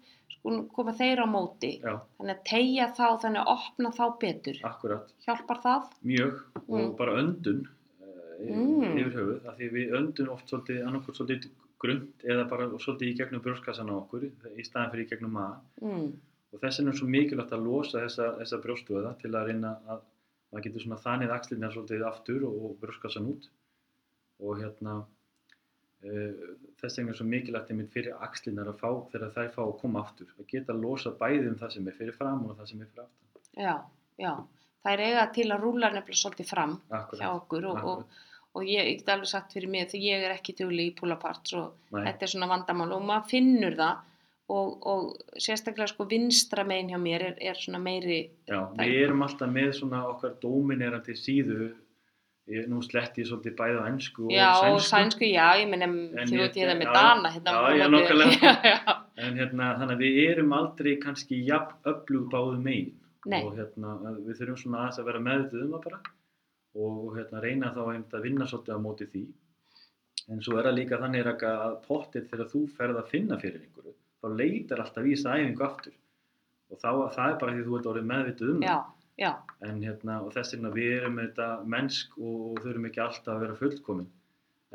koma 0.42 0.92
þeir 0.96 1.20
á 1.20 1.26
móti, 1.28 1.72
Já, 1.82 2.00
þannig 2.18 2.36
að 2.36 2.44
tegja 2.48 2.86
þá, 2.96 3.06
þannig 3.22 3.40
að 3.42 3.50
opna 3.56 3.90
þá 3.90 4.04
betur. 4.20 4.60
akkurat, 4.64 5.12
Hjálpar 5.26 5.60
það? 5.64 5.90
mjög 6.04 6.40
og 6.68 6.78
Mm. 6.80 6.96
bara 6.96 7.16
öndun 7.22 7.60
uh, 8.00 8.46
Mm. 8.50 8.96
yfir 8.98 9.12
höfuð, 9.18 9.46
af 9.48 9.58
því 9.58 9.70
við 9.72 9.92
öndun 9.98 10.28
oft 10.32 10.48
svolítið, 10.48 10.80
annarkvæmt 10.86 11.16
svolítið 11.20 11.50
grund 11.80 12.08
eða 12.24 12.48
bara 12.48 12.68
svolítið 12.78 13.08
í 13.12 13.16
gegnum 13.18 13.42
brjóskassan 13.44 13.90
á 13.92 13.94
okkur 14.00 14.24
í 14.56 14.64
staðan 14.64 14.90
fyrir 14.92 15.04
í 15.06 15.10
gegnum 15.10 15.32
maða 15.32 15.60
Mm. 15.82 16.12
og 16.52 16.60
þess 16.60 16.78
vegna 16.80 16.90
er 16.90 16.96
svo 16.98 17.06
mikilvægt 17.08 17.52
að 17.52 17.64
losa 17.64 17.98
þessa, 18.00 18.38
þessa 18.40 18.62
brjóstvöða 18.64 19.18
til 19.20 19.30
að 19.32 19.46
reyna 19.46 19.76
að 19.88 20.00
maður 20.52 20.64
getur 20.64 20.80
svona 20.82 21.00
þanið 21.04 21.30
axlirna 21.36 21.70
svolítið 21.70 22.06
aftur 22.08 22.44
og, 22.44 22.54
og 22.64 22.80
brjóskassan 22.80 23.26
út 23.28 23.48
og 24.40 24.56
hérna 24.58 25.04
þess 26.00 26.96
vegna 26.98 27.12
er 27.12 27.18
svo 27.18 27.26
mikilvægt 27.28 27.70
einmitt 27.74 27.92
fyrir 27.92 28.14
axlirnar 28.24 28.70
að 28.72 28.78
fá 28.80 28.90
þegar 29.12 29.34
þær 29.34 29.50
fá 29.56 29.60
að 29.66 29.74
koma 29.82 30.00
aftur. 30.04 30.30
Að 30.40 30.46
geta 30.54 30.76
losa 30.76 31.12
bæði 31.20 31.50
um 31.50 31.58
það 31.60 31.74
sem 31.76 31.88
er 31.92 31.98
fyrir 31.98 32.16
fram 32.16 32.46
og 32.48 32.56
það 32.56 32.70
sem 32.72 32.80
er 32.80 32.90
fyrir 32.94 33.04
aftan. 33.04 33.44
Já, 33.60 33.74
já. 34.24 34.32
Það 34.80 34.92
er 34.96 35.02
eiga 35.10 35.24
til 35.36 35.48
að 35.52 35.64
rúla 35.66 35.90
nefnilega 35.92 36.20
svolítið 36.22 36.48
fram 36.48 36.76
Akkurat, 36.88 37.20
hjá 37.20 37.30
okkur 37.36 37.66
og, 37.68 37.82
og, 37.90 38.20
og 38.56 38.62
ég, 38.64 38.86
get 39.02 39.10
alveg 39.12 39.28
sagt 39.28 39.52
fyrir 39.52 39.68
mig 39.68 39.90
því 39.90 39.98
ég 40.06 40.22
er 40.24 40.32
ekki 40.38 40.54
dugli 40.56 40.86
í 40.88 40.94
pull-aparts 40.96 41.52
og 41.60 41.74
Nei. 41.92 42.06
þetta 42.06 42.24
er 42.24 42.32
svona 42.32 42.48
vandamál 42.48 42.94
og 42.96 43.04
maður 43.04 43.28
finnur 43.34 43.76
það 43.76 44.06
og, 44.56 44.86
og 44.88 45.36
sérstaklega 45.36 45.90
sko 45.92 46.06
vinstra 46.08 46.64
megin 46.64 46.94
hjá 46.94 46.98
mér 47.02 47.26
er, 47.28 47.36
er 47.52 47.60
svona 47.60 47.82
meiri 47.84 48.22
Já, 48.48 48.62
við 48.78 48.86
er- 48.88 49.04
erum 49.10 49.26
alltaf 49.28 49.52
með 49.52 49.68
svona 49.82 50.00
okkar 50.14 50.38
dóminerandi 50.40 51.18
síðu 51.20 51.68
ég, 52.48 52.66
nú 52.70 52.80
sletti 52.82 53.22
ég 53.22 53.28
svolítið 53.28 53.56
bæði 53.58 53.76
á 53.80 53.84
ennsku 53.90 54.24
og 54.26 54.32
já, 54.32 54.48
sænsku, 54.60 54.74
og 54.74 54.86
sænsku, 54.86 55.24
já, 55.28 55.46
ég 55.60 55.68
menn 55.70 55.84
ég- 55.84 56.32
veit 56.40 56.56
ég 56.56 56.70
það 56.70 56.78
með 56.80 56.88
já, 56.88 56.94
Dana 56.96 57.30
hérna 57.34 57.50
já, 57.52 57.60
já, 57.76 57.86
já, 58.46 58.54
já, 58.64 58.96
en 59.26 59.36
hérna, 59.36 59.68
þannig 59.80 59.94
að 59.96 60.04
við 60.06 60.18
erum 60.30 60.52
aldrei 60.56 60.96
kannski 61.02 61.42
jafn 61.46 61.76
öflug 61.92 62.30
báðu 62.32 62.58
megin. 62.62 62.96
Nei. 63.28 63.42
og 63.44 63.52
hérna, 63.58 63.90
við 64.24 64.38
þurfum 64.38 64.56
svona 64.56 64.78
aðeins 64.80 64.98
að 65.02 65.08
vera 65.10 65.20
meðvituð 65.20 65.64
um 65.66 65.72
það 65.74 65.82
bara. 65.84 65.98
Og 66.80 67.16
hérna, 67.18 67.40
reyna 67.44 67.72
þá 67.74 67.80
einmitt 67.92 68.14
að 68.16 68.22
vinna 68.24 68.46
svolítið 68.48 68.78
á 68.80 68.80
móti 68.80 69.06
því. 69.12 69.22
En 70.30 70.40
svo 70.40 70.56
er 70.56 70.64
það 70.68 70.78
líka 70.78 70.98
þannig 71.02 71.28
að 71.44 71.74
pottið 71.84 72.30
þegar 72.30 72.48
þú 72.52 72.60
ferð 72.78 73.00
að 73.02 73.10
finna 73.10 73.36
fyrir 73.42 73.60
einhverju 73.66 73.92
þá 74.20 74.26
leitar 74.40 74.80
alltaf 74.84 75.04
í 75.04 75.12
þessa 75.16 75.36
æfingu 75.36 75.66
aftur. 75.66 75.92
Og 76.70 76.78
þá, 76.80 76.90
það 77.16 77.28
er 77.34 77.38
bara 77.42 77.52
því 77.56 77.64
þú 77.66 77.76
ert 77.78 77.90
orðið 77.92 78.08
meðvituð 78.14 78.50
um 78.54 78.64
já, 78.64 78.74
það 78.78 78.99
já, 79.20 79.30
en 79.66 79.82
hérna, 79.84 80.20
og 80.24 80.32
þess 80.34 80.56
vegna 80.56 80.72
við 80.74 80.96
erum 80.96 81.20
þetta 81.20 81.48
mennsk 81.76 82.16
og 82.18 82.60
þurfum 82.64 82.88
ekki 82.90 83.04
alltaf 83.04 83.34
að 83.34 83.44
vera 83.44 83.58
fullkomin. 83.60 84.10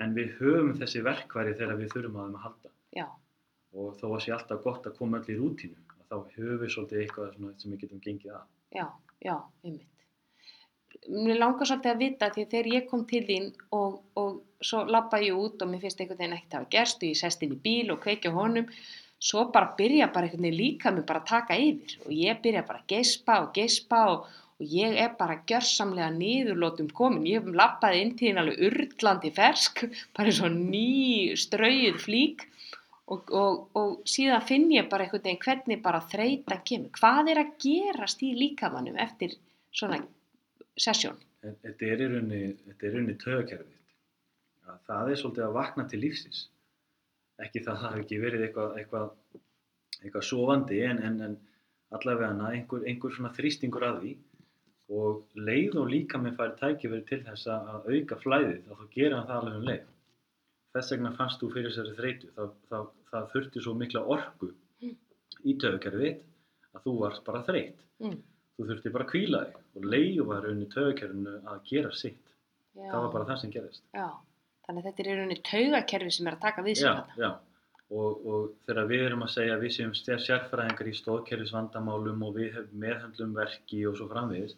En 0.03 0.15
við 0.15 0.33
höfum 0.39 0.73
þessi 0.79 1.01
verkværi 1.05 1.55
þegar 1.55 1.79
við 1.79 1.93
þurfum 1.93 2.19
að 2.19 2.27
þeim 2.27 2.39
að 2.39 2.45
halda. 2.45 2.73
Já, 2.95 3.07
og 3.75 3.97
þó 3.99 4.05
að 4.11 4.21
sé 4.23 4.33
alltaf 4.35 4.63
gott 4.63 4.87
að 4.87 4.97
koma 4.99 5.19
öll 5.19 5.33
í 5.33 5.37
rútínu 5.39 5.83
að 5.95 6.07
þá 6.09 6.15
höfum 6.37 6.61
við 6.61 6.73
svolítið 6.75 7.01
eitthvað 7.01 7.35
svona 7.35 7.59
sem 7.59 7.73
við 7.73 7.83
getum 7.83 8.01
gengið 8.05 8.35
að. 8.37 8.47
Já, 8.75 8.85
já, 9.25 9.35
einmitt. 9.65 9.91
Mér 11.11 11.39
langar 11.41 11.67
svolítið 11.69 11.91
að 11.91 12.03
vita 12.03 12.29
því 12.33 12.45
að 12.45 12.53
þegar 12.53 12.69
ég 12.73 12.85
kom 12.89 13.01
til 13.09 13.23
þín 13.27 13.49
og, 13.75 13.97
og 14.19 14.37
svo 14.63 14.83
labba 14.87 15.19
ég 15.21 15.37
út 15.37 15.61
og 15.61 15.71
mér 15.71 15.83
finnst 15.83 15.99
einhvern 16.01 16.21
veginn 16.21 16.37
ekkert 16.37 16.55
hafa 16.59 16.71
gerst 16.77 17.03
og 17.03 17.09
ég 17.11 17.19
sest 17.19 17.43
inn 17.45 17.55
í 17.57 17.59
bíl 17.65 17.91
og 17.93 17.99
kveikja 18.05 18.31
honum 18.35 18.69
svo 19.25 19.45
bara 19.53 19.73
byrja 19.77 20.07
bara 20.13 20.27
einhvern 20.27 20.45
veginn 20.45 20.59
líka 20.59 20.91
mig 20.93 21.05
bara 21.09 21.21
að 21.23 21.29
taka 21.31 21.57
yfir. 21.59 21.99
Og 22.05 22.15
ég 22.15 22.41
byrja 22.43 22.65
bara 22.67 22.81
að 22.81 22.89
geispa 22.93 23.37
og 23.43 23.53
geispa 23.57 24.01
og, 24.13 24.25
og 24.59 24.73
ég 24.79 24.97
er 25.03 25.13
bara 25.19 25.39
gjörsamlega 25.49 26.09
niðurlótum 26.15 26.89
komin, 26.97 27.27
ég 27.29 27.41
hef 27.41 27.59
labbaði 27.61 28.01
inn 28.03 28.13
til 28.15 28.31
þín 28.31 28.41
alveg 28.43 28.65
urlandi 28.69 29.31
fersk, 29.35 29.85
bara 30.17 30.31
eins 30.31 30.41
og 30.45 30.59
ný 30.59 30.89
strauð 31.45 32.01
flík. 32.05 32.49
Og, 33.05 33.29
og, 33.37 33.57
og 33.77 33.89
síðan 34.09 34.41
finn 34.41 34.71
ég 34.73 34.87
bara 34.89 35.05
einhvern 35.05 35.27
veginn 35.27 35.43
hvernig 35.43 35.81
bara 35.83 36.01
þreytan 36.09 36.63
kemur. 36.65 36.93
Hvað 36.97 37.29
er 37.35 37.41
að 37.43 37.51
gerast 37.61 38.23
í 38.25 38.31
líkamannum 38.33 38.97
eftir 38.97 39.37
svona 39.69 40.01
sessjón? 40.73 41.21
En 41.45 41.53
Þetta 41.61 41.85
er 41.85 42.01
í 42.01 42.07
rauninni, 42.09 42.39
er 42.73 43.19
tögakerfið 43.21 43.75
það 44.87 45.11
er 45.11 45.19
svolítið 45.19 45.47
að 45.47 45.55
vakna 45.55 45.85
til 45.89 46.01
lífsins 46.03 46.45
ekki 47.43 47.63
það 47.63 47.73
að 47.73 47.81
það 47.81 47.89
hafi 47.89 48.03
ekki 48.03 48.21
verið 48.21 48.45
eitthvað, 48.45 48.77
eitthvað, 48.81 49.41
eitthvað 50.01 50.25
sofandi 50.29 50.79
en, 50.87 51.01
en, 51.07 51.17
en 51.27 51.35
allavega 51.95 52.49
einhver, 52.51 52.85
einhver 52.89 53.15
svona 53.15 53.33
þrýstingur 53.35 53.87
að 53.87 53.99
því. 54.03 54.13
Og 54.95 55.39
leið 55.47 55.79
og 55.81 55.89
líka 55.89 56.19
með 56.21 56.37
færi 56.39 56.57
tækifæri 56.59 57.05
til 57.09 57.21
þess 57.25 57.49
að 57.49 57.89
auka 57.89 58.19
flæðið 58.21 58.59
þá 58.67 58.73
þá 58.75 58.85
gera 58.93 59.17
hann 59.17 59.29
það 59.31 59.39
alveg 59.39 59.57
um 59.57 59.67
leið. 59.71 59.87
Þess 60.75 60.93
vegna 60.93 61.11
fannst 61.15 61.41
þú 61.41 61.49
fyrir 61.55 61.71
þessari 61.71 61.97
þreytu. 61.97 62.29
Það, 62.35 62.53
það, 62.69 62.85
það 63.09 63.27
þurfti 63.33 63.65
svo 63.65 63.73
mikla 63.79 64.05
orku 64.15 64.51
í 65.45 65.55
tögakerfið 65.61 66.05
þitt 66.05 66.77
að 66.77 66.85
þú 66.85 66.95
varst 67.01 67.25
bara 67.25 67.43
þreytt. 67.47 67.81
Mm. 68.03 68.21
þú 68.55 68.65
þurfti 68.69 68.91
bara 68.93 69.05
að 69.07 69.11
kvíla 69.11 69.41
þig. 69.47 69.59
Og 69.75 69.89
leið 69.95 70.21
var 70.29 70.45
rauninni 70.45 70.69
tögakerfinu 70.71 71.35
að 71.49 71.65
gera 71.71 71.91
sitt. 71.95 72.25
Já, 72.75 72.89
það 72.91 73.01
var 73.05 73.11
bara 73.13 73.27
það 73.29 73.37
sem 73.41 73.51
gerist 73.53 73.85
já. 73.95 74.07
Þannig 74.65 74.81
að 74.81 74.87
þetta 74.89 75.03
er 75.03 75.09
í 75.11 75.15
rauninni 75.19 75.39
taugakerfi 75.49 76.11
sem 76.15 76.27
er 76.31 76.35
að 76.37 76.43
taka 76.47 76.63
við 76.65 76.77
sér 76.79 76.87
já, 76.89 76.93
þetta. 77.01 77.21
já. 77.25 77.31
Og, 77.95 78.21
og 78.25 78.45
þegar 78.65 78.87
við 78.89 79.03
erum 79.05 79.23
að 79.27 79.33
segja 79.35 79.55
að 79.55 79.63
við 79.67 79.73
séum 79.75 79.91
sér- 79.93 80.21
sérfræðingar 80.25 80.87
í 80.89 80.93
stóðkerfisvandamálum 80.99 82.23
og 82.25 82.31
við 82.39 82.47
hefum 82.55 82.79
meðhandlum 82.81 83.35
verki 83.37 83.83
og 83.85 83.97
svo 83.99 84.07
framvegis 84.09 84.55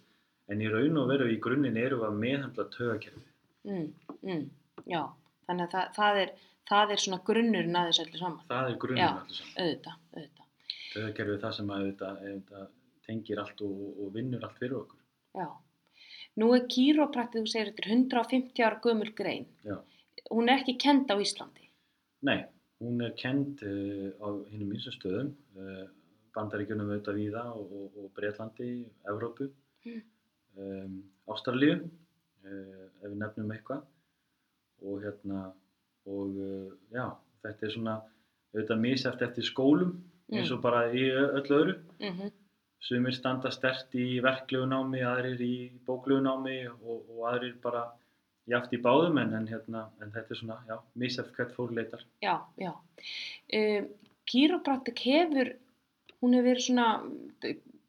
en 0.47 0.61
í 0.63 0.69
raun 0.71 0.99
og 1.01 1.09
veru 1.11 1.27
í 1.33 1.39
grunninn 1.43 1.75
erum 1.81 1.99
við 2.05 2.07
að 2.11 2.21
meðhandla 2.23 2.67
tögakerfið 2.77 3.33
Mm, 3.67 3.87
mm, 4.23 4.43
já, 4.87 5.01
þannig 5.49 5.65
að 5.65 5.71
það, 5.73 5.87
það, 5.97 6.17
er, 6.21 6.29
það 6.69 6.91
er 6.93 7.01
svona 7.03 7.17
grunnurinn 7.27 7.75
að 7.75 7.87
þessu 7.89 8.03
öllu 8.05 8.19
saman. 8.21 8.45
það 8.47 8.61
er 8.69 8.71
Já. 8.71 8.77
grunninn 8.85 9.07
allir 9.09 9.39
saman 9.41 9.57
Auðvitað, 9.65 9.97
auðvitað. 10.13 10.45
tögakerfið 10.93 11.33
er 11.35 11.41
það 11.41 11.55
sem 11.57 11.71
að 11.73 11.81
auðvitað, 11.81 12.21
auðvitað 12.21 12.69
tengir 13.09 13.41
allt 13.43 13.63
og, 13.67 13.81
og 14.05 14.13
vinnur 14.15 14.45
allt 14.47 14.61
fyrir 14.61 14.77
okkur 14.79 15.41
Já. 15.41 15.49
Nú 16.39 16.47
er 16.55 16.63
kýrópraktið, 16.71 17.43
þú 17.43 17.51
segir, 17.51 17.73
þetta 17.73 17.83
er 17.83 17.91
150 17.97 18.63
ára 18.69 18.79
gömul 18.87 19.11
grein. 19.19 19.45
Já. 19.67 19.75
Hún 20.31 20.49
er 20.49 20.59
ekki 20.61 20.77
kend 20.81 21.11
á 21.11 21.15
Íslandi. 21.21 21.67
Nei, 22.27 22.41
hún 22.83 23.01
er 23.05 23.13
kend 23.19 23.61
uh, 23.63 24.09
á 24.19 24.27
hinnum 24.51 24.73
einsum 24.75 24.95
stöðum, 24.95 25.29
uh, 25.57 25.85
bandaríkjunum 26.35 26.89
auðvitað 26.91 27.19
víða 27.21 27.43
og, 27.53 27.71
og, 27.71 28.01
og 28.03 28.11
Breitlandi, 28.17 28.71
Evrópu, 29.09 29.51
Mm. 29.87 30.01
um, 30.57 30.95
Ástralíu, 31.31 31.77
uh, 32.43 32.87
ef 32.99 33.05
við 33.07 33.17
nefnum 33.21 33.51
eitthvað. 33.55 33.85
Og 34.83 34.99
hérna, 35.05 35.45
og 36.05 36.35
já, 36.93 37.05
þetta 37.43 37.65
er 37.65 37.71
svona 37.73 37.93
auðvitað 38.53 38.81
misjæft 38.83 39.23
eftir 39.25 39.47
skólum 39.47 39.95
eins 40.33 40.51
og 40.51 40.59
bara 40.61 40.83
í 40.91 41.07
öllu 41.13 41.55
öðru. 41.61 41.77
mhm, 42.03 42.31
Sumir 42.79 43.15
standa 43.15 43.49
stert 43.51 43.95
í 43.97 44.19
verklegu 44.21 44.67
námi, 44.69 44.99
aðrir 45.01 45.39
í 45.41 45.53
bóklegu 45.87 46.21
námi 46.21 46.59
og, 46.67 47.07
og 47.09 47.23
aðrir 47.31 47.55
bara 47.63 47.87
jaft 48.47 48.73
í 48.73 48.79
báðum 48.81 49.17
en, 49.21 49.33
en, 49.37 49.47
hérna, 49.51 49.85
en 50.01 50.11
þetta 50.15 50.33
er 50.33 50.39
svona, 50.41 50.57
já, 50.69 50.77
misjæft 50.95 51.33
hvert 51.35 51.51
fólk 51.57 51.71
leitar. 51.75 52.03
já, 52.23 52.35
já. 52.57 52.73
Um, 53.53 53.87
Kýrópraktik 54.27 54.99
hefur, 55.07 55.53
hún 56.21 56.33
hefur 56.35 56.49
verið 56.49 56.63
svona 56.65 56.87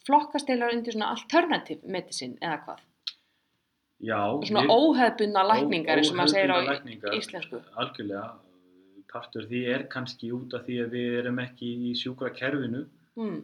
flokkasteilar 0.07 0.75
undir 0.77 0.95
svona 0.95 1.09
alternative 1.15 1.83
medicine 1.91 2.37
eða 2.41 2.59
hvað? 2.67 2.85
Já, 4.07 4.19
Svona 4.47 4.63
óhefbundna 4.71 5.43
lækningar 5.49 5.99
eins 5.99 6.13
og 6.13 6.19
maður 6.21 6.35
segir 6.37 6.53
á 6.55 6.59
lækningar, 6.69 7.17
íslensku. 7.19 7.59
Algjörlega, 7.83 8.29
partur 9.11 9.49
því 9.51 9.63
er 9.75 9.87
kannski 9.91 10.31
út 10.37 10.55
af 10.55 10.63
því 10.69 10.77
að 10.85 10.93
við 10.95 11.17
erum 11.25 11.41
ekki 11.43 11.73
í 11.91 11.95
sjúkra 11.99 12.31
kerfinu 12.35 12.85
Mm. 13.19 13.41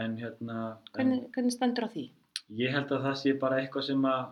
en 0.00 0.14
hérna, 0.16 0.54
en 0.72 0.94
Hvernig, 0.96 1.24
hvernig 1.34 1.52
stendur 1.52 1.84
á 1.84 1.88
því? 1.92 2.04
ég 2.56 2.72
held 2.72 2.88
að 2.96 3.02
það 3.04 3.16
sé 3.20 3.32
bara 3.38 3.58
eitthvað 3.60 3.84
sem 3.90 4.00
að 4.08 4.22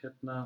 hérna, 0.00 0.36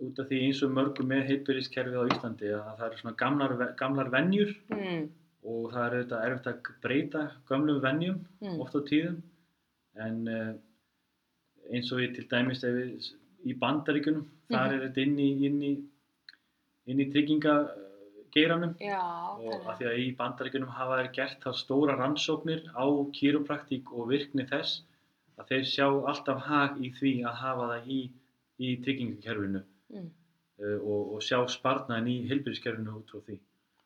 út 0.00 0.18
af 0.18 0.28
því 0.28 0.38
eins 0.46 0.62
og 0.64 0.70
mörgum 0.74 1.06
með 1.12 1.26
heilbyrðiskerfið 1.28 1.98
á 2.00 2.10
Íslandi 2.10 2.48
að 2.56 2.76
það 2.78 2.86
eru 2.88 3.00
svona 3.02 3.16
gamlar, 3.16 3.74
gamlar 3.78 4.10
venjur 4.10 4.54
Mm. 4.72 5.08
og 5.44 5.72
það 5.72 5.84
er 5.86 5.94
auðvitað 5.98 6.24
erfitt 6.26 6.46
að 6.46 6.80
breyta 6.82 7.22
gömlum 7.50 7.80
venjum 7.82 8.18
Mm. 8.42 8.60
oft 8.60 8.74
á 8.74 8.80
tíðum 8.88 9.22
en 9.96 10.28
uh, 10.28 10.54
eins 11.72 11.92
og 11.92 11.98
við 12.00 12.14
til 12.16 12.26
dæmis 12.28 12.62
við, 12.64 13.12
í 13.46 13.54
bandaríkunum 13.58 14.26
þar 14.50 14.68
Mhm. 14.70 14.74
er 14.74 14.88
þetta 14.88 15.02
inn 15.02 15.18
í, 15.18 15.30
inn 15.46 15.62
í, 15.62 15.72
inn 16.86 16.98
í 17.00 17.10
tryggingageiranum 17.12 18.74
Já, 18.80 19.00
og 19.38 19.66
að 19.66 19.78
því 19.78 19.86
að 19.90 19.98
í 20.02 20.16
bandaríkunum 20.16 20.68
hafa 20.72 20.98
þeir 21.02 21.12
gert 21.12 21.40
þá 21.44 21.50
stóra 21.54 21.96
rannsóknir 21.98 22.64
á 22.74 22.84
kýropraktík 23.12 23.92
og 23.92 24.08
virkni 24.08 24.46
þess 24.48 24.82
að 25.38 25.48
þeir 25.48 25.64
sjá 25.64 25.86
alltaf 26.08 26.42
hag 26.46 26.80
í 26.80 26.90
því 26.98 27.12
að 27.24 27.34
hafa 27.34 27.68
það 27.72 27.86
í, 27.88 28.00
í 28.58 28.76
tryggingakerfinu 28.84 29.62
Mm. 29.92 30.10
uh, 30.64 30.78
og, 30.80 31.16
og 31.16 31.24
sjá 31.24 31.38
sparnaðin 31.52 32.12
í 32.12 32.18
heilbyrðiskerfinu 32.30 32.98
út 33.00 33.12
frá 33.12 33.24
því 33.26 33.38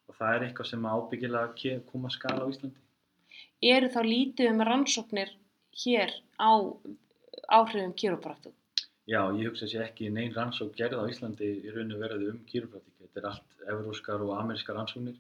og 0.06 0.18
það 0.18 0.34
er 0.34 0.44
eitthvað 0.46 0.70
sem 0.70 0.84
ábyggilega 0.86 1.78
koma 1.90 2.10
að 2.10 2.18
skala 2.18 2.46
á 2.46 2.50
Íslandi 2.52 2.84
Eru 3.70 3.88
þá 3.92 4.00
lítið 4.04 4.50
um 4.52 4.62
rannsóknir 4.68 5.32
hér 5.82 6.12
á 6.40 6.52
áhrifum 7.48 7.94
kýrópraktik? 8.00 8.54
Já, 9.06 9.20
ég 9.38 9.48
hugsa 9.48 9.68
sér 9.70 9.86
ekki 9.86 10.10
neinn 10.10 10.34
rannsók 10.34 10.74
gerð 10.78 10.98
á 10.98 11.10
Íslandi 11.10 11.48
í 11.62 11.72
raun 11.74 11.94
og 11.94 12.02
verið 12.02 12.30
um 12.32 12.40
kýropraktík. 12.50 12.94
Þetta 13.02 13.20
er 13.20 13.28
allt 13.30 13.66
evróskar 13.74 14.24
og 14.24 14.32
amerískar 14.40 14.76
rannsóknir. 14.78 15.18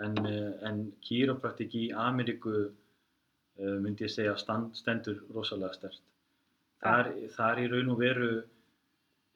En, 0.00 0.16
eh, 0.26 0.52
en 0.68 0.78
kýropraktík 1.04 1.74
í 1.76 1.82
Ameríku 1.92 2.54
uh, 2.70 3.76
myndi 3.84 4.06
ég 4.06 4.12
segja 4.14 4.36
stand, 4.40 4.72
stendur 4.78 5.20
rosalega 5.34 5.76
stert. 5.76 6.00
Þar, 6.80 7.10
þar 7.36 7.60
í 7.60 7.66
raun 7.74 7.92
og 7.92 8.00
veru 8.00 8.30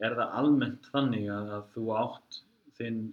er 0.00 0.14
það 0.18 0.32
almennt 0.40 0.88
þannig 0.92 1.28
að, 1.30 1.50
að 1.58 1.64
þú 1.74 1.84
átt 1.98 2.40
þinn 2.78 3.12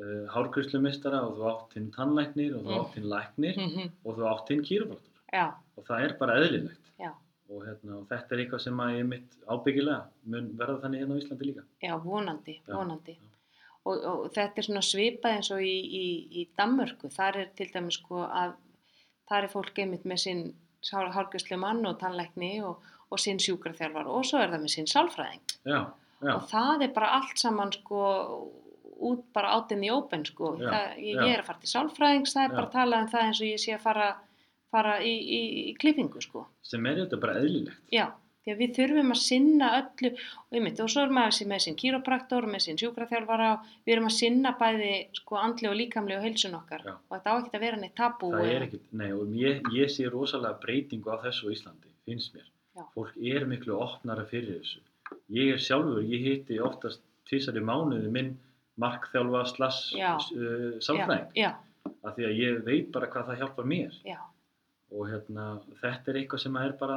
uh, 0.00 0.26
hárgruslumistara 0.34 1.22
og 1.26 1.36
þú 1.38 1.48
átt 1.50 1.72
þinn 1.74 1.90
tannlæknir 1.96 2.54
og 2.56 2.62
þú 2.64 2.70
Mm. 2.70 2.80
átt 2.80 2.94
þinn 2.94 3.08
læknir 3.14 3.56
-hmm. 3.56 3.90
og 4.04 4.16
þú 4.16 4.28
átt 4.30 4.46
þinn. 4.48 4.96
Já, 5.32 5.52
Og 5.76 5.84
það 5.86 6.00
er 6.04 6.16
bara 6.18 6.36
eðlilegt. 6.36 6.86
Og, 7.50 7.64
hérna, 7.66 7.96
og 7.98 8.06
þetta 8.08 8.30
er 8.34 8.38
eitthvað 8.44 8.60
sem 8.62 8.76
að 8.80 8.96
ég 8.98 9.06
mitt 9.08 9.32
ábyggilega 9.48 10.04
mun 10.24 10.56
verða 10.56 10.80
þannig 10.82 11.00
hérna 11.00 11.14
á 11.14 11.18
Íslandi 11.18 11.44
líka. 11.46 11.62
já, 11.82 11.96
vonandi, 12.04 12.60
Já, 12.68 12.74
vonandi. 12.76 13.12
já. 13.18 13.26
Og, 13.84 14.04
og 14.04 14.30
þetta 14.32 14.58
er 14.58 14.62
svona 14.62 14.80
svipað 14.82 15.32
eins 15.34 15.50
og 15.50 15.58
í, 15.58 15.80
í, 15.82 16.28
í 16.30 16.48
Danmörku. 16.58 17.08
Þar 17.10 17.36
er 17.36 17.48
til 17.56 17.66
dæmis 17.74 17.94
sko 17.98 18.22
að 18.22 18.52
þar 19.28 19.42
er 19.44 19.48
fólk 19.48 19.78
einmitt 19.78 20.04
með 20.04 20.16
sinn 20.18 20.54
hálfgjörnslu 20.88 21.58
mann 21.60 21.84
og 21.86 21.98
tannlækni 22.00 22.62
og, 22.66 22.80
og 23.10 23.20
sinn 23.20 23.40
sjúkraþjálfar 23.42 24.08
og 24.08 24.24
svo 24.24 24.40
er 24.40 24.52
það 24.52 24.64
með 24.64 24.74
sinn 24.74 24.88
sálfræðing. 24.90 25.42
Já, 25.64 25.80
já, 26.22 26.32
Og 26.34 26.48
það 26.50 26.86
er 26.86 26.94
bara 26.96 27.12
allt 27.18 27.38
saman 27.38 27.72
sko 27.72 28.00
út 29.00 29.22
bara 29.32 29.54
out 29.56 29.72
in 29.72 29.80
the 29.80 29.90
open 29.92 30.24
sko. 30.28 30.56
Já, 30.60 30.68
það, 30.70 30.96
ég, 31.00 31.20
ég 31.24 31.34
er 31.34 31.40
að 31.42 31.46
fara 31.46 31.62
til 31.62 31.72
sálfræðings, 31.72 32.34
það 32.36 32.44
er 32.44 32.56
bara 32.56 32.66
að 32.66 32.74
tala 32.74 32.98
um 33.00 33.08
það 33.12 33.28
eins 33.28 33.40
og 33.40 33.48
ég 33.48 33.62
sé 33.62 33.76
að 33.76 33.84
fara, 33.86 34.08
fara 34.70 34.96
í, 35.00 35.12
í, 35.16 35.40
í 35.70 35.74
klippingu 35.80 36.20
sko. 36.24 36.46
sem 36.62 36.86
er 36.86 37.00
þetta 37.04 37.20
bara 37.22 37.38
eðlilegt. 37.40 37.80
Já, 37.92 38.06
því 38.44 38.52
að 38.54 38.60
við 38.62 38.70
þurfum 38.78 39.12
að 39.14 39.20
sinna 39.20 39.68
öllu 39.78 40.10
og, 40.14 40.54
einmitt, 40.56 40.80
og 40.80 40.90
svo 40.92 41.02
er 41.04 41.12
maður 41.16 41.36
sem 41.36 41.50
með 41.52 41.62
sinn 41.66 41.78
kýropraktor, 41.82 42.46
með 42.48 42.64
sinn 42.66 42.78
sjúkraþjálfara 42.80 43.50
við 43.84 43.94
erum 43.94 44.08
að 44.08 44.16
sinna 44.16 44.52
bæði 44.60 44.92
sko 45.20 45.40
andli 45.40 45.68
og 45.70 45.76
líkamli 45.76 46.16
og 46.16 46.24
heilsun 46.24 46.56
okkar 46.56 46.86
Já. 46.86 46.94
og 46.96 47.16
þetta 47.16 47.34
á 47.34 47.38
ekki 47.40 47.56
að 47.58 47.64
vera 47.66 47.80
neitt 47.82 47.96
tabú. 48.00 48.30
Það 48.32 48.52
er 48.54 48.66
ekkit, 48.68 48.86
nei, 49.02 49.10
og 49.12 49.34
ég, 49.36 49.60
ég 49.76 49.92
sé 49.92 50.08
rosalega 50.08 50.56
breytingu 50.64 51.12
á 51.12 51.16
þessu 51.26 51.50
á 51.50 51.54
Íslandi, 51.56 51.92
finnst 52.08 52.32
mér. 52.36 52.48
Já. 52.78 52.84
Fólk 52.96 53.16
er 53.34 53.44
miklu 53.50 53.76
opnara 53.76 54.24
fyrir 54.30 54.60
þessu. 54.62 54.80
Ég 55.36 55.52
er 55.56 55.60
sjálfur, 55.60 56.00
ég 56.06 56.24
hitti 56.24 56.60
oftast 56.62 57.02
tvisar 57.28 57.58
í 57.58 57.62
mánuði 57.66 58.08
minn 58.14 58.36
markþjálfa 58.80 59.44
slass 59.50 59.90
uh, 59.92 60.78
sálfræðing, 60.80 61.32
Já, 61.36 61.50
af 62.06 62.14
því 62.16 62.24
að 62.28 62.38
ég 62.40 62.60
veit 62.64 62.92
bara 62.94 63.08
hvað 63.12 63.32
það 63.32 63.42
hjálpar 63.42 63.68
mér. 63.68 63.96
já, 64.06 64.16
Og 64.90 65.04
hérna, 65.06 65.60
þetta 65.82 66.10
er 66.10 66.16
eitthvað 66.22 66.40
sem 66.42 66.56
er 66.58 66.72
bara 66.80 66.96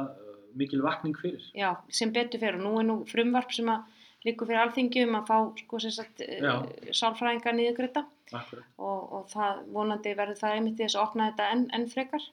mikil 0.54 0.82
vakning 0.84 1.16
fyrir. 1.18 1.44
já, 1.54 1.74
sem 1.90 2.12
betur 2.12 2.40
fyrir 2.40 2.58
og 2.60 2.64
nú 2.66 2.78
er 2.80 2.88
nú 2.88 2.96
frumvarp 3.10 3.52
sem 3.52 3.68
að 3.72 3.84
líku 4.24 4.46
fyrir 4.48 4.62
alþingi 4.62 5.02
um 5.04 5.18
að 5.18 5.26
fá 5.28 5.36
sko 5.60 5.78
sagt 5.84 6.20
Já. 6.24 6.54
sálfræðinga 6.96 7.52
niðurgreita 7.52 8.04
Akkurat. 8.32 8.64
og, 8.78 9.12
og 9.12 9.26
það 9.28 9.58
vonandi 9.74 10.14
verður 10.16 10.38
það 10.40 10.54
einmitt 10.56 10.80
í 10.80 10.84
þess 10.86 10.96
að 10.96 11.02
opna 11.08 11.26
þetta 11.30 11.48
enn, 11.52 11.66
enn 11.76 11.86
frekar 11.92 12.24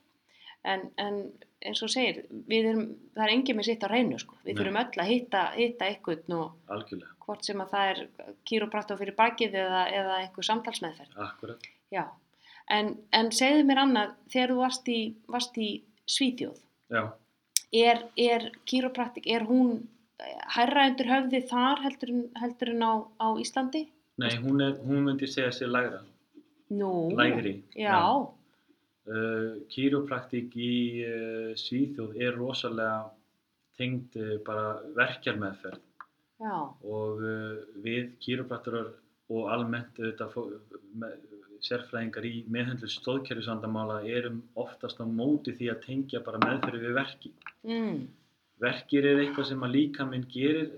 en, 0.64 0.86
en 0.98 1.18
eins 1.62 1.82
og 1.84 1.90
segir 1.92 2.22
við 2.48 2.70
erum, 2.72 2.86
það 3.16 3.24
er 3.26 3.34
engin 3.36 3.58
með 3.60 3.68
sitt 3.68 3.84
á 3.84 3.90
reynu 3.92 4.18
sko. 4.22 4.38
við 4.46 4.54
Nei. 4.56 4.62
þurfum 4.62 4.80
öll 4.82 5.04
að 5.04 5.12
hitta, 5.12 5.42
hitta 5.58 5.90
eitthvað 5.92 6.24
nú, 6.32 6.40
Algjörlega, 6.72 7.12
hvort 7.26 7.46
sem 7.46 7.62
að 7.62 7.74
það 7.76 7.92
er 7.92 8.02
kýrópraktor 8.50 8.98
fyrir 9.02 9.16
bakið 9.20 9.60
eða, 9.66 9.84
eða 10.00 10.18
einhver 10.24 10.48
samtalsmeðferð 10.48 11.20
akkurat. 11.28 11.68
já, 11.92 12.06
en, 12.72 12.96
en 13.12 13.32
segðu 13.36 13.68
mér 13.68 13.84
annað 13.84 14.16
þegar 14.32 14.54
þú 14.56 14.62
varst 14.64 14.88
í, 14.96 15.00
varst 15.28 15.58
í 15.62 15.70
Svíþjóð 16.08 16.58
Já, 16.92 17.04
er, 17.74 18.06
er 18.18 18.52
kýrópraktik, 18.68 19.28
er 19.28 19.46
hún 19.48 19.88
hærra 20.56 20.86
undir 20.92 21.08
höfði 21.10 21.42
þar 21.50 21.82
heldur, 21.86 22.12
heldur 22.42 22.74
en 22.76 22.84
á, 22.86 22.94
á 23.18 23.28
Íslandi? 23.42 23.88
nei, 24.22 24.36
hún, 24.44 24.62
er, 24.62 24.76
hún 24.86 25.08
myndi 25.08 25.28
segja 25.28 25.52
sér 25.56 25.72
lægra, 25.72 26.04
Nú, 26.70 27.12
lægri. 27.16 27.62
já, 27.76 27.98
Uh, 29.02 29.58
kýrópraktík 29.74 30.54
í 30.62 31.02
uh, 31.02 31.56
Svíþjóð 31.58 32.20
er 32.22 32.36
rosalega 32.38 33.10
tengd 33.76 34.14
uh, 34.14 34.36
bara 34.46 34.76
verkjarmeðferð 34.94 35.80
já, 36.38 36.54
og 36.86 37.24
uh, 37.26 37.58
við 37.82 38.12
kýrópraktorar 38.22 38.92
og 39.34 39.50
almennt 39.50 39.98
með, 39.98 41.18
sérfræðingar 41.66 42.26
í 42.28 42.34
meðhendlu 42.52 42.90
stóðkerfisvandamála 42.90 44.00
erum 44.10 44.42
oftast 44.60 45.02
á 45.02 45.06
móti 45.06 45.54
því 45.58 45.70
að 45.74 45.82
tengja 45.86 46.22
bara 46.26 46.42
meðferði 46.46 46.82
við 46.88 46.98
verki. 46.98 47.32
mm, 47.68 48.00
Verkir 48.62 49.06
er 49.10 49.20
eitthvað 49.24 49.48
sem 49.50 49.64
að 49.66 49.72
líkaminn 49.76 50.26
gerir 50.30 50.72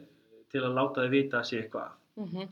til 0.52 0.62
að 0.64 0.76
láta 0.78 1.04
þið 1.04 1.10
vita 1.18 1.40
að 1.42 1.48
sé 1.52 1.62
eitthvað 1.64 1.88
að. 1.88 1.96
mhm, 2.26 2.50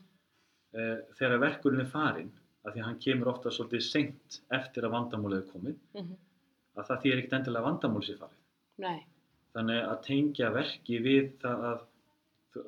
Uh, 0.72 1.02
þegar 1.20 1.40
verkurinn 1.42 1.82
er 1.84 1.88
farinn, 1.92 2.30
af 2.64 2.72
því 2.72 2.80
að 2.80 2.86
hann 2.88 3.00
kemur 3.04 3.28
ofta 3.28 3.52
svolítið 3.52 3.82
seint 3.84 4.38
eftir 4.56 4.86
að 4.88 4.94
vandamálið 4.94 5.42
er 5.42 5.48
komið, 5.52 5.74
mhm, 6.00 6.14
að 6.80 6.86
það 6.88 7.02
þýr 7.04 7.18
ekkert 7.20 7.34
endilega 7.38 7.66
vandamál 7.66 8.04
sé 8.08 8.16
farið. 8.16 8.38
nei, 8.80 9.02
Þannig 9.52 9.82
að 9.90 9.98
tengja 10.06 10.50
verki 10.56 11.00
við 11.04 11.28
það 11.42 11.66
að, 11.74 11.82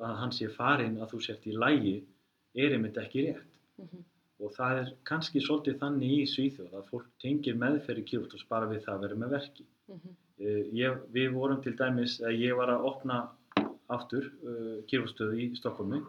að 0.04 0.14
hann 0.20 0.32
sé 0.36 0.48
farinn 0.52 0.98
að 1.00 1.14
þú 1.14 1.20
sért 1.24 1.46
í 1.48 1.56
lægi 1.56 1.94
er 2.60 2.76
einmitt 2.76 3.00
ekki 3.00 3.24
rétt. 3.30 3.56
mhm, 3.80 4.04
Og 4.42 4.50
það 4.56 4.78
er 4.82 4.88
kannski 5.06 5.40
svolítið 5.44 5.76
þannig 5.78 6.12
í 6.16 6.24
Svíþjóð 6.26 6.72
að 6.80 6.88
fólk 6.90 7.06
tengir 7.22 7.54
meðferði 7.60 8.02
kýrótos 8.08 8.42
bara 8.50 8.66
við 8.66 8.82
það 8.86 8.94
að 8.96 9.04
vera 9.06 9.20
með 9.24 9.34
verki. 9.38 9.66
mhm, 9.88 10.14
Eh, 10.42 10.64
Ég, 10.74 10.96
við 11.14 11.28
vorum 11.32 11.60
til 11.62 11.76
dæmis, 11.78 12.16
að 12.20 12.34
ég 12.42 12.56
var 12.58 12.66
að 12.72 12.84
opna 12.88 13.18
aftur 13.88 14.24
uh, 14.42 14.80
kýróstöðu 14.90 15.36
í 15.38 15.44
Stokkólmi. 15.54 16.00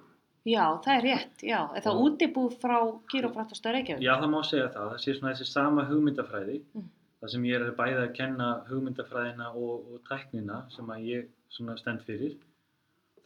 já, 0.49 0.63
það 0.81 0.95
er 0.95 1.03
rétt, 1.05 1.43
já, 1.45 1.59
er 1.77 1.81
það 1.85 1.99
útibúð 2.07 2.55
frá 2.61 2.77
kýrópraktorstöð 3.13 3.75
Reykjavík? 3.75 4.01
Já, 4.01 4.13
það 4.17 4.31
má 4.33 4.39
segja 4.43 4.71
það. 4.73 4.89
Það 4.95 5.03
sé 5.03 5.13
svona 5.13 5.33
þessi 5.35 5.47
sama 5.51 5.85
hugmyndafræði. 5.85 6.57
Mm. 6.73 6.89
Það 7.21 7.31
sem 7.35 7.45
ég 7.45 7.61
er 7.61 7.71
bæði 7.77 8.01
að 8.01 8.13
kenna 8.17 8.49
hugmyndafræðina 8.71 9.51
og, 9.53 9.85
og 9.93 10.01
tæknina 10.09 10.57
sem 10.73 10.89
að 10.89 11.05
ég 11.11 11.29
svona 11.49 11.77
stend 11.77 12.01
fyrir. 12.09 12.35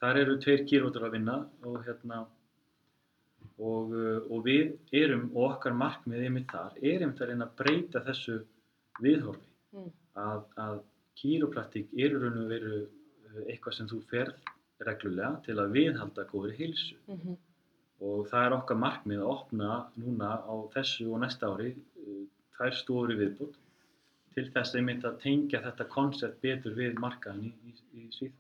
Þar 0.04 0.20
eru 0.26 0.38
tveir 0.44 0.66
kýrótur 0.68 1.08
að 1.08 1.16
vinna 1.16 1.38
og 1.64 1.80
hérna 1.88 2.26
og, 3.60 3.92
uh, 3.94 4.20
og 4.32 4.44
við 4.46 4.74
erum 4.96 5.28
og 5.36 5.52
okkar 5.54 5.74
markmið 5.76 6.24
einmitt 6.28 6.52
þar 6.54 6.78
er 6.82 7.04
einmitt 7.04 7.22
að 7.22 7.32
reyna 7.34 7.48
að 7.50 7.56
breyta 7.64 8.04
þessu 8.08 8.40
viðhorfi 9.04 9.46
Mm. 9.70 9.92
að, 10.18 10.40
að 10.58 10.78
kýrópraktík 11.22 11.92
er 11.94 12.16
í 12.16 12.20
raun 12.24 12.40
og 12.42 12.48
veru 12.50 12.78
uh, 12.80 13.44
eitthvað 13.52 13.76
sem 13.78 13.90
þú 13.92 14.00
ferð 14.10 14.40
reglulega 14.88 15.36
til 15.46 15.60
að 15.62 15.76
viðhalda 15.76 16.24
góðri 16.32 16.56
heilsu 16.58 16.96
Mhm, 17.06 17.36
og 18.02 18.24
það 18.32 18.46
er 18.48 18.56
okkar 18.58 18.80
markmið 18.82 19.22
að 19.22 19.30
opna 19.36 19.70
núna 20.02 20.30
á 20.42 20.56
þessu 20.74 21.06
og 21.14 21.20
næsta 21.22 21.52
ári 21.54 21.76
tvær 22.58 22.74
stofur 22.80 23.14
í 23.14 23.20
viðbútt 23.20 23.60
til 24.34 24.48
þess 24.56 24.74
einmitt 24.80 25.06
að 25.06 25.20
tengja 25.22 25.62
þetta 25.68 25.86
koncept 25.94 26.42
betur 26.42 26.74
við 26.80 26.98
markaðin 27.04 27.52
í, 27.52 27.70
í, 27.70 27.74
í 28.02 28.08
Svíþjóð. 28.16 28.34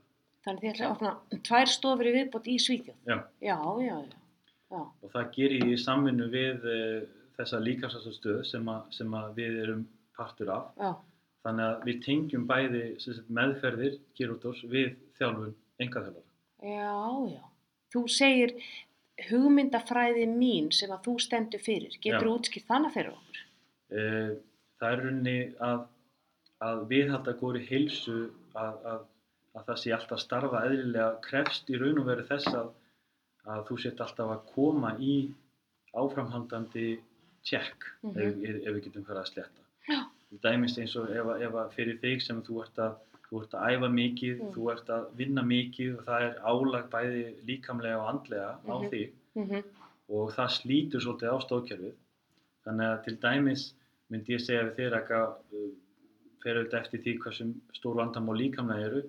Þannig 0.47 0.61
þið 0.63 0.70
ætlaði 0.72 0.88
að 0.89 0.95
opna 0.95 1.41
tvær 1.51 1.72
stofur 1.76 2.09
í 2.09 2.15
viðbót 2.17 2.47
í 2.49 2.57
Svíþjóð. 2.65 2.97
Já. 3.05 3.17
Já, 3.43 3.57
já, 3.86 3.95
já. 4.01 4.18
Já. 4.72 4.82
Og 5.03 5.11
það 5.13 5.30
gerir 5.36 5.65
ég 5.67 5.76
í 5.76 5.84
samvinnu 5.84 6.28
við 6.34 6.65
uh, 6.70 6.97
þessa 7.39 7.61
líkafsastöð 7.63 8.41
sem, 8.47 8.70
sem 8.95 9.13
að 9.22 9.30
við 9.39 9.61
erum 9.65 9.86
partur 10.17 10.51
af. 10.55 10.74
já. 10.80 10.91
Þannig 11.47 11.65
að 11.70 11.86
við 11.88 11.99
tengjum 12.03 12.45
bæði 12.49 12.84
sagt, 12.99 13.30
meðferðir 13.32 13.93
Kirútos 14.17 14.59
við 14.67 14.89
þjálfun 15.17 15.53
engaþjálfara. 15.80 16.26
Já, 16.67 16.97
já. 17.32 17.43
Þú 17.93 18.01
segir 18.11 18.51
hugmyndafræði 19.30 20.26
mín 20.32 20.67
sem 20.76 20.91
að 20.91 21.05
þú 21.07 21.13
stendur 21.24 21.63
fyrir. 21.63 21.95
Getur 22.03 22.28
þú 22.28 22.34
útskýrt 22.39 22.67
þannig 22.70 22.93
fyrir 22.95 23.15
okkur? 23.15 23.41
Eh, 23.95 24.36
Það 24.80 24.93
er 24.95 25.01
runni 25.03 25.38
að, 25.59 25.80
að 26.63 26.84
viðhalda 26.88 27.34
góri 27.41 27.63
heilsu 27.67 28.13
að, 28.55 28.76
að, 28.91 29.01
að 29.59 29.65
það 29.67 29.80
sé 29.82 29.91
alltaf 29.95 30.22
starfa 30.24 30.61
eðlilega 30.70 31.09
krefst 31.26 31.67
í 31.74 31.80
raun 31.82 31.99
og 31.99 32.07
veru 32.07 32.24
þess 32.30 32.47
að, 32.55 32.70
að 33.50 33.66
þú 33.70 33.78
sett 33.82 34.02
alltaf 34.06 34.30
að 34.36 34.45
koma 34.54 34.93
í 35.00 35.14
áframhaldandi 35.97 37.00
tjekk 37.43 37.86
Mhm. 38.04 38.18
ef, 38.18 38.36
ef, 38.50 38.56
ef 38.68 38.74
við 38.76 38.84
getum 38.86 39.06
fyrir 39.06 39.22
að 39.24 39.30
sletta. 39.34 39.62
Já. 39.89 40.00
Dæmist 40.43 40.78
eins 40.78 40.95
og 40.95 41.10
ef, 41.10 41.41
ef 41.41 41.74
fyrir 41.76 42.00
þig 42.02 42.22
sem 42.22 42.41
þú 42.43 42.62
ert 42.64 42.76
að 42.78 42.95
Þú 43.30 43.43
ert 43.43 43.52
að 43.54 43.66
æfa 43.78 43.88
mikið, 43.93 44.39
Mm. 44.41 44.54
þú 44.56 44.72
ert 44.72 44.88
að 44.89 45.04
vinna 45.16 45.41
mikið 45.43 45.97
og 46.00 46.06
það 46.06 46.22
er 46.26 46.39
álag 46.41 46.89
bæði 46.89 47.36
líkamlega 47.45 47.97
og 48.02 48.08
andlega 48.10 48.58
á 48.66 48.74
Mhm. 48.82 48.89
þig 48.89 49.12
Mm 49.36 49.64
og 50.10 50.32
það 50.34 50.50
slítur 50.50 51.00
svolítið 51.00 51.30
á 51.30 51.38
stóðkerfið. 51.45 51.93
Þannig 52.66 52.86
að 52.89 53.04
til 53.04 53.16
dæmis 53.18 53.74
myndi 54.10 54.34
ég 54.34 54.41
segja 54.41 54.64
við 54.66 54.76
þér 54.78 54.93
að 54.97 55.36
uh, 55.54 55.72
fer 56.41 56.56
auðvitað 56.56 56.82
eftir 56.82 57.00
því 57.04 57.18
hversu 57.20 57.54
stór 57.78 57.95
vandamál 58.02 58.36
líkamlega 58.41 58.86
eru, 58.88 59.04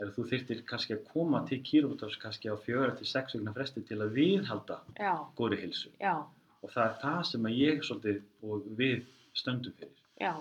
að 0.00 0.10
þú 0.16 0.24
þyrftir 0.30 0.58
kannski 0.68 0.96
að 0.96 1.04
koma 1.12 1.40
til 1.48 1.58
kýrútafs 1.64 2.18
kannski 2.20 2.50
á 2.52 2.56
fjöra 2.60 2.96
til 2.98 3.06
sex 3.08 3.36
vegna 3.36 3.54
fresti 3.56 3.82
til 3.88 4.00
að 4.04 4.12
viðhalda 4.18 4.80
góri 5.38 5.60
hilsu. 5.62 5.90
já, 6.00 6.16
Og 6.64 6.70
það 6.72 6.84
er 6.88 6.94
það 7.02 7.22
sem 7.30 7.48
ég 7.52 7.82
svolítið 7.84 8.22
og 8.42 8.62
við 8.76 9.02
stöndum 9.36 9.72
fyrir. 9.78 9.98
já. 10.20 10.34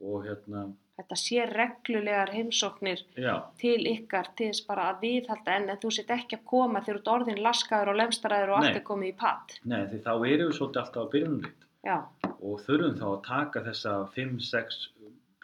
Og 0.00 0.24
hérna, 0.26 0.72
Þetta 0.96 1.16
sé 1.20 1.44
reglulegar 1.44 2.30
heimsóknir 2.32 3.02
já, 3.20 3.42
til 3.60 3.84
ykkar 3.84 4.30
til 4.36 4.48
þess 4.48 4.66
bara 4.66 4.86
að 4.94 5.00
viðhalda 5.04 5.56
en, 5.56 5.68
þú 5.76 5.90
sett 5.92 6.08
ekki 6.10 6.36
að 6.38 6.44
koma 6.48 6.80
þegar 6.80 6.96
þú 6.96 7.00
ert 7.00 7.12
orðin 7.14 7.42
laskaður 7.44 7.90
og 7.92 7.96
lemstaraður 8.00 8.52
og 8.54 8.56
allt 8.62 8.76
er 8.76 8.84
komið 8.86 9.08
í 9.12 9.16
patt. 9.20 9.58
nei 9.64 9.82
því 9.90 10.00
þá 10.06 10.12
erum 10.14 10.48
við 10.50 10.56
svolítið 10.56 10.82
alltaf 10.82 11.04
á 11.04 11.66
Já, 11.86 12.02
og 12.42 12.56
þurfum 12.66 12.96
þá 12.98 13.06
að 13.06 13.20
taka 13.28 13.60
þessa 13.62 13.90
5-6 14.16 14.78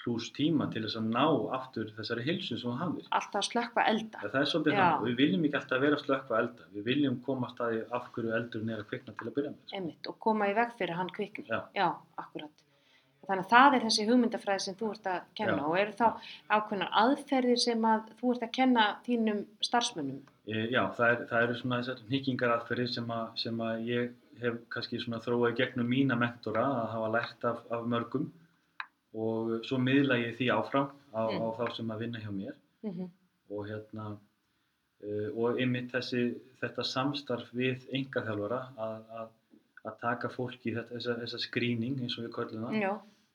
pluss 0.03 0.31
tíma 0.35 0.67
til 0.73 0.83
þess 0.85 0.99
að 0.99 1.11
ná 1.15 1.25
aftur 1.59 1.93
þessari 1.97 2.25
hilsu 2.27 2.57
sem 2.57 2.65
þú 2.65 2.75
hafðir. 2.81 3.07
alltaf 3.19 3.39
að 3.41 3.47
slökka 3.49 3.85
elda. 3.93 4.23
Það 4.25 4.41
er 4.41 4.51
svolítið 4.53 4.79
Já. 4.79 4.89
og 4.97 5.07
við 5.07 5.15
viljum 5.21 5.47
ekki 5.47 5.59
alltaf 5.61 5.85
vera 5.85 5.99
að 5.99 6.05
slökka 6.07 6.41
elda. 6.41 6.67
Við 6.75 6.89
viljum 6.91 7.21
koma 7.29 7.47
að 7.47 7.55
staði 7.55 7.85
af 7.99 8.11
hverju 8.17 8.35
eldurinn 8.39 8.75
er 8.75 8.83
að 8.83 8.91
kvikna 8.91 9.15
til 9.15 9.29
að 9.29 9.37
byrja 9.39 9.55
með. 9.55 9.77
Einmitt, 9.79 10.11
og 10.11 10.19
koma 10.27 10.51
í 10.51 10.57
veg 10.59 10.75
fyrir 10.81 10.99
hann 10.99 11.15
kvikni. 11.15 11.47
Já. 11.49 11.89
akkurat. 12.19 12.67
Þannig 13.23 13.45
að 13.45 13.53
það 13.53 13.75
er 13.77 13.85
þessi 13.87 14.05
hugmyndafræði 14.09 14.63
sem 14.65 14.77
þú 14.81 14.89
ert 14.97 15.05
að 15.07 15.19
kenna 15.39 15.61
Já. 15.61 15.67
og 15.69 15.77
eru 15.79 15.93
þá 15.95 16.07
ákveðnar 16.57 16.97
aðferðir 17.03 17.61
sem 17.63 17.85
að 17.87 18.09
þú 18.19 18.33
ert 18.33 18.43
að 18.43 18.53
kenna 18.57 18.87
þínum 19.07 19.45
starfsmönnum. 19.63 20.19
E, 20.43 20.65
já, 20.75 20.81
það, 20.97 21.07
er, 21.07 21.21
það 21.31 21.45
eru 21.47 21.59
svona 21.61 21.79
þessar 21.79 22.01
hnyggingaraðferðir 22.09 22.91
sem, 22.91 23.13
að, 23.15 23.29
sem 23.39 23.63
að 23.63 23.85
ég 23.87 24.11
hef 24.43 24.57
kannski 24.75 24.99
þróað 24.99 25.53
í 25.53 25.59
gegnum 25.61 25.87
mína 25.87 26.19
mentora 26.19 26.65
að 26.81 26.89
hafa 26.97 27.13
lært 27.15 27.47
af, 27.47 27.63
af 27.71 27.87
mörgum 27.87 28.27
og 29.15 29.59
svo 29.69 29.79
miðla 29.83 30.17
ég 30.23 30.37
því 30.39 30.49
áfram 30.55 30.89
á, 31.13 31.23
Mm. 31.29 31.43
á 31.43 31.47
þá 31.59 31.65
sem 31.77 31.91
að 31.93 31.99
vinna 32.07 32.21
hjá 32.23 32.31
mér. 32.33 32.55
Mm 32.87 33.11
og 33.53 33.67
hérna 33.69 34.05
uh, 35.05 35.29
og 35.37 35.59
einmitt 35.61 35.91
þessi, 35.93 36.23
þetta 36.63 36.85
samstarf 36.89 37.51
við 37.53 37.83
engaþjálfara 37.93 38.61
að, 38.81 38.95
að, 39.21 39.27
að 39.85 39.99
taka 40.01 40.31
fólk 40.33 40.65
í 40.65 40.73
þetta, 40.73 40.95
þessa, 40.95 41.17
þessa 41.21 41.41
skrýning 41.43 41.99
eins 42.01 42.17
og 42.17 42.25
við 42.25 42.33
köllum 42.39 42.65
það. 42.71 42.79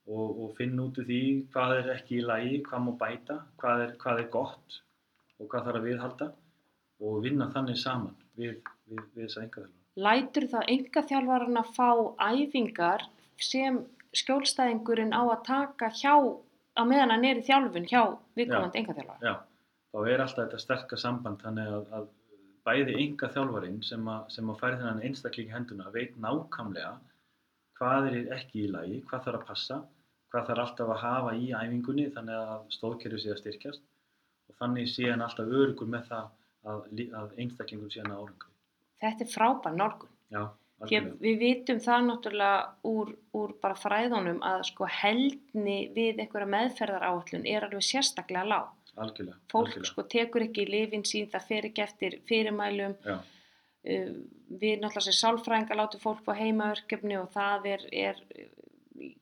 Og, 0.08 0.40
og 0.44 0.56
finna 0.58 0.86
út 0.88 0.98
úr 1.02 1.06
því 1.06 1.22
hvað 1.52 1.74
er 1.82 1.90
ekki 1.98 2.18
í 2.18 2.24
lagi, 2.26 2.62
hvað 2.66 2.84
má 2.86 2.92
bæta, 3.02 3.38
hvað 3.62 3.82
er, 3.84 3.96
hvað 4.02 4.22
er 4.24 4.30
gott 4.32 4.78
og 5.38 5.50
hvað 5.52 5.66
þarf 5.68 5.80
að 5.82 5.88
viðhalda. 5.92 6.28
Og 7.04 7.20
vinna 7.28 7.50
þannig 7.54 7.78
saman 7.78 8.16
við, 8.40 8.56
við, 8.90 9.04
við 9.14 9.28
þessa 9.28 9.44
engaþjálfara. 9.44 9.76
lætur 10.08 10.48
þá 10.50 10.60
enga 10.74 11.04
þjálfarinn 11.12 11.62
að 11.62 11.72
fá 11.76 11.90
æfingar 12.32 13.06
sem 13.38 13.84
skjólstæðingurinn 14.16 15.16
á 15.16 15.22
að 15.26 15.42
taka 15.48 15.90
hjá, 15.96 16.14
á 16.78 16.82
meðan 16.88 17.14
hann 17.16 17.26
er 17.28 17.42
í 17.42 17.46
þjálfun 17.48 17.90
hjá 17.90 18.02
viðkomandi 18.38 18.82
enga 18.82 18.96
þjálfara. 18.98 19.20
Já, 19.24 19.34
þá 19.92 20.00
er 20.14 20.24
alltaf 20.24 20.44
þetta 20.46 20.62
sterka 20.64 21.00
samband 21.02 21.44
þannig 21.44 21.74
að, 21.74 21.92
að 21.98 22.08
bæði 22.68 22.98
enga 23.04 23.30
þjálfarinn 23.34 23.84
sem 23.86 24.08
að, 24.12 24.26
sem 24.36 24.50
að 24.52 24.60
færi 24.62 24.80
þennan 24.82 25.04
einstakling 25.08 25.52
í 25.52 25.56
henduna 25.56 25.94
veit 25.94 26.18
nákvæmlega 26.24 26.96
hvað 27.78 28.10
er 28.12 28.34
ekki 28.36 28.66
í 28.66 28.72
lagi, 28.74 29.02
hvað 29.10 29.28
þarf 29.28 29.40
að 29.40 29.48
passa, 29.52 29.78
hvað 30.32 30.50
þarf 30.50 30.64
alltaf 30.64 30.92
að 30.94 31.04
hafa 31.04 31.34
í 31.38 31.52
æfingunni 31.54 32.08
þannig 32.16 32.38
að 32.54 32.68
stóðkerfi 32.76 33.22
sé 33.24 33.34
að 33.34 33.42
styrkjast 33.44 33.84
og 34.50 34.60
þannig 34.62 34.90
sé 34.92 35.10
hann 35.12 35.24
alltaf 35.26 35.52
örugur 35.60 35.92
með 35.92 36.08
það 36.10 36.30
að, 36.72 36.88
að 37.22 37.36
einstaklingur 37.44 37.94
sé 37.94 38.02
hann 38.04 38.16
að 38.16 38.24
árangri. 38.24 38.54
Þetta 39.04 39.26
er 39.26 39.32
frábær 39.32 39.78
nálgun. 39.78 40.14
Já, 40.34 40.42
Algjörlega. 40.82 41.16
við 41.26 41.38
vitum 41.42 41.80
það 41.82 42.04
náttúrulega 42.08 42.58
úr, 42.86 43.14
úr 43.34 43.54
bara 43.62 43.74
fræðunum 43.76 44.42
að 44.46 44.64
sko 44.70 44.86
heldni 44.86 45.78
við 45.96 46.20
einhverja 46.22 46.48
meðferðar 46.54 47.06
áallun 47.10 47.48
er 47.50 47.64
alveg 47.66 47.82
sérstaklega 47.88 48.44
lág. 48.46 48.68
algjörlega. 48.98 49.38
Fólk 49.52 49.68
algjörlega. 49.68 49.90
sko 49.92 50.04
tekur 50.04 50.42
ekki 50.48 50.68
lifin 50.70 51.04
sín, 51.04 51.30
það 51.32 51.48
fer 51.48 51.66
ekki 51.72 51.82
eftir 51.88 52.20
fyrirmælum. 52.30 52.96
Já, 53.06 53.18
Uh, 53.88 54.10
við 54.52 54.82
náttúrulega 54.82 55.02
sem 55.06 55.14
sálfræðingar 55.16 55.78
látum 55.80 56.00
fólk 56.02 56.26
á 56.28 56.34
heimaverkefni 56.36 57.16
og 57.22 57.30
það 57.32 57.68
er, 57.72 57.84
er 57.94 58.18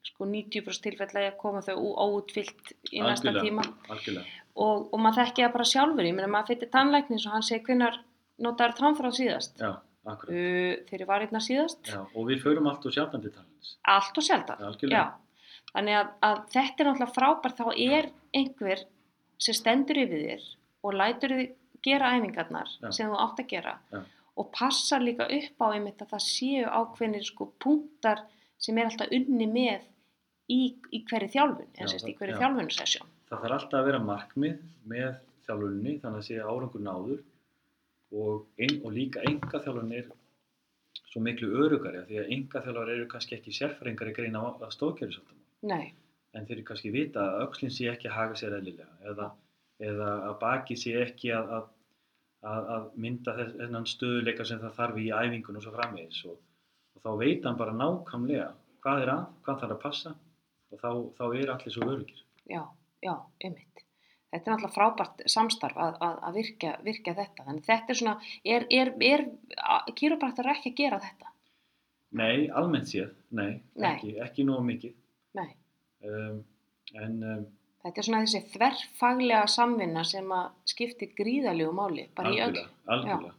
sko 0.08 0.26
90% 0.26 0.82
tilfellega 0.82 1.34
að 1.34 1.38
koma 1.38 1.62
þau 1.62 1.76
ó- 1.76 2.00
óútfyllt 2.08 2.72
í 2.90 3.02
næsta 3.04 3.30
Algjörlega. 3.30 3.44
tíma 3.46 3.66
algjörlega. 3.94 4.26
og, 4.56 4.88
og 4.94 5.00
maður 5.04 5.20
þekki 5.22 5.44
það 5.46 5.54
bara 5.54 5.68
sjálfur, 5.70 6.08
ég 6.08 6.16
meina 6.18 6.32
maður 6.34 6.48
fyrir 6.56 6.72
tannlæknis 6.74 7.28
og 7.28 7.32
hann 7.36 7.44
segir 7.46 7.66
hvinnar 7.68 8.00
notar 8.40 8.74
tannþráð 8.80 9.14
síðast 9.20 9.62
Já, 9.62 9.76
akkurat. 10.14 10.34
þegar 10.90 11.04
ég 11.04 11.10
var 11.10 11.26
einna 11.26 11.42
síðast 11.44 11.92
Já, 11.92 12.02
og 12.06 12.28
við 12.30 12.42
förum 12.44 12.70
allt 12.72 12.86
og 12.86 12.96
sjálfandi 12.96 13.32
talans. 13.34 13.72
allt 13.96 14.18
og 14.22 14.28
sjaldan. 14.28 14.66
Já. 14.92 15.06
þannig 15.74 16.00
að, 16.00 16.12
að 16.30 16.42
þetta 16.56 16.84
er 16.84 16.90
náttúrulega 16.90 17.16
frábært 17.16 17.62
þá 17.62 17.68
er 17.76 18.10
einhver 18.36 18.86
sem 19.42 19.58
stendur 19.58 20.02
yfir 20.06 20.26
þér 20.30 20.46
og 20.86 21.00
lætur 21.00 21.36
þið 21.36 21.50
gera 21.86 22.14
æfingarnar 22.18 22.70
Já. 22.82 22.92
sem 22.92 23.10
þú 23.12 23.18
átt 23.22 23.42
að 23.44 23.50
gera 23.52 23.76
Já. 23.94 24.00
og 24.42 24.52
passar 24.56 25.04
líka 25.04 25.28
upp 25.30 25.66
á 25.66 25.68
einmitt 25.76 26.02
að 26.02 26.14
það 26.16 26.24
séu 26.30 26.66
ákveðnir 26.70 27.28
sko 27.28 27.50
punktar 27.62 28.24
sem 28.58 28.78
er 28.78 28.90
alltaf 28.90 29.12
unni 29.14 29.48
með 29.52 29.84
í, 30.50 30.76
í 30.94 31.04
hverju 31.10 31.30
þjálfun, 31.34 31.70
í 31.76 32.16
hverju 32.16 32.34
já. 32.34 32.40
þjálfunarsessjón. 32.40 33.12
Það 33.30 33.42
þarf 33.44 33.56
alltaf 33.58 33.80
að 33.80 33.88
vera 33.90 34.02
markmið 34.06 34.60
með 34.86 35.16
þjálfunni 35.46 35.96
þannig 36.02 36.22
að 36.22 36.28
sé 36.28 36.38
árangur 36.42 36.84
náður 36.86 37.24
og, 38.12 38.48
ein, 38.62 38.80
og 38.84 38.94
líka 38.96 39.24
enga 39.26 39.62
þjálfun 39.62 39.94
er 39.98 40.10
svo 41.10 41.22
miklu 41.24 41.52
örugari 41.66 42.04
því 42.10 42.20
að 42.22 42.34
enga 42.38 42.64
þjálfur 42.66 42.92
eru 42.96 43.08
kannski 43.12 43.38
ekki 43.38 43.54
sérfræðingar 43.56 44.12
í 44.12 44.16
greina 44.18 44.44
að 44.52 44.74
stóðkerfisáttamál 44.76 45.44
Nei, 45.66 45.94
en 46.36 46.46
þeir 46.46 46.58
eru 46.58 46.68
kannski 46.68 46.92
vita 46.94 47.24
að 47.24 47.46
öxlinn 47.48 47.74
sé 47.74 47.88
ekki 47.92 48.10
að 48.12 48.18
haga 48.20 48.40
sér 48.40 48.58
eðlilega 48.58 49.12
eða, 49.12 49.30
eða 49.90 50.10
að 50.30 50.36
baki 50.44 50.78
sé 50.80 50.96
ekki 51.02 51.32
að, 51.36 51.54
að, 51.58 51.72
að, 52.52 52.70
að 52.76 52.90
mynda 53.06 53.38
þennan 53.42 53.90
stöðuleika 53.90 54.48
sem 54.48 54.62
það 54.64 54.78
þarf 54.80 55.02
í 55.02 55.08
æfingun 55.14 55.60
og 55.60 55.66
svo 55.66 55.76
framvegis 55.76 56.22
og, 56.32 56.38
og 56.96 57.06
þá 57.06 57.12
veit 57.24 57.48
hann 57.48 57.60
bara 57.62 57.78
nákvæmlega 57.80 58.52
hvað 58.86 59.06
er 59.06 59.14
að, 59.16 59.26
hvað 59.46 59.62
þarf 59.64 59.78
að 59.78 59.84
passa 59.88 60.16
og 60.72 60.82
þá, 60.82 60.90
þá 61.18 61.26
er 61.40 61.56
allir 61.56 61.74
svo 61.74 61.90
örugir. 61.90 62.22
já, 62.50 62.62
já, 63.06 63.16
einmitt. 63.42 63.85
Þetta 64.34 64.50
er 64.50 64.56
náttúrulega 64.56 64.76
frábært 64.76 65.24
samstarf 65.32 65.78
að, 65.80 65.98
að, 66.04 66.16
að 66.28 66.40
virka, 66.40 66.72
virka 66.84 67.14
þetta. 67.16 67.46
Þannig 67.46 67.68
þetta 67.68 67.94
er 67.94 68.00
svona, 68.02 68.16
er, 68.56 68.66
er, 68.74 68.92
er 69.12 69.26
kýrópraktar 69.96 70.50
ekki 70.56 70.74
að 70.74 70.80
gera 70.82 71.00
þetta? 71.04 71.32
Nei, 72.16 72.48
almennt 72.56 72.90
séð, 72.90 73.12
nei, 73.36 73.62
Nei. 73.76 73.92
ekki, 73.94 74.16
ekki 74.24 74.46
nógu 74.48 74.66
mikið. 74.70 74.96
Nei. 75.36 75.50
Um, 76.06 76.42
en 76.96 77.16
um, 77.24 77.46
Þetta 77.86 78.02
er 78.02 78.06
svona 78.08 78.20
þessi 78.24 78.40
þverfaglega 78.50 79.48
samvinna 79.54 80.04
sem 80.10 80.32
að 80.34 80.46
skiptir 80.72 81.12
gríðalegu 81.18 81.74
máli, 81.78 82.08
bara 82.18 82.32
í 82.34 82.40
öll. 82.40 82.48
algjörlega, 82.48 82.72
algjörlega. 82.96 83.34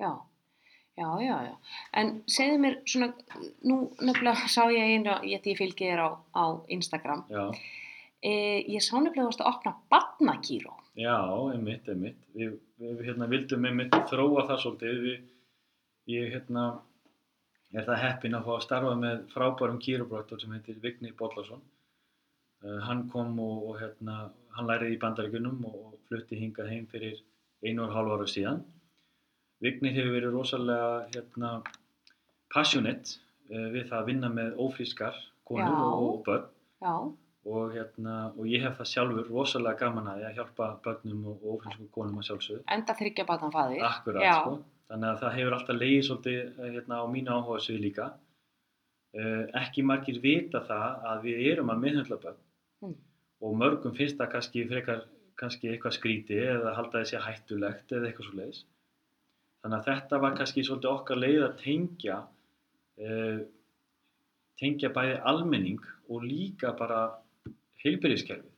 Já, 0.00 0.12
já, 0.96 1.08
já, 1.20 1.34
já. 1.50 1.54
En 2.00 2.12
segðu 2.36 2.62
mér 2.62 2.78
svona, 2.88 3.10
nú 3.68 3.76
nefnilega 4.00 4.48
sá 4.48 4.62
ég 4.72 4.94
einu, 4.94 5.18
ég 5.28 5.42
því 5.44 5.56
fylgi 5.58 5.90
þér 5.90 6.00
á, 6.00 6.10
á 6.32 6.44
Instagram, 6.78 7.26
Já, 7.28 7.44
e, 8.24 8.32
ég 8.72 8.82
sá 8.84 8.96
nefnilega 8.98 9.44
að 9.44 9.50
opna 9.50 9.74
badnakíró. 9.92 10.74
já, 10.96 11.18
einmitt, 11.52 11.88
einmitt. 11.88 12.24
Við, 12.34 12.56
við 12.80 13.04
hérna, 13.08 13.28
vildum 13.30 13.68
einmitt 13.68 13.96
þróa 14.10 14.46
það 14.48 14.60
svolítið. 14.62 15.00
Við, 15.04 15.30
ég 16.14 16.34
hérna, 16.34 16.64
er 17.74 17.86
það 17.88 18.02
heppin 18.04 18.38
að 18.38 18.48
fá 18.48 18.52
að 18.56 18.64
starfa 18.66 18.94
með 19.00 19.24
frábærum 19.34 19.80
kýróbraktor 19.82 20.42
sem 20.42 20.54
heitir 20.54 20.80
Vigni 20.82 21.12
Bollarsson. 21.18 21.62
Uh, 22.64 22.80
hann 22.86 23.04
kom 23.12 23.34
og, 23.42 23.68
og 23.70 23.80
hérna, 23.82 24.30
hann 24.56 24.70
læriði 24.70 24.96
í 24.96 25.02
bandaríkunum 25.02 25.64
og, 25.68 25.90
flutti 26.08 26.36
hingað 26.36 26.68
heim 26.68 26.84
fyrir 26.90 27.20
einu 27.64 27.86
og 27.86 27.94
hálf 27.94 28.14
ára 28.14 28.28
síðan. 28.28 28.62
Vignir 29.64 29.94
hefur 29.96 30.16
verið 30.18 30.34
rosalega 30.36 30.88
hérna, 31.14 31.52
passionate 32.52 33.18
uh, 33.50 33.68
við 33.74 33.88
það 33.90 33.98
að 34.00 34.08
vinna 34.10 34.32
með 34.32 34.58
ófrískar 34.60 35.16
konur 35.48 35.72
Já. 35.72 35.86
og 35.92 36.18
börn 36.26 36.50
Já, 36.84 36.94
og, 37.44 37.72
hérna, 37.74 38.14
og 38.38 38.46
ég 38.48 38.62
hef 38.64 38.78
það 38.80 38.88
sjálfur 38.92 39.26
rosalega 39.30 39.78
gaman 39.84 40.06
að 40.12 40.20
því 40.20 40.26
að 40.30 40.36
hjálpa 40.38 40.68
börnum 40.84 41.24
og, 41.32 41.42
ófrískum 41.54 41.88
konum 41.92 42.18
að 42.22 42.28
sjálfsögðu. 42.30 42.62
enda 42.76 42.94
þryggja 43.00 43.26
batan 43.28 43.52
fæðir. 43.52 43.82
Akkurat, 43.88 44.22
Já. 44.24 44.34
sko. 44.40 44.54
Þannig 44.88 45.08
að 45.10 45.18
það 45.24 45.34
hefur 45.38 45.56
alltaf 45.58 45.76
leiðið 45.80 46.04
svolítið 46.08 46.38
eh, 46.44 46.70
hérna, 46.76 47.00
á 47.00 47.04
mínu 47.14 47.34
áhuga 47.38 47.60
svið 47.64 47.80
líka. 47.84 48.06
Uh, 49.14 49.44
ekki 49.60 49.82
margir 49.86 50.16
vita 50.24 50.60
það 50.66 51.04
að 51.06 51.20
við 51.28 51.42
erum 51.52 51.68
að 51.70 51.82
miðhundla 51.84 52.16
börn 52.24 52.40
Mm. 52.82 52.94
og 53.46 53.52
mörgum 53.60 53.92
finnst 53.94 54.18
það 54.18 54.30
kannski 54.32 54.64
frekar 54.68 55.04
kannski 55.38 55.68
eitthvað 55.70 55.94
skríti 55.94 56.34
eða 56.42 56.72
halda 56.74 57.00
þessi 57.04 57.20
hættulegt 57.22 57.92
eða 57.94 58.08
eitthvað 58.10 58.26
svo 58.26 58.34
leiðis. 58.40 58.64
Þannig 59.62 59.78
að 59.78 59.86
þetta 59.88 60.18
var 60.24 60.34
kannski 60.40 60.64
svolítið 60.66 60.90
okkar 60.90 61.20
leið 61.22 61.42
að 61.46 61.54
tengja 61.62 62.16
uh, 62.98 63.38
tengja 64.60 64.90
bæði 64.94 65.14
almenning 65.30 65.80
og 66.10 66.26
líka 66.26 66.74
bara 66.78 67.00
heilbyrðiskerfið 67.84 68.52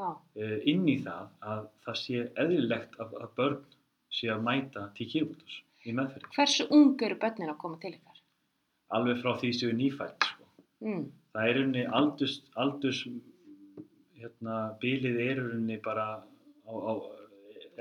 uh, 0.00 0.56
inn 0.72 0.86
í 0.88 0.96
það 1.04 1.28
að 1.52 1.66
það 1.86 1.98
sé 2.02 2.22
eðlilegt 2.44 2.96
að, 3.02 3.16
að 3.24 3.34
börn 3.40 3.60
sé 4.20 4.30
að 4.32 4.46
mæta 4.46 4.86
til 4.96 5.08
kýrbútus 5.12 5.60
í 5.86 5.94
meðferði. 5.96 6.32
hversu 6.34 6.66
ung 6.76 7.04
eru 7.06 7.18
börnin 7.20 7.52
að 7.52 7.60
koma 7.62 7.80
til 7.82 7.94
ykkar? 7.94 8.20
Alveg 8.96 9.20
frá 9.22 9.32
því 9.38 9.50
séu 9.54 9.74
nýfætt. 9.76 10.26
Sko. 10.26 10.48
Mm. 10.82 11.04
Það 11.30 11.50
er 11.50 11.60
unni 11.60 11.84
aldurs, 12.00 12.40
aldurs 12.58 13.04
hérna, 14.18 14.56
bilið 14.82 15.20
er 15.28 15.42
unni 15.44 15.78
bara 15.84 16.06
á, 16.18 16.72
á 16.74 16.92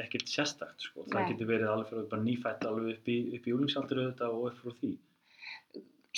ekkert 0.04 0.30
sérstakt. 0.30 0.86
Sko. 0.86 1.08
Það 1.10 1.18
Nei. 1.18 1.30
getur 1.32 1.50
verið 1.50 1.74
alveg 1.74 1.92
frá 1.92 2.04
bara 2.14 2.26
nýfætt 2.28 2.68
alveg 2.70 2.92
upp 2.94 3.10
í, 3.12 3.18
í 3.40 3.56
úlingsaldur 3.56 4.04
og 4.06 4.46
upp 4.52 4.62
frá 4.62 4.76
því. 4.82 4.94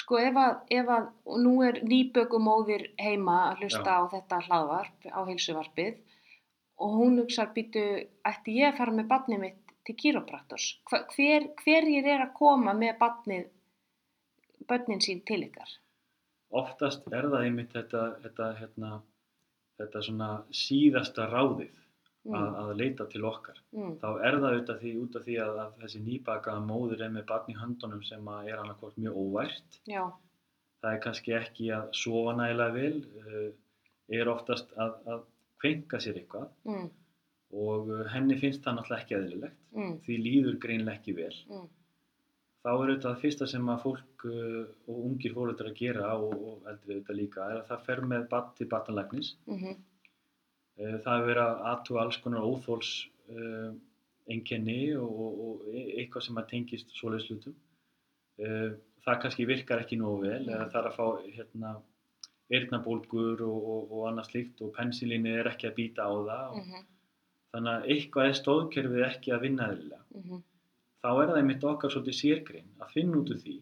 Sko 0.02 0.18
ef 0.18 0.38
að, 0.40 0.54
ef 0.74 0.88
að, 0.90 1.10
og 1.30 1.42
nú 1.44 1.54
er 1.66 1.78
nýbökumóðir 1.86 2.88
heima 3.02 3.38
að 3.50 3.64
hlusta 3.64 3.86
Já. 3.86 3.98
á 4.02 4.04
þetta 4.16 4.40
hlaðvarp, 4.48 5.10
á 5.14 5.20
heilsuvarpið 5.28 6.00
og 6.82 6.96
hún 6.98 7.20
hugsar 7.22 7.52
býtu, 7.54 7.84
ætti 8.26 8.56
ég 8.58 8.72
að 8.72 8.80
fara 8.80 8.96
með 8.98 9.10
barnið 9.12 9.44
mitt 9.44 9.76
til 9.86 9.98
kýrópraktors? 10.00 10.68
Hver, 10.90 11.52
hverjir 11.62 12.10
er 12.16 12.26
að 12.26 12.34
koma 12.40 12.74
með 12.78 12.96
barnið, 13.02 13.46
börnin 14.70 15.04
sín 15.06 15.22
til 15.28 15.44
ykkar? 15.46 15.78
Oftast 16.52 17.06
er 17.14 17.30
það 17.30 17.46
einmitt 17.46 17.76
þetta, 17.76 18.08
þetta, 18.26 18.50
hérna, 18.58 18.92
þetta 19.80 20.04
svona 20.08 20.32
síðasta 20.64 21.30
ráðið 21.32 21.81
Mm. 22.22 22.36
að, 22.38 22.58
að 22.62 22.72
leita 22.78 23.06
til 23.10 23.24
okkar. 23.26 23.62
Mm. 23.74 23.94
þá 24.02 24.10
er 24.12 24.36
það 24.36 24.48
auðvitað 24.52 24.82
því, 24.84 24.92
út 25.02 25.16
af 25.18 25.24
því 25.26 25.38
að, 25.42 25.56
að 25.64 25.80
þessi 25.82 26.02
nýbakaða 26.06 26.66
móður 26.68 27.02
er 27.02 27.16
með 27.16 27.26
barn 27.32 27.50
í 27.50 27.56
höndunum 27.58 28.04
sem 28.06 28.30
er 28.36 28.62
annarkvort 28.62 29.00
mjög 29.02 29.18
óvært. 29.24 29.80
Já, 29.90 30.04
Það 30.82 30.96
er 30.96 31.02
kannski 31.02 31.34
ekki 31.38 31.68
að 31.78 31.92
sofa 31.98 32.32
nægilega 32.38 32.74
vel, 32.74 33.02
uh, 33.22 33.50
er 34.18 34.30
oftast 34.32 34.72
að, 34.82 34.96
að 35.14 35.28
kvenka 35.62 36.00
sér 36.02 36.18
eitthvað 36.18 36.48
mm. 36.66 36.88
og 37.66 37.92
uh, 37.94 38.08
henni 38.14 38.38
finnst 38.42 38.66
það 38.66 38.80
náttúrulega 38.80 39.06
ekki 39.06 39.18
eðlilegt. 39.20 39.60
Mm. 39.78 39.94
Því 40.06 40.18
líður 40.26 40.58
greinlega 40.64 40.98
ekki 40.98 41.16
vel. 41.20 41.36
Mm. 41.52 41.70
Þá 42.62 42.72
er 42.72 42.80
auðvitað 42.80 43.08
það 43.08 43.22
fyrsta 43.26 43.50
sem 43.50 43.70
að 43.74 43.86
fólk 43.86 44.26
uh, 44.30 44.64
og 44.90 45.06
ungir 45.10 45.38
fólkdrar 45.38 45.70
að 45.74 45.80
gera 45.82 46.16
og, 46.18 46.34
og 46.34 46.74
eldri 46.74 46.98
auðvitað 46.98 47.22
líka 47.24 47.46
er 47.46 47.62
að 47.62 47.70
það 47.70 47.88
fer 47.90 48.04
með 48.14 48.28
barn 48.34 48.54
til 48.58 48.70
barnalagnis 48.74 49.38
Mm 49.50 49.72
Eh, 49.72 49.91
Það 50.78 51.12
hefur 51.12 51.28
verið 51.30 51.44
að 51.44 51.64
aðtúa 51.72 52.04
alls 52.04 52.20
konar 52.24 52.46
óþóls 52.48 52.92
uh, 53.34 53.72
einkenni 54.32 54.80
og, 54.98 55.12
og, 55.26 55.42
og 55.46 55.76
eitthvað 55.76 56.26
sem 56.28 56.40
að 56.42 56.50
tengist 56.54 56.94
svoleiðis 56.98 57.30
hlutum. 57.30 57.58
Uh, 58.42 58.70
það 59.06 59.20
kannski 59.26 59.48
virkar 59.50 59.84
ekki 59.84 60.00
nógu 60.00 60.28
vel 60.28 60.44
eða 60.48 60.70
það 60.72 60.80
er 60.82 60.90
að 60.92 60.98
fá 60.98 61.34
hérna, 61.38 61.74
eyrnabólgur 62.52 63.44
og, 63.48 63.68
og, 63.74 63.92
og 63.98 64.08
annað 64.10 64.32
slíkt 64.32 64.64
og 64.66 64.74
pensilínu 64.78 65.36
er 65.42 65.52
ekki 65.52 65.70
að 65.70 65.78
býta 65.82 66.08
á 66.08 66.12
það. 66.14 66.48
Og, 66.48 66.64
-hmm. 66.64 66.88
Þannig 67.52 67.74
að 67.76 67.90
eitthvað 67.94 68.30
er 68.30 68.40
stóðkerfið 68.40 69.06
ekki 69.10 69.36
að 69.36 69.44
vinna 69.46 69.70
eðlilega. 69.74 70.06
Mm 70.16 70.42
Þá 71.02 71.10
er 71.10 71.30
það 71.32 71.38
einmitt 71.40 71.64
okkar 71.66 71.92
svolítið 71.94 72.16
sérgrein 72.18 72.74
að 72.78 72.92
finna 72.94 73.18
út 73.18 73.32
úr 73.34 73.40
því 73.42 73.56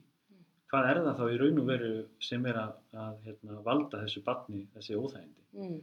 hvað 0.70 0.90
er 0.90 1.00
það 1.06 1.20
þá 1.20 1.24
í 1.34 1.38
raun 1.42 1.62
og 1.62 1.70
veru 1.70 1.94
sem 2.22 2.44
er 2.50 2.60
að, 2.62 2.74
að 3.04 3.14
hérna, 3.26 3.62
valda 3.66 4.02
þessu 4.04 4.24
barni, 4.26 4.66
þessi 4.76 4.98
óþægindi 5.00 5.46
mm. 5.56 5.78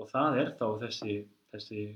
Og 0.00 0.10
það 0.10 0.38
er 0.42 0.52
þá 0.58 0.66
þessi, 0.84 1.16
þessi, 1.54 1.86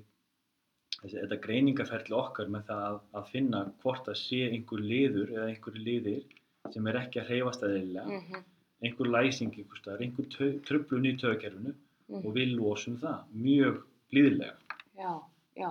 þessi 1.00 1.20
þetta 1.20 1.42
greiningaferli 1.46 2.16
okkar 2.18 2.50
með 2.52 2.66
það 2.70 2.86
að, 2.88 2.98
að 3.20 3.30
finna 3.32 3.62
hvort 3.82 4.09
það 4.09 4.18
sé 4.22 4.40
einhver 4.50 4.82
liður 4.92 5.36
eða 5.36 5.50
einhver 5.52 5.78
liðir 5.78 6.34
sem 6.72 6.90
er 6.90 7.00
ekki 7.02 7.20
að 7.20 7.30
hreyfast 7.32 7.64
eðlilega, 7.66 8.20
Mm 8.20 8.50
einhver 8.84 9.09
læsing 9.09 9.55
einhver 9.55 9.78
staðar, 9.80 10.02
einhver 10.05 10.61
truflun 10.66 11.09
í 11.09 11.16
töðkerfinu 11.20 11.72
-hmm. 11.72 12.24
og 12.24 12.34
við 12.36 12.55
losum 12.59 12.96
það 13.00 13.28
mjög 13.32 13.82
blíðilega. 14.12 14.57
Já, 14.98 15.12
já. 15.57 15.70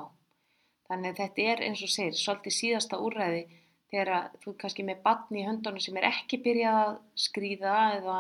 Þannig 0.88 1.10
að 1.12 1.20
þetta 1.22 1.42
er 1.52 1.66
eins 1.68 1.84
og 1.84 1.92
segir, 1.92 2.16
svolítið 2.20 2.56
síðasta 2.60 3.00
úrræði 3.00 3.44
þegar 3.92 4.10
að 4.18 4.40
þú 4.42 4.52
ert 4.52 4.62
kannski 4.62 4.84
með 4.84 5.04
batni 5.04 5.42
í 5.42 5.46
höndunum 5.48 5.84
sem 5.84 5.98
er 5.98 6.10
ekki 6.10 6.42
byrjað 6.44 6.80
að 6.86 6.96
skrýða 7.26 7.76
eða 7.98 8.18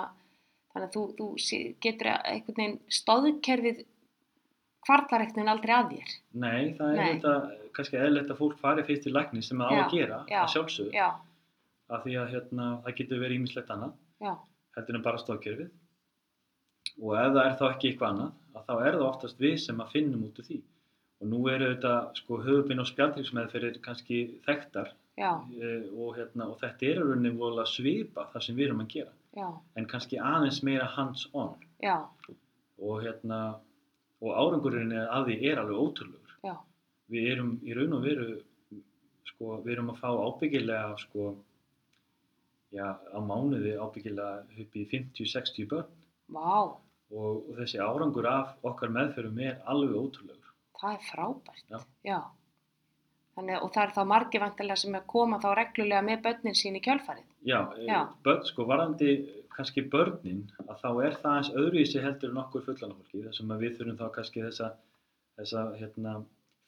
þannig 0.74 0.88
að 0.88 0.94
þú, 0.94 1.04
þú 1.18 1.28
getur 1.82 2.08
einhvern 2.14 2.60
veginn 2.62 2.80
stóðkerfið 2.90 3.84
kvartlar 4.88 5.24
einhvern 5.24 5.40
veginn 5.40 5.54
aldrei 5.54 5.74
að 5.76 5.94
þér. 5.94 6.16
Nei, 6.44 6.64
það 6.78 6.90
er 6.90 6.98
Nei. 7.00 7.12
þetta 7.14 7.36
kannski 7.78 8.00
eðlilegt 8.00 8.34
að 8.34 8.42
fólk 8.42 8.58
fari 8.62 8.86
fyrst 8.88 9.06
til 9.08 9.14
lækni 9.16 9.44
sem 9.46 9.64
það 9.64 9.72
á 9.72 9.80
að 9.84 9.96
gera, 9.98 10.20
já, 10.30 10.40
að 10.42 10.52
sjálfsögðu, 10.56 10.92
Já, 10.98 11.08
af 11.94 12.04
því 12.04 12.18
að 12.22 12.34
hérna, 12.34 12.68
það 12.84 12.98
getur 13.00 13.24
verið 13.24 13.40
ímislegt 13.40 13.74
annað, 13.74 13.96
heldur 14.78 15.00
en 15.00 15.06
bara 15.08 15.22
stóðkerfið 15.22 15.72
og 17.02 17.16
ef 17.18 17.32
það 17.34 17.42
er 17.46 17.58
þá 17.60 17.66
ekki 17.70 17.90
eitthvað 17.90 18.12
annað, 18.12 18.36
að 18.54 18.68
þá 18.68 18.74
er 18.76 18.98
það 18.98 19.08
oftast 19.08 19.42
við 19.42 19.56
sem 19.64 19.82
að 19.82 19.94
finnum 19.96 20.28
út 20.28 20.40
úr 20.40 20.48
því. 20.50 20.60
Og 21.24 21.30
nú 21.32 21.40
eru 21.48 21.70
þetta 21.72 21.94
sko 22.20 22.38
höfubinn 22.44 22.84
og 22.84 22.90
spjaldriksmeðferðir 22.90 23.80
kannski 23.86 24.20
þekktar. 24.46 24.92
E, 25.16 25.24
og, 25.94 26.16
hérna, 26.18 26.50
og 26.50 26.58
þetta 26.62 26.88
er 26.90 27.02
rauninni 27.02 27.32
vola 27.38 27.66
svipa 27.70 28.26
það 28.34 28.46
sem 28.48 28.58
við 28.58 28.68
erum 28.68 28.82
að 28.84 28.96
gera. 28.96 29.14
Já, 29.34 29.48
en 29.80 29.88
kannski 29.90 30.20
aðeins 30.22 30.60
meira 30.66 30.86
hands 30.94 31.24
on 31.34 31.56
já, 31.82 31.96
og 32.78 33.00
hérna 33.02 33.40
og 34.24 34.38
árangurinn 34.40 34.94
að 35.04 35.30
því 35.30 35.40
er 35.52 35.62
alveg 35.64 35.82
ótrúlegur 35.86 36.36
já, 36.48 36.54
við 37.14 37.32
erum 37.34 37.56
í 37.64 37.76
raun 37.78 37.98
og 37.98 38.06
veru 38.08 38.30
sko, 39.30 39.58
við 39.66 39.74
erum 39.76 39.92
að 39.94 40.00
fá 40.04 40.10
ábyggilega 40.14 40.94
sko 41.04 41.34
já, 42.74 42.88
á 42.96 43.20
mánuði 43.20 43.76
ábyggilega 43.78 44.64
upp 44.64 44.80
í 44.80 44.86
50-60 44.94 45.68
börn 45.74 45.92
vá, 46.34 46.56
og, 47.14 47.44
og 47.50 47.52
þessi 47.60 47.84
árangur 47.84 48.30
af 48.32 48.56
okkar 48.66 48.94
meðferðum 48.96 49.44
er 49.44 49.60
alveg 49.70 50.00
ótrúlegur 50.00 50.44
það 50.84 50.96
er 50.98 51.06
frábært. 51.08 51.68
Já. 51.72 51.80
já. 52.04 52.18
Þannig, 53.34 53.62
og 53.66 53.70
það 53.74 53.84
er 53.84 53.94
þá 53.96 54.02
margir 54.12 54.44
vantilega 54.44 54.78
sem 54.78 54.96
er 54.98 55.06
koma 55.10 55.40
þá 55.42 55.48
reglulega 55.58 56.04
með 56.06 56.20
börnin 56.28 56.58
sín 56.60 56.76
í 56.78 56.82
kjölfarið. 56.86 57.26
já, 57.48 57.60
Já. 57.80 57.88
já. 57.88 58.02
börn, 58.26 58.44
sko 58.46 58.66
varandi 58.70 59.14
kannski 59.58 59.84
börnin, 59.94 60.46
að 60.68 60.80
þá 60.82 60.90
er 61.08 61.20
það 61.22 61.38
eins 61.38 61.52
öðruvísi 61.54 62.02
heldur 62.04 62.34
en 62.34 62.42
okkur 62.44 62.66
fullana 62.68 62.98
fólki 62.98 63.24
þar 63.26 63.38
sem 63.38 63.54
við 63.64 63.78
þurfum 63.78 64.00
þá 64.00 64.08
kannski 64.18 64.44
þessa 64.48 64.74
þessa 65.38 65.68
hérna 65.80 66.16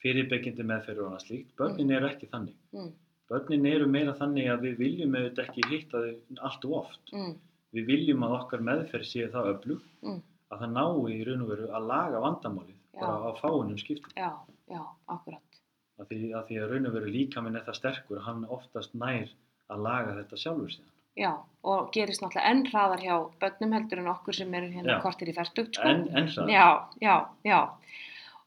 fyrirbyggjandi 0.04 0.66
meðferður 0.68 1.06
og 1.06 1.10
annað 1.12 1.26
slíkt, 1.26 1.52
börnin 1.60 1.94
eru 1.96 2.10
ekki 2.10 2.30
þannig. 2.32 2.56
Mm, 2.76 2.94
börnin 3.32 3.68
eru 3.70 3.90
meira 3.90 4.16
þannig 4.20 4.50
að 4.54 4.66
við 4.68 4.80
viljum 4.84 5.18
auðvitað 5.18 5.44
ekki 5.46 5.68
hitta 5.72 6.02
þau 6.04 6.40
allt 6.50 6.68
og 6.70 6.78
oft. 6.82 7.14
Mm, 7.14 7.36
við 7.76 7.92
viljum 7.92 8.26
að 8.28 8.38
okkar 8.40 8.66
meðferð 8.70 9.10
sé 9.10 9.28
það 9.34 9.52
öflug 9.54 9.86
mm, 10.06 10.20
að 10.54 10.64
það 10.64 10.76
nái 10.76 11.16
í 11.16 11.22
raun 11.30 11.46
og 11.46 11.52
veru 11.54 11.70
að 11.72 11.90
laga 11.92 12.24
vandamálið 12.26 12.76
Já. 12.76 13.00
bara 13.02 13.16
á 13.28 13.32
fáinum 13.42 13.80
skiptum. 13.82 14.18
Já, 14.18 14.30
já, 14.72 14.82
akkurat. 15.16 15.62
að 16.00 16.12
því 16.12 16.20
að, 16.36 16.44
því 16.50 16.60
að 16.60 16.70
raun 16.74 16.90
og 16.90 16.98
veru 16.98 17.12
líka 17.12 17.42
minn 17.44 17.58
er 17.58 17.66
það 17.66 17.80
sterkur 17.80 18.26
hann 18.26 18.46
oftast 18.52 18.96
nær 19.00 19.32
að 19.72 19.86
laga 19.86 20.18
þetta 20.20 20.40
sjálfur 20.42 20.74
síðan 20.74 20.95
Já, 21.16 21.32
og 21.64 21.92
gerist 21.96 22.22
náttúrulega 22.22 22.52
enn 22.52 22.66
hraðar 22.68 23.04
hjá 23.04 23.16
börnum 23.42 23.76
heldur 23.78 24.02
en 24.02 24.12
okkur 24.12 24.36
sem 24.36 24.58
eru 24.58 24.68
hérna 24.74 24.98
Já. 24.98 25.02
kortir 25.04 25.32
í 25.32 25.36
færtugt, 25.36 25.78
sko. 25.78 25.88
en, 25.88 26.04
en 26.12 26.28
það 26.34 26.52
Já, 26.52 26.68
já, 27.02 27.16
já. 27.48 27.60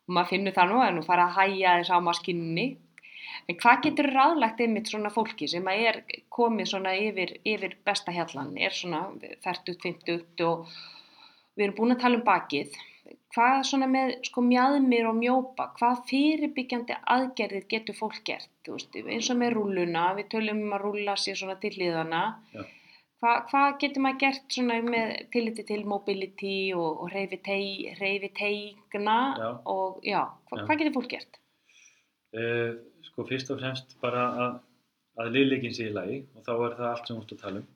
Og 0.08 0.12
maður 0.16 0.30
finnur 0.34 0.56
það 0.56 0.70
nú 0.72 0.82
að 0.84 0.92
nú 0.96 1.06
fara 1.06 1.24
að 1.28 1.38
hæja 1.38 1.72
þess 1.80 1.94
á 1.96 1.98
maskinni. 2.04 2.66
En 3.48 3.56
hvað 3.62 3.82
getur 3.86 4.10
ráðlagt 4.12 4.60
einmitt 4.60 4.90
svona 4.90 5.12
fólki 5.12 5.48
sem 5.48 5.66
að 5.68 5.82
er 5.90 5.98
komið 6.32 6.70
svona 6.72 6.92
yfir, 7.00 7.34
yfir 7.48 7.76
besta 7.84 8.12
hjallan, 8.12 8.52
er 8.60 8.76
svona 8.76 9.06
færtugt, 9.44 9.82
fymtugt 9.84 10.44
og 10.44 10.68
við 11.56 11.68
erum 11.68 11.76
búin 11.78 11.96
að 11.96 12.02
tala 12.04 12.20
um 12.20 12.26
bakið. 12.28 12.76
Hvað 13.34 13.58
svona 13.68 13.86
með 13.90 14.14
sko 14.26 14.42
mjaðmir 14.44 15.06
og 15.10 15.16
mjópa, 15.18 15.68
hvað 15.78 16.00
fyrirbyggjandi 16.08 16.96
aðgerðir 17.14 17.66
getur 17.70 17.96
fólk 17.98 18.22
gert? 18.26 18.50
Þú 18.66 18.76
veist, 18.76 18.98
eins 19.04 19.28
og 19.32 19.38
með 19.40 19.54
rúlluna, 19.58 20.04
við 20.18 20.28
tölum 20.34 20.64
um 20.64 20.74
að 20.76 20.84
rúlla 20.86 21.14
sér 21.20 21.38
svona 21.38 21.56
til 21.62 21.74
hliðana. 21.76 22.22
Hva, 23.18 23.32
hvað 23.50 23.78
getur 23.82 24.04
maður 24.04 24.20
gert 24.22 24.54
svona 24.54 24.76
með 24.86 25.14
tilliti 25.34 25.64
til 25.66 25.80
mobility 25.90 26.56
og, 26.78 27.02
og 27.02 27.10
reyfi 27.10 27.40
teigna 28.38 29.16
og 29.66 29.98
já, 30.06 30.20
hva, 30.22 30.60
Já. 30.60 30.64
hvað 30.68 30.78
getur 30.82 30.94
fólk 30.94 31.10
gert? 31.16 31.40
Uh, 32.36 32.76
sko 33.08 33.24
fyrst 33.26 33.50
og 33.50 33.58
fremst 33.58 33.96
bara 34.04 34.28
að, 34.44 34.60
að 35.18 35.32
liðleikin 35.34 35.74
sé 35.74 35.88
í 35.88 35.96
lagi 35.96 36.20
og 36.36 36.44
þá 36.46 36.52
er 36.54 36.78
það 36.78 36.92
allt 36.92 37.10
sem 37.10 37.18
ert 37.18 37.34
að 37.34 37.42
tala 37.42 37.62
um. 37.64 37.68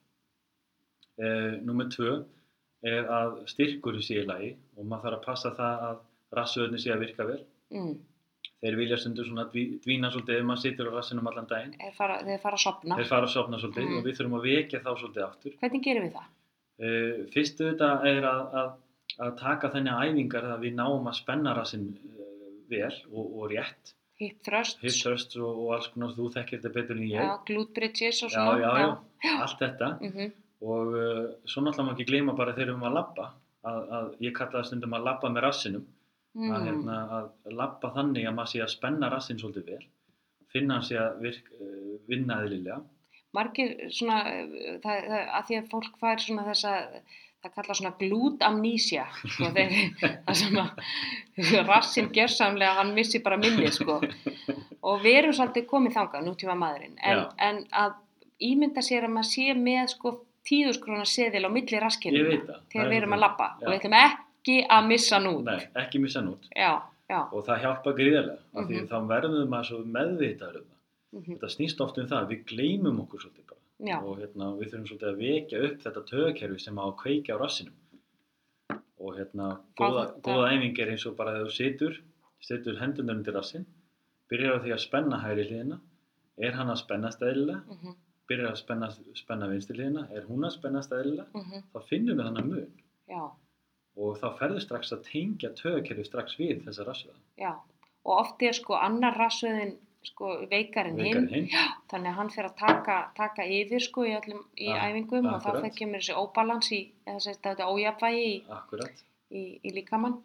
Uh, 1.22 1.50
Númer 1.66 1.90
tvö 1.92 2.14
er 2.82 3.04
að 3.06 3.36
styrkur 3.52 4.00
sé 4.02 4.22
í 4.22 4.26
lagi 4.26 4.56
og 4.76 4.84
maður 4.86 5.04
þarf 5.12 5.18
að 5.20 5.24
passa 5.26 5.50
það 5.58 5.84
að 5.90 6.00
rassöðunni 6.38 6.80
sé 6.82 6.90
að 6.94 7.02
virka 7.06 7.26
vel. 7.28 7.40
Mm. 7.70 7.92
Þeir 8.62 8.76
vilja 8.78 8.96
stundu 9.02 9.24
svona 9.26 9.44
dví- 9.50 9.78
dvína 9.82 10.10
svolítið 10.14 10.38
ef 10.38 10.44
maður 10.46 10.62
situr 10.62 10.90
á 10.90 10.92
rassinum 10.96 11.26
allan 11.30 11.46
daginn. 11.50 11.72
Fara, 11.96 12.20
þeir 12.22 12.40
fara 12.42 12.56
að 12.58 12.62
sopna. 12.64 12.96
Þeir 12.98 13.08
fara 13.10 13.26
að 13.26 13.32
sofna 13.34 13.58
svolítið 13.58 13.86
Mhm. 13.88 13.96
og 13.98 14.04
við 14.06 14.16
þurfum 14.18 14.36
að 14.38 14.46
vekja 14.50 14.80
þá 14.82 14.90
svolítið 15.00 15.24
aftur. 15.26 15.52
Hvernig 15.62 15.82
gerum 15.82 16.04
við 16.06 16.12
það? 16.18 16.28
Uh, 16.82 17.26
fyrst 17.34 17.60
auðvitað 17.60 18.06
er 18.06 18.22
að, 18.26 18.54
að, 18.60 18.70
að 19.26 19.32
taka 19.38 19.68
þenni 19.70 19.90
æfingar 20.02 20.44
að 20.54 20.60
við 20.66 20.74
náum 20.78 21.06
að 21.10 21.14
spenna 21.18 21.54
rassin 21.54 21.88
uh, 21.92 22.22
vel 22.70 22.94
og, 23.12 23.26
og 23.42 23.50
rétt. 23.50 23.94
Hip 24.22 24.38
thrusts, 24.46 24.78
Hip 24.82 24.94
thrusts 24.94 25.36
og, 25.36 25.58
og 25.66 25.72
alls 25.74 25.88
konar, 25.92 26.14
þú 26.14 26.30
þekkir 26.32 26.60
þetta 26.62 26.72
betur 26.74 26.96
en 26.96 27.02
ég. 27.02 27.18
já, 27.18 27.38
glute 27.46 27.74
bridges 27.74 28.22
og 28.22 28.30
já, 28.30 28.34
svona. 28.38 28.58
já, 28.62 28.70
já, 29.26 29.40
allt 29.42 29.58
þetta. 29.58 29.90
Mm 30.00 30.32
Og 30.62 30.92
uh, 30.94 31.24
svo 31.44 31.62
náttúrulega 31.64 31.88
má 31.88 31.96
ekki 31.96 32.06
gleyma 32.10 32.36
bara 32.38 32.54
þegar 32.54 32.68
við 32.68 32.74
erum 32.76 32.86
að 32.90 32.96
labba, 33.00 33.24
að, 33.66 33.80
að 33.98 34.12
ég 34.22 34.36
kalla 34.36 34.60
það 34.60 34.68
stundum 34.70 34.94
að 34.98 35.08
labba 35.10 35.32
með 35.34 35.46
rassinum, 35.48 35.88
Mm. 36.32 36.48
að, 36.48 36.62
hérna, 36.64 36.94
að 37.12 37.56
labba 37.58 37.88
þannig 37.92 38.24
að 38.24 38.32
maður 38.38 38.50
sé 38.54 38.60
að 38.64 38.70
spenna 38.72 39.08
rassin 39.12 39.36
svolítið 39.36 39.66
vel, 39.68 39.82
finna 40.48 40.78
hann 40.78 40.86
sé 40.86 40.94
að 40.96 41.18
virk, 41.20 41.50
uh, 41.60 41.90
vinna 42.08 42.38
eðlilega. 42.40 42.78
Margir 43.36 43.74
svona, 43.92 44.22
uh, 44.30 44.78
það, 44.80 45.02
það, 45.10 45.26
að 45.36 45.44
því 45.50 45.58
að 45.58 45.68
fólk 45.74 45.98
fær 46.00 46.22
svona 46.24 46.46
þessa, 46.46 46.72
það 47.44 47.54
kalla 47.58 47.76
svona 47.82 47.92
glútamnísja, 48.00 49.04
sko, 49.26 49.50
þeir, 49.58 49.76
það 50.24 50.40
sem 50.40 50.58
að 50.62 51.68
rassin 51.68 52.08
gjörsamlega, 52.16 52.78
hann 52.80 52.94
missi 52.96 53.20
bara 53.28 53.36
minni, 53.44 53.68
sko. 53.76 53.98
Og 54.80 55.04
við 55.04 55.18
erum 55.20 55.36
svolítið 55.36 55.68
komið 55.68 55.98
þangað, 55.98 56.26
nútíma 56.30 56.56
maðurinn, 56.64 56.96
en, 57.04 57.26
en 57.44 57.60
að 57.82 57.98
ímynda 58.40 58.80
sér 58.88 59.04
að 59.04 59.18
maður 59.18 59.34
sé 59.34 59.52
með, 59.60 59.84
sko, 59.98 60.16
tíðuskrona 60.48 61.04
seðil 61.06 61.44
á 61.46 61.50
milli 61.52 61.80
raskinu 61.80 62.22
þegar 62.72 62.88
við 62.90 62.96
er 62.96 63.02
erum 63.02 63.12
að 63.16 63.22
Já. 63.60 63.66
og 63.66 63.72
við 63.72 63.78
ætlum 63.80 63.98
ekki 64.02 64.56
að 64.76 64.86
missa 64.88 65.18
nút. 65.22 65.44
Nei, 65.44 65.68
ekki 65.84 66.00
missa 66.02 66.20
hann 66.20 66.32
út. 66.34 66.48
Já, 66.56 66.72
já. 67.10 67.20
Og 67.32 67.44
það 67.46 67.60
hjálpa 67.62 67.92
gríðarlega, 67.98 68.38
af 68.54 68.66
því 68.66 68.76
Mhm. 68.80 68.88
þá 68.88 68.96
verðum 69.12 69.48
maður 69.48 69.68
svo 69.70 69.84
meðvitaður 69.84 70.56
um 70.62 70.68
það. 70.70 70.78
mhm, 71.12 71.34
Þetta 71.38 71.50
snýst 71.56 71.80
oft 71.80 71.98
um 71.98 72.06
það, 72.06 72.28
við 72.28 72.44
gleymum 72.46 73.00
okkur 73.04 73.20
svolítið 73.20 73.46
bara. 73.48 73.60
Já, 73.82 73.96
og 74.02 74.18
hérna, 74.18 74.46
við 74.58 74.70
þurfum 74.72 74.88
svolítið 74.88 75.08
að 75.12 75.18
vekja 75.22 75.62
upp 75.66 75.78
þetta 75.82 76.02
tögakerfi 76.10 76.60
sem 76.60 76.76
á 76.78 76.84
að 76.86 76.96
kveikja 77.02 77.34
á 77.34 77.38
rassinum 77.42 77.74
og 79.02 79.16
hérna 79.18 79.46
góða, 79.76 80.04
góða 80.22 80.50
æfing 80.54 80.78
er 80.78 80.90
eins 80.92 81.06
og 81.06 81.16
bara 81.16 81.32
þegar 81.34 81.48
þú 81.50 81.54
situr 81.56 81.96
situr 82.40 82.78
hendunar 82.78 83.16
undir 83.16 83.34
rassin 83.34 83.64
byrjar 84.30 84.60
því 84.62 84.72
að 84.76 84.78
spenna 84.84 85.18
hægri 85.24 85.46
hliðina 85.48 85.80
er 86.38 86.52
hann 86.52 86.70
að 86.70 86.78
spennast 86.84 87.20
eðlilega 87.26 87.62
mhm, 87.66 87.96
byrjar 88.32 88.50
að 88.54 88.58
spenna, 88.64 88.88
spenna 89.22 89.50
vinstri 89.52 89.78
hliðina 89.78 90.06
er 90.16 90.26
hún 90.30 90.48
að 90.48 90.56
spennast 90.56 90.96
eðlilega 90.96 91.28
mhm, 91.38 91.62
þá 91.72 91.78
finnum 91.92 92.18
við 92.18 92.28
þannig 92.30 92.50
mun. 92.50 92.66
Já, 93.12 93.22
og 94.02 94.18
þá 94.18 94.26
ferður 94.40 94.64
strax 94.64 94.92
að 94.96 95.06
tengja 95.12 95.52
tögakerfi 95.62 96.04
strax 96.08 96.36
við 96.40 96.64
þessa 96.66 96.88
rassveða 96.88 97.18
já. 97.44 97.52
Og 98.02 98.16
oft 98.18 98.40
er 98.42 98.56
sko 98.56 98.74
annar 98.82 99.14
rassöðin 99.14 99.76
sko 100.02 100.32
veikar 100.50 100.88
en 100.90 100.96
hinn, 100.98 101.28
veikar 101.28 101.34
hinn. 101.36 101.76
Þannig 101.92 102.10
að 102.10 102.16
hann 102.18 102.30
fer 102.34 102.48
að 102.48 102.56
taka, 102.58 102.96
taka 103.14 103.44
yfir 103.46 103.84
sko 103.84 104.02
í 104.08 104.14
öllum 104.16 104.40
í 104.58 104.66
Ja, 104.72 104.88
æfingum 104.88 105.28
og 105.30 105.36
þá 105.36 105.52
akkurat. 105.52 105.60
fer 105.62 105.76
kemur 105.76 106.02
þessi 106.02 106.16
óbalans 106.18 106.70
í, 106.74 106.80
þetta 107.06 107.68
ójafvægi 107.70 108.24
í, 108.32 108.32
akkurat. 108.56 109.04
í, 109.30 109.42
í 109.62 109.74
líkamann. 109.76 110.16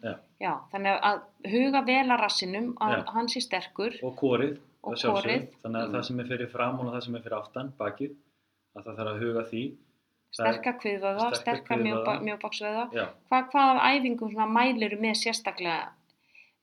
Já. 0.42 0.52
þannig 0.72 0.98
að 1.10 1.20
huga 1.52 1.84
vel 1.86 2.08
að 2.10 2.20
rassinum, 2.24 2.72
að 2.82 2.96
Já. 2.96 3.04
hann 3.14 3.30
sé 3.30 3.44
sterkur. 3.46 4.00
Og 4.02 4.16
kórið 4.18 4.58
og 4.84 4.94
kórið, 4.94 5.48
þannig 5.62 5.82
að 5.82 5.88
Mm. 5.88 5.94
það 5.94 6.04
sem 6.08 6.20
er 6.20 6.24
fyrir 6.32 6.48
framan 6.52 6.86
og 6.86 6.94
það 6.94 7.04
sem 7.04 7.14
er 7.14 7.20
fyrir 7.22 7.38
aftan 7.38 7.72
bakið 7.78 8.16
að 8.76 8.84
það 8.84 8.96
þarf 8.98 9.12
að 9.14 9.20
huga 9.24 9.42
því 9.50 9.62
Það 10.28 10.46
er- 10.46 10.52
sterka 10.52 10.72
kviðvöða, 10.82 11.26
sterka 11.34 11.40
sterka 11.40 11.74
kviðvöðva. 11.74 12.14
mjóbaksvöða. 12.26 12.82
já, 12.92 13.06
Hvað, 13.30 13.54
af 13.54 13.82
æfingum 13.92 14.52
mæliru 14.52 14.98
með 15.00 15.14
sérstaklega 15.22 15.88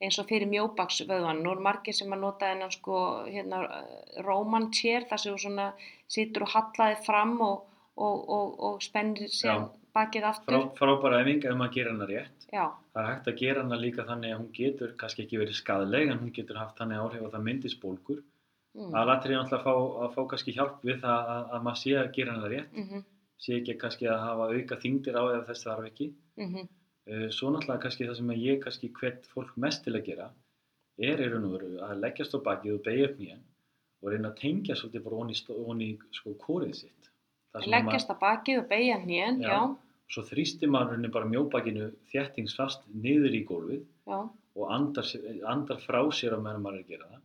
eins 0.01 0.19
og 0.19 0.27
fyrir 0.27 0.47
mjóbaksvöðvan? 0.47 1.41
Nú 1.41 1.51
er 1.51 1.59
margir 1.61 1.93
sem 1.93 2.11
að 2.11 2.19
nota 2.19 2.45
þennan 2.45 2.71
sko 2.71 3.25
hérna 3.25 3.83
Roman 4.23 4.71
chair 4.71 5.01
þar 5.09 5.17
sem 5.19 5.33
þú 5.33 5.39
svona 5.39 5.73
situr 6.07 6.43
og 6.43 6.49
hallaði 6.49 7.03
fram 7.05 7.41
og, 7.41 7.63
og, 7.97 8.29
og, 8.29 8.59
og 8.59 8.81
spennir 8.81 9.27
sér 9.29 9.69
bakið 9.95 10.27
frá, 10.27 10.29
aftur. 10.35 10.59
frábæra 10.77 11.23
æfing 11.23 11.41
ef 11.47 11.57
maður 11.57 11.75
gerir 11.77 11.91
hana 11.93 12.07
rétt 12.11 12.47
Já, 12.51 12.65
það 12.93 13.01
er 13.01 13.09
hægt 13.09 13.27
að 13.31 13.41
gera 13.41 13.65
hana 13.65 13.81
líka 13.81 14.07
þannig 14.07 14.35
að 14.35 14.39
hún 14.41 14.53
getur 14.59 14.95
kannski 15.01 15.25
ekki 15.25 15.41
verið 15.41 15.59
skadleg 15.59 16.11
en 16.11 16.21
hún 16.21 16.35
getur 16.35 16.61
haft 16.61 16.79
þannig 16.79 17.03
áhrif 17.03 17.25
að 17.25 17.35
það 17.35 17.45
myndist 17.49 17.81
bólgur 17.81 18.21
mm. 18.75 18.93
aðlatri 18.93 19.33
er 19.33 19.41
náttúrulega 19.41 19.59
að 19.59 19.65
fá, 19.65 20.05
að 20.05 20.15
fá 20.15 20.21
kannski 20.33 20.55
hjálp 20.55 20.79
við 20.85 21.01
það 21.03 21.35
að, 21.35 21.43
að 21.57 21.67
maður 21.67 21.81
sé 21.83 21.97
að 21.99 22.15
gera 22.19 22.37
hana 22.37 22.53
rétt 22.55 22.79
mm 22.79 23.05
sé 23.41 23.59
ekki 23.59 23.75
kannski 23.79 24.07
að 24.07 24.21
hafa 24.23 24.47
auka 24.55 24.77
þingdir 24.79 25.17
á 25.19 25.23
ef 25.35 25.47
þess 25.49 25.67
þarf 25.67 25.91
ekki 25.91 26.09
-hmm. 26.39 26.67
Eh, 27.05 27.29
svo 27.29 27.51
náttúrulega 27.53 27.83
kannski 27.83 28.05
það 28.07 28.15
sem 28.17 28.29
að 28.33 28.43
ég 28.43 28.61
kannski 28.63 28.87
hvert 28.99 29.27
fólk 29.29 29.57
mest 29.61 29.83
til 29.85 29.91
að 29.93 30.05
gera 30.07 30.31
er 30.97 31.19
í 31.21 31.27
raun 31.29 31.43
og 31.45 31.51
veru 31.53 31.67
að 31.85 31.99
leggjast 32.01 32.33
á 32.33 32.39
bakið 32.47 32.73
og 32.73 32.79
beigja 32.87 33.09
upp 33.09 33.19
nýjan 33.19 33.43
og 34.01 34.09
reyna 34.09 34.31
að 34.31 34.39
tengja 34.39 34.77
svolítið 34.79 35.03
bara 35.03 35.19
onni, 35.21 35.91
sko 36.11 36.33
kórið 36.45 36.73
sitt 36.79 37.11
Það 37.53 37.61
að 37.61 37.73
Leggjast 37.75 38.09
að 38.09 38.19
bakið 38.23 38.61
og 38.61 38.65
beigja 38.71 38.97
hnén, 39.03 39.37
já, 39.41 39.49
Já. 39.49 39.59
Svo 40.11 40.23
þrýstir 40.27 40.71
maður 40.71 40.95
rauninni 40.95 41.13
bara 41.13 41.29
mjóbakinu 41.29 41.91
þjættingsfast 42.11 42.85
niður 42.93 43.37
í 43.37 43.43
gólfið 43.49 43.81
já, 43.81 44.17
og 44.55 44.73
andar, 44.73 45.07
andar 45.49 45.81
frá 45.83 46.01
sér 46.13 46.37
á 46.37 46.39
meðan 46.39 46.65
maður 46.65 46.81
er 46.81 46.85
að 46.85 46.91
gera 46.93 47.11
það 47.13 47.23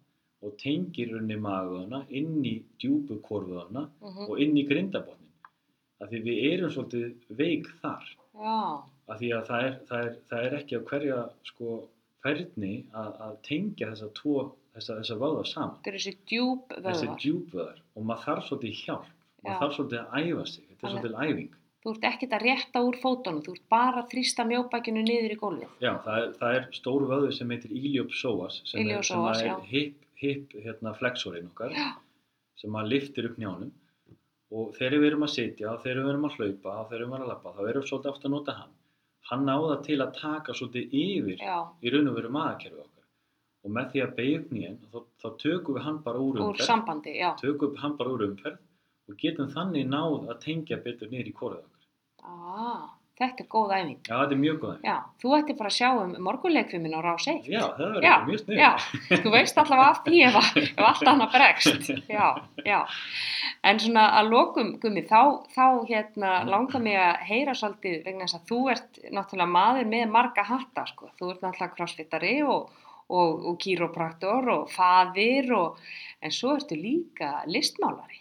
og 0.48 0.54
tengir 0.62 1.10
rauninni 1.12 1.36
maguðana 1.36 2.04
inn 2.16 2.38
í 2.48 2.54
djúpu 2.80 3.20
korfuðana 3.26 3.84
mhm, 4.00 4.24
og 4.28 4.40
inn 4.40 4.56
í 4.56 4.64
grindabotnin 4.68 5.28
af 6.00 6.08
því 6.08 6.20
við 6.24 6.42
erum 6.48 6.72
svolítið 6.72 7.36
veik 7.36 7.68
þar. 7.82 8.08
Já, 8.40 8.56
af 9.10 9.20
því 9.20 9.30
að 9.36 9.48
það 9.50 9.66
er, 9.66 9.74
það 9.90 10.06
er, 10.06 10.14
það 10.30 10.46
er 10.46 10.56
ekki 10.60 10.78
á 10.80 10.82
hverja 10.90 11.18
sko 11.50 11.76
ferni 12.24 12.72
að, 12.96 13.10
að 13.26 13.36
tengja 13.48 13.90
þessa 13.92 14.10
tvo, 14.16 14.36
þessa, 14.74 14.96
þessa 15.00 15.18
vöða 15.20 15.46
saman. 15.50 15.76
Þetta 15.76 15.92
er 15.92 15.98
þessi 15.98 16.14
djúb 16.32 16.74
þessi 16.76 17.06
vöðvar. 17.06 17.20
djúpvöðar 17.24 17.82
og 17.94 18.06
maður 18.08 18.26
þarf 18.28 18.48
svolítið 18.48 18.84
hjálp. 18.84 19.10
Já. 19.10 19.44
maður 19.44 19.60
þarf 19.62 19.76
svolítið 19.76 20.00
að 20.00 20.24
æfa 20.24 20.46
sig. 20.54 20.64
Þetta 20.70 20.86
er 20.88 20.94
svolítið 20.94 21.20
æfing 21.26 21.59
Þú 21.80 21.94
ert 21.94 22.02
ekkert 22.10 22.34
að 22.36 22.42
rétta 22.44 22.80
úr 22.84 22.96
fótunum, 23.00 23.40
þú 23.44 23.54
ert 23.56 23.68
bara 23.72 24.02
að 24.02 24.10
þrýsta 24.12 24.44
mjóbakinu 24.44 25.00
niður 25.04 25.32
í 25.32 25.36
gólfið. 25.40 25.70
Já, 25.80 25.92
það 26.04 26.18
er, 26.18 26.26
það 26.40 26.56
er 26.58 26.66
stór 26.76 27.06
vöðu 27.08 27.30
sem 27.32 27.54
heitir 27.54 27.72
iliopsoas 27.78 28.58
sem 28.68 28.82
Iliopsoas, 28.82 29.40
er, 29.40 29.54
er 29.54 29.70
hip, 29.70 30.02
hip 30.20 30.52
hérna, 30.60 30.92
flexorinn 30.98 31.48
okkar 31.48 31.72
Já. 31.72 31.86
sem 32.60 32.76
að 32.76 32.92
liftir 32.92 33.30
upp 33.30 33.40
njánum 33.40 33.72
og 34.50 34.76
þegar 34.76 34.98
við 34.98 35.08
erum 35.08 35.24
að 35.24 35.34
sitja 35.38 35.74
þegar 35.80 36.02
við 36.02 36.12
erum 36.12 36.28
að 36.28 36.36
hlaupa 36.36 36.76
þegar 36.76 36.92
við 36.92 37.00
erum 37.00 37.16
að 37.16 37.26
lappa 37.30 37.56
þá 37.56 37.60
erum 37.64 37.82
við 37.82 37.90
svolítið 37.94 38.12
ofta 38.12 38.28
að 38.28 38.36
nota 38.36 38.56
hann. 38.60 38.78
Hann 39.30 39.44
náða 39.46 39.82
til 39.86 40.00
að 40.02 40.16
taka 40.20 40.56
svolítið 40.58 40.96
yfir 41.00 41.44
Já, 41.48 41.58
í 41.80 41.92
raun 41.94 42.10
og 42.10 42.16
veru 42.18 42.32
maðakerfi 42.34 42.82
okkar. 42.84 43.06
Og 43.64 43.72
með 43.76 43.92
því 43.92 44.02
að 44.04 44.16
beigja 44.18 44.40
upp 44.40 44.52
nýjan 44.56 44.80
þá, 44.90 44.98
þá 45.22 45.28
tökum 45.40 45.76
við 45.78 45.86
hann 45.86 46.00
bara 46.04 46.24
úr 46.24 46.40
umferð. 46.40 46.66
sambandi, 46.66 47.14
já. 47.16 47.30
tökum 47.40 47.72
við 47.72 47.84
hann 47.86 47.96
bara 47.96 48.12
úr 48.16 48.26
umferð 48.26 48.60
og 49.11 49.18
getum 49.20 49.50
þannig 49.52 49.90
náð 49.90 50.30
að 50.30 50.40
tengja 50.46 50.80
betur 50.86 51.11
niður 51.12 51.28
í 51.32 51.36
kórið 51.42 51.61
okkar 51.61 51.76
Ah, 52.30 52.88
þetta 53.20 53.42
er 53.44 53.48
góð 53.52 53.70
æfing. 53.76 53.98
Já, 54.06 54.12
þetta 54.20 54.34
er 54.36 54.40
mjög 54.40 54.56
góð 54.61 54.72
æfing. 54.74 54.86
Já, 54.90 54.96
þú 55.22 55.30
ætti 55.38 55.54
bara 55.58 55.70
að 55.70 55.76
sjá 55.76 55.88
um 56.02 56.11
morgunleikfiminn 56.26 56.96
á 56.96 57.00
rás 57.04 57.26
1. 57.32 57.48
Já, 57.48 57.62
það 57.78 57.94
verður 57.96 58.26
mjög 58.28 58.42
snið 58.42 58.61
Já, 58.61 58.70
þú 59.24 59.32
veist 59.34 59.61
allavega 59.62 59.88
af 59.94 60.00
því 60.04 60.20
ef, 60.28 60.38
ef 60.61 60.82
allt 60.90 61.11
annað 61.14 61.34
bregst. 61.36 61.90
Já, 62.12 62.26
já. 62.68 62.78
En 63.70 63.80
svona 63.82 64.04
að 64.20 64.30
lokum, 64.34 64.70
Gummi, 64.80 65.02
þá, 65.08 65.22
þá 65.56 65.64
hérna 65.88 66.30
langar 66.48 66.84
mig 66.84 66.96
að 67.00 67.24
heyra 67.28 67.56
svolítið 67.56 67.98
vegna 68.06 68.28
þess 68.28 68.38
að 68.38 68.46
þú 68.52 68.61
ert 68.76 69.02
náttúrulega 69.11 69.54
maður 69.56 69.90
með 69.96 70.06
marga 70.14 70.46
hatta, 70.48 70.86
sko. 70.92 71.11
Þú 71.18 71.34
ert 71.34 71.44
náttúrulega 71.44 71.74
crossfittari 71.76 72.34
og, 72.44 72.70
og, 73.08 73.44
og 73.50 73.58
kýrópraktor 73.64 74.48
og 74.54 74.72
faðir 74.72 75.52
og, 75.58 75.80
en 76.24 76.32
svo 76.32 76.54
ertu 76.56 76.78
líka 76.80 77.40
listmálari. 77.48 78.20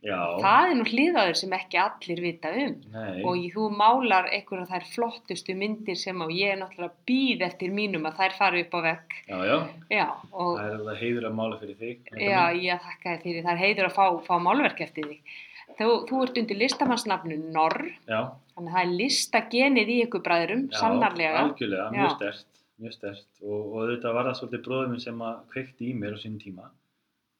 Já, 0.00 0.16
Það 0.40 0.66
er 0.66 0.76
nú 0.78 0.84
hliðaður 0.88 1.36
sem 1.36 1.50
ekki 1.52 1.78
allir 1.82 2.20
vita 2.24 2.50
um. 2.56 2.76
nei, 2.94 3.20
og 3.28 3.42
þú 3.52 3.66
málar 3.76 4.30
einhverja 4.32 4.70
þær 4.70 4.86
flottustu 4.94 5.56
myndir 5.60 5.98
sem 6.00 6.24
að 6.24 6.32
ég 6.38 6.54
er 6.54 6.60
náttúrulega 6.62 7.04
býð 7.10 7.44
eftir 7.50 7.74
mínum 7.76 8.08
að 8.08 8.22
þær 8.22 8.36
fara 8.38 8.62
upp 8.64 8.76
á 8.76 8.80
vegg. 8.86 9.18
Já, 9.28 9.36
já, 9.92 10.06
og 10.32 10.54
það 10.56 10.64
er 10.64 10.78
alveg 10.78 11.02
heiður 11.04 11.28
að 11.28 11.36
mála 11.42 11.60
fyrir 11.60 11.78
þig. 11.82 12.10
Já, 12.16 12.40
ég 12.56 12.88
þakka 12.88 13.12
þér 13.12 13.22
fyrir. 13.26 13.44
Það 13.44 13.52
er 13.52 13.62
heiður 13.66 13.90
að 13.90 13.96
fá, 13.98 14.04
fá 14.30 14.34
málverk 14.48 14.82
eftir 14.86 15.10
þig. 15.12 15.36
Þú, 15.80 15.90
þú 16.08 16.24
ert 16.24 16.40
undir 16.40 16.60
listamannsnafnu 16.64 17.40
Norr. 17.52 17.78
Já, 18.08 18.20
þannig 18.56 18.72
að 18.72 18.74
það 18.78 18.82
er 18.86 18.96
listagenið 19.04 19.92
í 19.92 20.00
ykkur 20.06 20.24
bræðurum 20.24 20.66
já, 20.70 20.80
sannarlega. 20.80 21.44
algjörlega, 21.44 21.92
mjög 21.92 22.16
stert, 22.16 22.48
mjög 22.80 22.96
stert 22.96 23.28
og, 23.44 23.60
og 23.68 23.88
þetta 23.92 24.16
var 24.16 24.28
það 24.30 24.40
svolítið 24.40 24.66
bróður 24.66 24.92
minn 24.94 25.04
sem 25.04 25.24
að 25.28 25.40
kveikti 25.52 25.92
í 25.92 25.96
mér 25.96 26.16
á 26.16 26.18
sín 26.20 26.40
tíma 26.40 26.68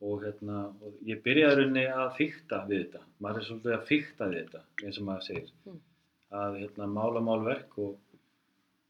og 0.00 0.22
hérna, 0.24 0.60
og 0.80 0.94
ég 1.04 1.18
byrjaði 1.24 1.56
rauninni 1.60 1.84
að 1.92 2.14
fykta 2.16 2.62
við 2.68 2.84
þetta, 2.86 3.00
maður 3.20 3.40
er 3.42 3.46
svolítið 3.48 3.74
að 3.76 3.86
fykta 3.90 4.28
við 4.30 4.38
þetta, 4.44 4.60
eins 4.86 4.98
og 5.02 5.04
maður 5.10 5.26
segir, 5.28 5.50
Mm. 5.66 5.80
að 6.40 6.58
hérna, 6.62 6.86
mála 6.94 7.20
málverk 7.26 7.78
og 7.78 7.98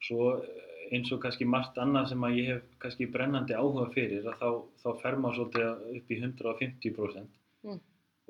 svo 0.06 0.28
eh, 0.38 0.94
eins 0.94 1.10
og 1.12 1.20
kannski 1.22 1.44
margt 1.46 1.76
annað 1.78 2.08
sem 2.12 2.24
að 2.26 2.36
ég 2.38 2.46
hef 2.54 2.62
kannski 2.78 3.06
brennandi 3.10 3.54
áhuga 3.54 3.88
fyrir, 3.94 4.24
að 4.26 4.38
þá, 4.40 4.48
þá 4.82 4.88
fer 5.02 5.16
maður 5.16 5.36
svolítið 5.40 5.96
upp 5.98 6.10
í 6.10 6.20
150% 6.22 7.28
Mm. 7.62 7.80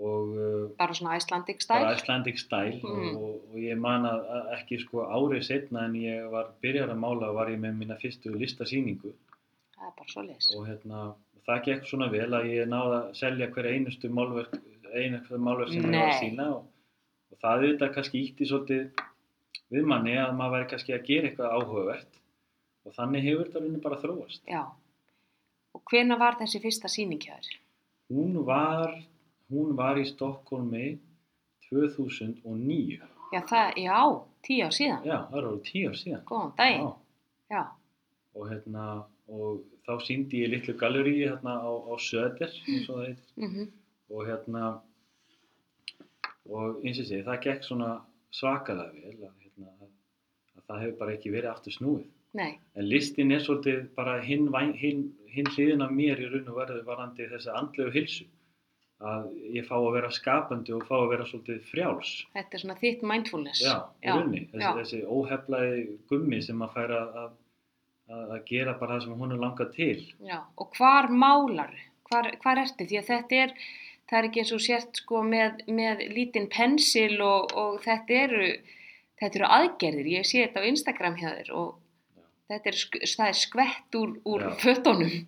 og 0.01 0.31
uh, 0.35 0.69
Bara 0.79 0.95
svona 0.97 1.17
Icelandic 1.21 1.61
stæl. 1.63 1.85
Icelandic 1.95 2.39
style 2.41 2.81
Mm. 2.83 3.17
og, 3.17 3.43
og 3.53 3.57
ég 3.61 3.77
man 3.79 4.03
að 4.09 4.55
ekki 4.57 4.81
sko 4.81 5.05
árið 5.07 5.45
setna 5.47 5.85
en 5.85 5.93
ég 6.01 6.31
var 6.33 6.49
byrjar 6.63 6.89
að 6.91 6.99
mála 7.05 7.29
var 7.37 7.49
ég 7.53 7.61
með 7.61 7.77
mína 7.79 7.99
fyrstu 8.01 8.33
listasýningu 8.35 9.13
er 9.13 10.57
og 10.57 10.67
hérna 10.67 11.15
það 11.47 11.63
gekk 11.69 11.87
svona 11.89 12.11
vel 12.13 12.29
að 12.37 12.51
ég 12.51 12.69
náði 12.71 12.97
að 12.99 13.15
selja 13.21 13.49
hver 13.55 13.71
einustu 13.71 14.11
málverk 14.13 14.59
einustu 14.91 15.39
málverk 15.39 15.73
sem 15.73 15.87
ég 15.87 15.95
var 15.95 16.11
að 16.11 16.21
sína 16.21 16.49
og, 16.57 16.65
og 17.31 17.41
það 17.43 17.65
auðvitað 17.65 17.95
kannski 17.97 18.25
ítti 18.27 18.49
svolítið 18.51 19.05
við 19.71 19.87
manni 19.93 20.17
að 20.19 20.35
maður 20.39 20.57
væri 20.57 20.71
kannski 20.73 20.97
að 20.97 21.07
gera 21.09 21.31
eitthvað 21.31 21.57
áhugavert 21.59 22.21
og 22.87 22.97
þannig 22.97 23.27
hefur 23.29 23.47
þetta 23.47 23.63
rauninni 23.63 23.83
bara 23.85 24.01
þróast 24.03 24.51
Já. 24.51 24.63
Og 25.71 25.83
hvena 25.87 26.17
var 26.19 26.35
þessi 26.41 26.59
fyrsta 26.65 26.91
þér? 26.91 27.51
hún 28.11 28.41
var 28.47 28.97
hún 29.51 29.77
var 29.79 29.99
í 29.99 30.05
Stokkólmi 30.09 30.99
2009 31.71 32.99
Já, 33.31 33.41
það, 33.47 33.77
já, 33.79 33.99
tíu 34.43 34.65
ár 34.67 34.75
síðan. 34.75 35.05
já, 35.07 35.17
það 35.31 35.37
eru 35.39 35.51
tíu 35.63 35.91
ár 35.91 35.99
síðan 36.01 36.25
Góðan 36.27 36.53
daginn. 36.59 36.89
Já. 37.51 37.63
og 38.35 38.49
hérna 38.51 38.87
og 39.31 39.61
þá 39.87 39.93
síndi 40.07 40.43
ég 40.45 40.53
litlu 40.55 40.75
galleríi 40.79 41.29
hérna 41.29 41.59
á, 41.63 41.71
á 41.71 41.95
Söder 42.03 42.51
eins 42.51 42.89
og 42.89 42.97
það 42.99 43.07
heitir. 43.07 43.37
Mm 43.37 43.69
og 44.11 44.27
hérna 44.27 44.81
og 46.51 46.81
eins 46.83 46.99
og 46.99 47.07
sé, 47.07 47.21
það 47.27 47.45
gekk 47.45 47.67
svona 47.67 47.91
svakalega 48.35 48.91
vel 48.95 49.29
að, 49.29 49.37
hérna, 49.45 49.69
að, 49.85 49.93
að 50.57 50.65
það 50.65 50.83
hefur 50.85 50.99
bara 51.03 51.15
ekki 51.15 51.35
verið 51.35 51.53
aftur 51.53 51.77
snúið. 51.77 52.09
Nei, 52.39 52.51
en 52.79 52.87
listin 52.87 53.33
er 53.35 53.43
svolítið 53.43 53.89
bara 53.97 54.21
hinn, 54.23 54.47
hinn, 54.79 55.09
hinn 55.31 55.49
hliðin 55.55 55.83
af 55.83 55.95
mér 55.95 56.21
í 56.23 56.29
raun 56.31 56.53
og 56.53 56.61
verðu 56.61 56.85
varandi 56.87 57.27
þessa 57.31 57.57
andlegu 57.59 57.95
hilsu 57.95 58.27
að 59.01 59.31
ég 59.57 59.65
fá 59.67 59.75
að 59.79 59.95
vera 59.97 60.11
skapandi 60.13 60.75
og 60.77 60.85
fá 60.87 60.97
að 60.99 61.11
vera 61.15 61.27
svolítið 61.27 61.63
frjáls. 61.71 62.11
Þetta 62.35 62.57
er 62.57 62.63
svona 62.63 62.77
þitt 62.83 63.05
mindfulness. 63.11 63.63
já, 63.65 63.77
í 64.05 64.13
raunni, 64.13 64.43
þessi, 64.53 64.73
þessi 64.79 65.01
óheflaði 65.09 65.87
gummi 66.11 66.43
sem 66.45 66.67
að 66.67 66.75
færa 66.77 67.01
að, 67.23 67.31
að, 68.11 68.35
gera 68.49 68.75
bara 68.81 68.97
það 68.97 69.05
sem 69.07 69.23
hún 69.23 69.35
er 69.35 69.41
langað 69.45 69.73
til 69.77 70.01
Já, 70.27 70.39
og 70.59 70.77
hvar 70.79 71.09
málar, 71.13 71.73
hvar, 72.11 72.31
hvar 72.43 72.63
ertu? 72.65 72.87
Því 72.91 73.01
að 73.01 73.11
þetta 73.13 73.41
er, 73.45 73.55
það 74.11 74.19
er 74.21 74.29
ekki 74.29 74.43
eins 74.45 74.55
og 74.57 74.63
sért 74.67 75.03
sko 75.03 75.23
með, 75.27 75.65
með 75.81 76.05
lítinn 76.17 76.49
pensil 76.53 77.21
og, 77.25 77.55
og 77.55 77.81
þetta 77.87 78.21
eru, 78.27 78.49
þetta 79.21 79.41
eru 79.43 79.51
aðgerðir. 79.59 80.13
Ég 80.19 80.29
sé 80.29 80.45
þetta 80.47 80.65
á 80.65 80.71
Instagram 80.71 81.19
hjá 81.21 81.29
þér 81.41 81.53
og 81.63 81.69
Já. 82.17 82.25
þetta 82.55 82.73
er, 82.73 82.81
er 83.29 83.39
skvett 83.45 84.01
úr, 84.01 84.17
úr 84.27 84.49
Já. 84.49 84.55
fötunum. 84.65 85.21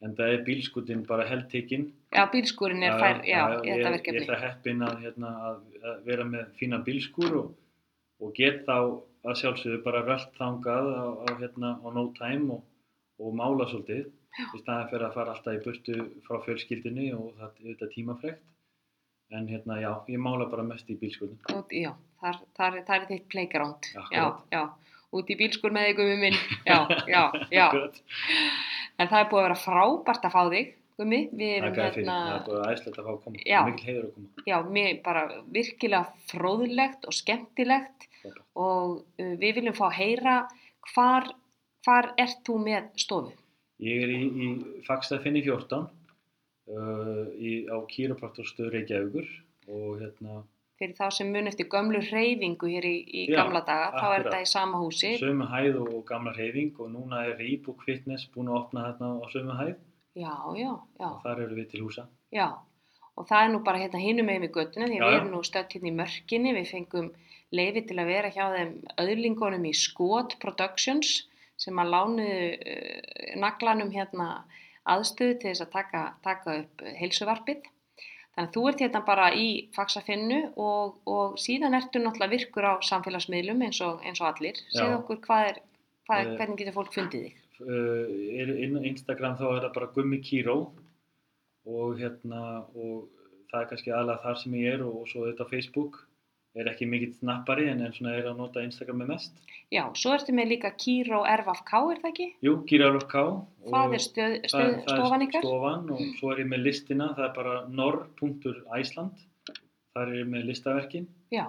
en 0.00 0.14
það 0.16 0.30
er 0.32 0.44
bílskutin 0.46 1.02
bara 1.04 1.26
heldtekinn 1.28 1.90
Já, 2.10 2.24
bílskúrin 2.32 2.82
er 2.82 2.96
fær, 2.98 3.20
já, 3.22 3.42
í 3.62 3.68
ég, 3.68 3.76
þetta 3.76 3.76
ég 3.76 3.92
verkefni. 3.94 4.20
er 4.22 4.30
það 4.30 4.40
heppin 4.46 4.80
að, 4.82 4.94
hérna, 5.04 5.28
að, 5.50 5.58
vera 6.06 6.24
með 6.26 6.46
fína 6.58 6.78
bílskúr 6.86 7.36
og, 7.38 7.50
og 8.24 8.32
get 8.34 8.64
þá 8.66 8.78
að 9.26 9.36
sjálfsögðu 9.40 9.82
bara 9.84 10.02
rölt 10.06 10.30
þangað 10.38 10.86
á, 10.96 11.04
á, 11.24 11.26
hérna, 11.40 11.70
á 11.84 11.88
no 11.92 12.06
time 12.16 12.54
og, 12.56 12.62
og 13.20 13.34
mála 13.36 13.66
svolítið 13.68 14.06
í 14.54 14.60
staðan 14.62 14.88
fyrir 14.92 15.06
að 15.08 15.16
fara 15.18 15.34
alltaf 15.34 15.56
í 15.58 15.62
burtu 15.64 15.96
frá 16.26 16.38
fjölskyldinni 16.46 17.10
og 17.16 17.34
það 17.36 17.48
er 17.50 17.66
þetta 17.72 17.88
tímafrekt 17.94 18.46
en 19.36 19.46
hérna 19.50 19.76
já, 19.82 19.90
ég 20.10 20.18
mála 20.22 20.46
bara 20.50 20.64
mest 20.66 20.88
í 20.90 20.96
bílskúrinu 20.98 21.38
Út, 21.54 21.74
já, 21.74 21.92
þar, 22.22 22.38
þar, 22.58 22.78
þar 22.88 22.96
er 23.04 23.08
þitt 23.10 23.28
playground. 23.30 23.90
Já, 23.94 24.00
Akkurat. 24.02 24.40
já, 24.50 24.62
út 25.20 25.30
í 25.30 25.36
bílskúr 25.38 25.74
með 25.74 25.90
þig 25.90 26.00
gummi 26.00 26.16
minn. 26.24 26.38
Já, 26.66 26.78
já, 27.10 27.22
já. 27.60 27.66
En 29.00 29.08
það 29.10 29.20
er 29.20 29.28
búið 29.30 29.42
að 29.42 29.46
vera 29.46 29.60
frábært 29.62 30.26
að 30.26 30.34
fá 30.34 30.42
þig, 30.54 30.72
gummi. 31.00 31.20
Við 31.32 31.52
erum 31.56 31.74
fyrir, 31.76 31.96
hérna... 31.98 32.16
það 32.20 32.36
er 32.36 32.46
bara 32.48 32.72
æslegt 32.74 33.00
að 33.00 33.08
fá 33.08 33.12
að 33.12 33.20
koma 33.24 33.44
Já. 33.44 33.60
mikil 33.68 33.88
heiður 33.88 34.06
að 34.06 34.14
koma 34.16 34.46
já, 34.50 34.56
mér 34.76 34.90
bara 35.06 35.24
virkilega 35.58 36.24
fróðlegt 36.30 37.08
og 37.10 37.16
skemmtilegt 37.16 38.08
Frábært. 38.20 38.42
og 38.66 38.96
uh, 39.00 39.34
við 39.42 39.60
viljum 39.60 39.78
fá 39.78 39.86
að 39.90 39.98
heyra 40.00 40.36
hvar, 40.92 41.30
hvar 41.86 42.12
ert 42.20 42.44
þú 42.46 42.60
með 42.66 42.90
stofu? 43.00 43.34
Ég 43.80 44.04
er 44.04 44.12
í, 44.12 44.20
í 44.28 44.48
Fagstafinni 44.84 45.42
14 45.46 45.84
uh, 45.84 47.26
í, 47.40 47.52
á 47.72 47.76
Kýropraktorstöð 47.90 48.72
Reykjavíkur 48.76 49.28
og 49.70 50.00
hérna 50.02 50.42
Fyrir 50.80 50.96
þá 50.96 51.10
sem 51.12 51.28
mun 51.28 51.44
eftir 51.50 51.66
gömlu 51.68 52.00
hreyfingu 52.00 52.68
hér 52.72 52.86
í, 52.88 52.94
í 53.04 53.22
Já, 53.28 53.42
gamla 53.42 53.60
daga, 53.66 53.90
þá 53.92 53.98
er 54.00 54.14
akkurat. 54.14 54.28
þetta 54.30 54.38
í 54.40 54.46
sama 54.48 54.78
húsi. 54.80 55.10
sömu 55.20 55.48
hæð 55.50 55.74
og, 55.82 55.98
gamla 56.08 56.32
reyfing 56.32 56.78
og 56.80 56.88
núna 56.94 57.26
er 57.26 57.34
Reebok 57.36 57.84
Fitness 57.84 58.30
búin 58.32 58.48
að 58.48 58.56
opna 58.62 58.86
þarna 58.86 59.10
á 59.20 59.24
sömu 59.28 59.56
hæð 59.58 59.74
Já, 60.18 60.32
já, 60.58 60.72
já, 60.98 61.06
og 61.08 61.22
þar 61.24 61.40
eru 61.46 61.54
við 61.60 61.70
til 61.70 61.84
húsa. 61.86 62.06
já. 62.34 62.48
Og 63.20 63.26
það 63.28 63.42
er 63.44 63.50
nú 63.52 63.58
bara 63.66 63.78
hérna 63.82 63.98
hinum 64.00 64.26
með 64.30 64.38
við 64.46 64.52
göttuna 64.54 64.86
því 64.88 64.96
Já, 64.96 65.02
við 65.04 65.14
erum 65.18 65.32
nú 65.34 65.40
stödd 65.44 65.72
hérna 65.74 65.88
í 65.90 65.96
mörkinni, 65.98 66.52
við 66.56 66.70
fengum 66.70 67.08
leifi 67.52 67.82
til 67.90 67.98
að 68.00 68.06
vera 68.08 68.30
hjá 68.32 68.44
þeim 68.54 68.70
öðlingunum 69.02 69.66
í 69.68 69.72
Skot 69.76 70.36
Productions 70.40 71.10
sem 71.60 71.76
að 71.82 71.90
lánuðu 71.92 72.46
uh, 72.54 73.34
naglanum 73.42 73.90
hérna 73.92 74.28
aðstöðu 74.88 75.36
til 75.42 75.50
þess 75.50 75.64
að 75.66 75.72
taka, 75.74 76.02
taka 76.24 76.54
upp 76.62 76.84
heilsuvarpið. 77.02 77.66
Þannig 78.30 78.48
að 78.48 78.54
þú 78.54 78.62
ert 78.70 78.80
hérna 78.86 79.02
bara 79.04 79.26
í 79.36 79.48
faxafinnu 79.76 80.40
og, 80.56 80.96
og 81.04 81.36
síðan 81.42 81.76
ertu 81.76 82.00
náttúrulega 82.00 82.32
virkur 82.38 82.68
á 82.70 82.74
samfélagsmiðlum 82.88 83.66
eins 83.66 83.82
og, 83.84 84.00
eins 84.06 84.22
og 84.22 84.30
allir. 84.30 84.56
Segð 84.72 84.96
okkur 85.02 85.20
hvað 85.26 85.50
er, 85.50 85.60
hvað 86.08 86.22
er, 86.22 86.30
Eh, 86.30 86.36
hvernig 86.38 86.62
getur 86.62 86.78
fólk 86.78 86.94
fundið 86.96 87.26
þig? 87.26 87.36
Uh, 87.60 88.08
er 88.40 88.54
Instagram 88.88 89.34
þá 89.36 89.46
er 89.50 89.64
það 89.66 89.74
bara 89.74 89.90
Gummi 89.94 90.20
Kíró 90.24 90.58
og 91.68 91.98
hérna 92.00 92.44
og 92.72 93.10
það 93.50 93.60
er 93.60 93.66
kannski 93.72 93.92
aðalega 93.92 94.22
þar 94.24 94.38
sem 94.40 94.54
ég 94.60 94.78
er 94.78 94.84
og, 94.86 95.02
og 95.02 95.10
svo 95.10 95.26
þetta 95.26 95.48
Facebook 95.50 95.98
er 96.58 96.66
ekki 96.70 96.86
mikill 96.90 97.12
snappari 97.14 97.68
en, 97.70 97.82
en 97.86 97.92
svona 97.94 98.16
er 98.18 98.26
að 98.26 98.38
nota 98.40 98.62
Instagram 98.64 99.02
með 99.04 99.12
mest. 99.12 99.36
Já, 99.70 99.84
svo 99.94 100.14
ertu 100.16 100.34
með 100.34 100.50
líka 100.54 100.72
Kíró 100.74 101.20
RFK, 101.22 101.72
er 101.92 102.00
það 102.02 102.10
ekki? 102.10 102.26
Jú, 102.42 102.54
Kírarok 102.66 103.06
K. 103.12 103.22
Það 103.70 103.94
er 103.98 104.04
stöð, 104.06 104.34
stöð, 104.50 104.64
það, 104.64 104.74
það 104.88 104.96
stofan 104.96 105.20
er 105.20 105.26
ykkar? 105.28 105.46
stofan 105.46 105.92
og 105.94 106.02
svo 106.18 106.32
er 106.32 106.42
ég 106.42 106.50
með 106.50 106.64
listina, 106.66 107.08
það 107.18 107.26
er 107.28 107.32
bara 107.38 107.54
nor.æsland, 107.78 109.24
þar 109.94 110.04
er 110.08 110.18
ég 110.18 110.32
með 110.34 110.48
listaverkin, 110.50 111.06
Já, 111.30 111.46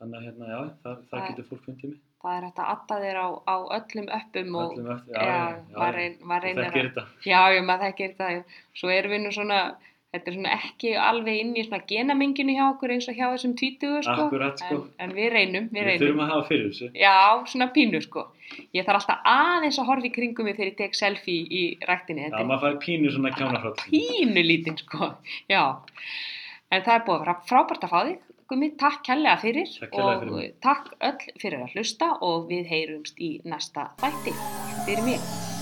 þannig 0.00 0.18
að 0.22 0.26
hérna, 0.30 0.50
já, 0.54 0.60
þar, 0.86 1.02
þar 1.10 1.20
Það- 1.20 1.28
getur 1.28 1.48
fólk 1.50 1.68
fundið 1.68 1.92
mig. 1.92 2.02
Það 2.26 2.36
er 2.40 2.46
hægt 2.50 2.60
að 2.62 2.70
adda 2.74 3.00
þér 3.06 3.18
á, 3.22 3.28
á 3.46 3.56
öllum 3.78 4.08
öppum 4.20 4.54
og 4.60 4.76
Öllum 4.76 4.92
eftir, 4.96 5.14
já, 5.14 5.26
já, 5.26 5.74
maður 5.80 5.98
reyn- 6.00 6.16
þú 6.26 6.40
reynir 6.46 6.64
þekkir 6.70 6.88
þetta. 6.90 7.04
já, 7.32 7.40
já, 7.56 7.60
maður 7.70 7.84
þekkir 7.90 8.16
já. 8.36 8.44
svo 8.80 8.88
erum 8.98 9.12
við 9.16 9.20
nú 9.26 9.32
svona, 9.36 9.60
þetta 10.16 10.30
er 10.30 10.36
svona 10.38 10.52
ekki 10.56 10.92
alveg 10.96 11.40
inn 11.42 11.54
í 11.56 11.64
svona 11.66 11.80
genamenginu 11.90 12.54
hjá 12.56 12.64
okkur 12.72 12.94
eins 12.94 13.08
og 13.10 13.14
hjá 13.18 13.26
þessum 13.34 13.54
tvítugu, 13.60 14.02
sko, 14.06 14.26
Akkurat, 14.26 14.58
sko. 14.62 14.78
en, 14.98 15.10
en 15.10 15.16
við 15.16 15.28
reynum, 15.34 15.66
við 15.74 15.90
Við 15.90 16.00
þurfum 16.04 16.22
að 16.24 16.30
hafa 16.34 16.46
fyrir 16.48 16.68
þessu. 16.70 16.90
Já, 16.96 17.14
svona 17.52 17.68
pínu, 17.76 18.00
sko. 18.02 18.26
Ég 18.72 18.86
þarf 18.86 19.00
alltaf 19.02 19.26
aðeins 19.26 19.78
að 19.82 19.88
horfa 19.90 20.06
í 20.06 20.12
kringum 20.14 20.46
mig 20.46 20.54
þegar 20.56 20.70
ég 20.70 20.76
tek 20.78 20.94
selfie 20.94 21.42
í 21.50 21.62
ræktinni, 21.82 22.22
Já, 22.22 22.30
þetta 22.30 22.46
maður 22.46 22.62
fær 22.68 22.78
pínu 22.86 23.10
svona 23.12 23.32
kjánafrátt. 23.34 23.82
pínu 23.90 24.44
lítinn, 24.46 24.78
sko, 24.78 25.12
já. 25.50 25.64
En 26.70 26.82
það 26.82 26.94
er 26.96 27.04
búið 27.06 27.28
frábært 27.46 27.84
að 27.86 27.92
fá 27.92 28.00
þig, 28.08 28.18
Gumi, 28.46 28.68
takk 28.78 29.00
kærlega 29.08 29.40
fyrir 29.42 29.66
Takk 29.66 29.90
fyrir 29.96 30.30
og 30.30 30.36
mig. 30.36 30.52
takk 30.62 30.92
öll 31.08 31.26
fyrir 31.42 31.64
að 31.64 31.74
hlusta 31.74 32.12
og 32.22 32.46
við 32.52 32.70
heyrumst 32.70 33.18
í 33.18 33.32
næsta 33.42 33.90
þætti. 33.98 34.36
Fyrir 34.86 35.02
mig. 35.08 35.55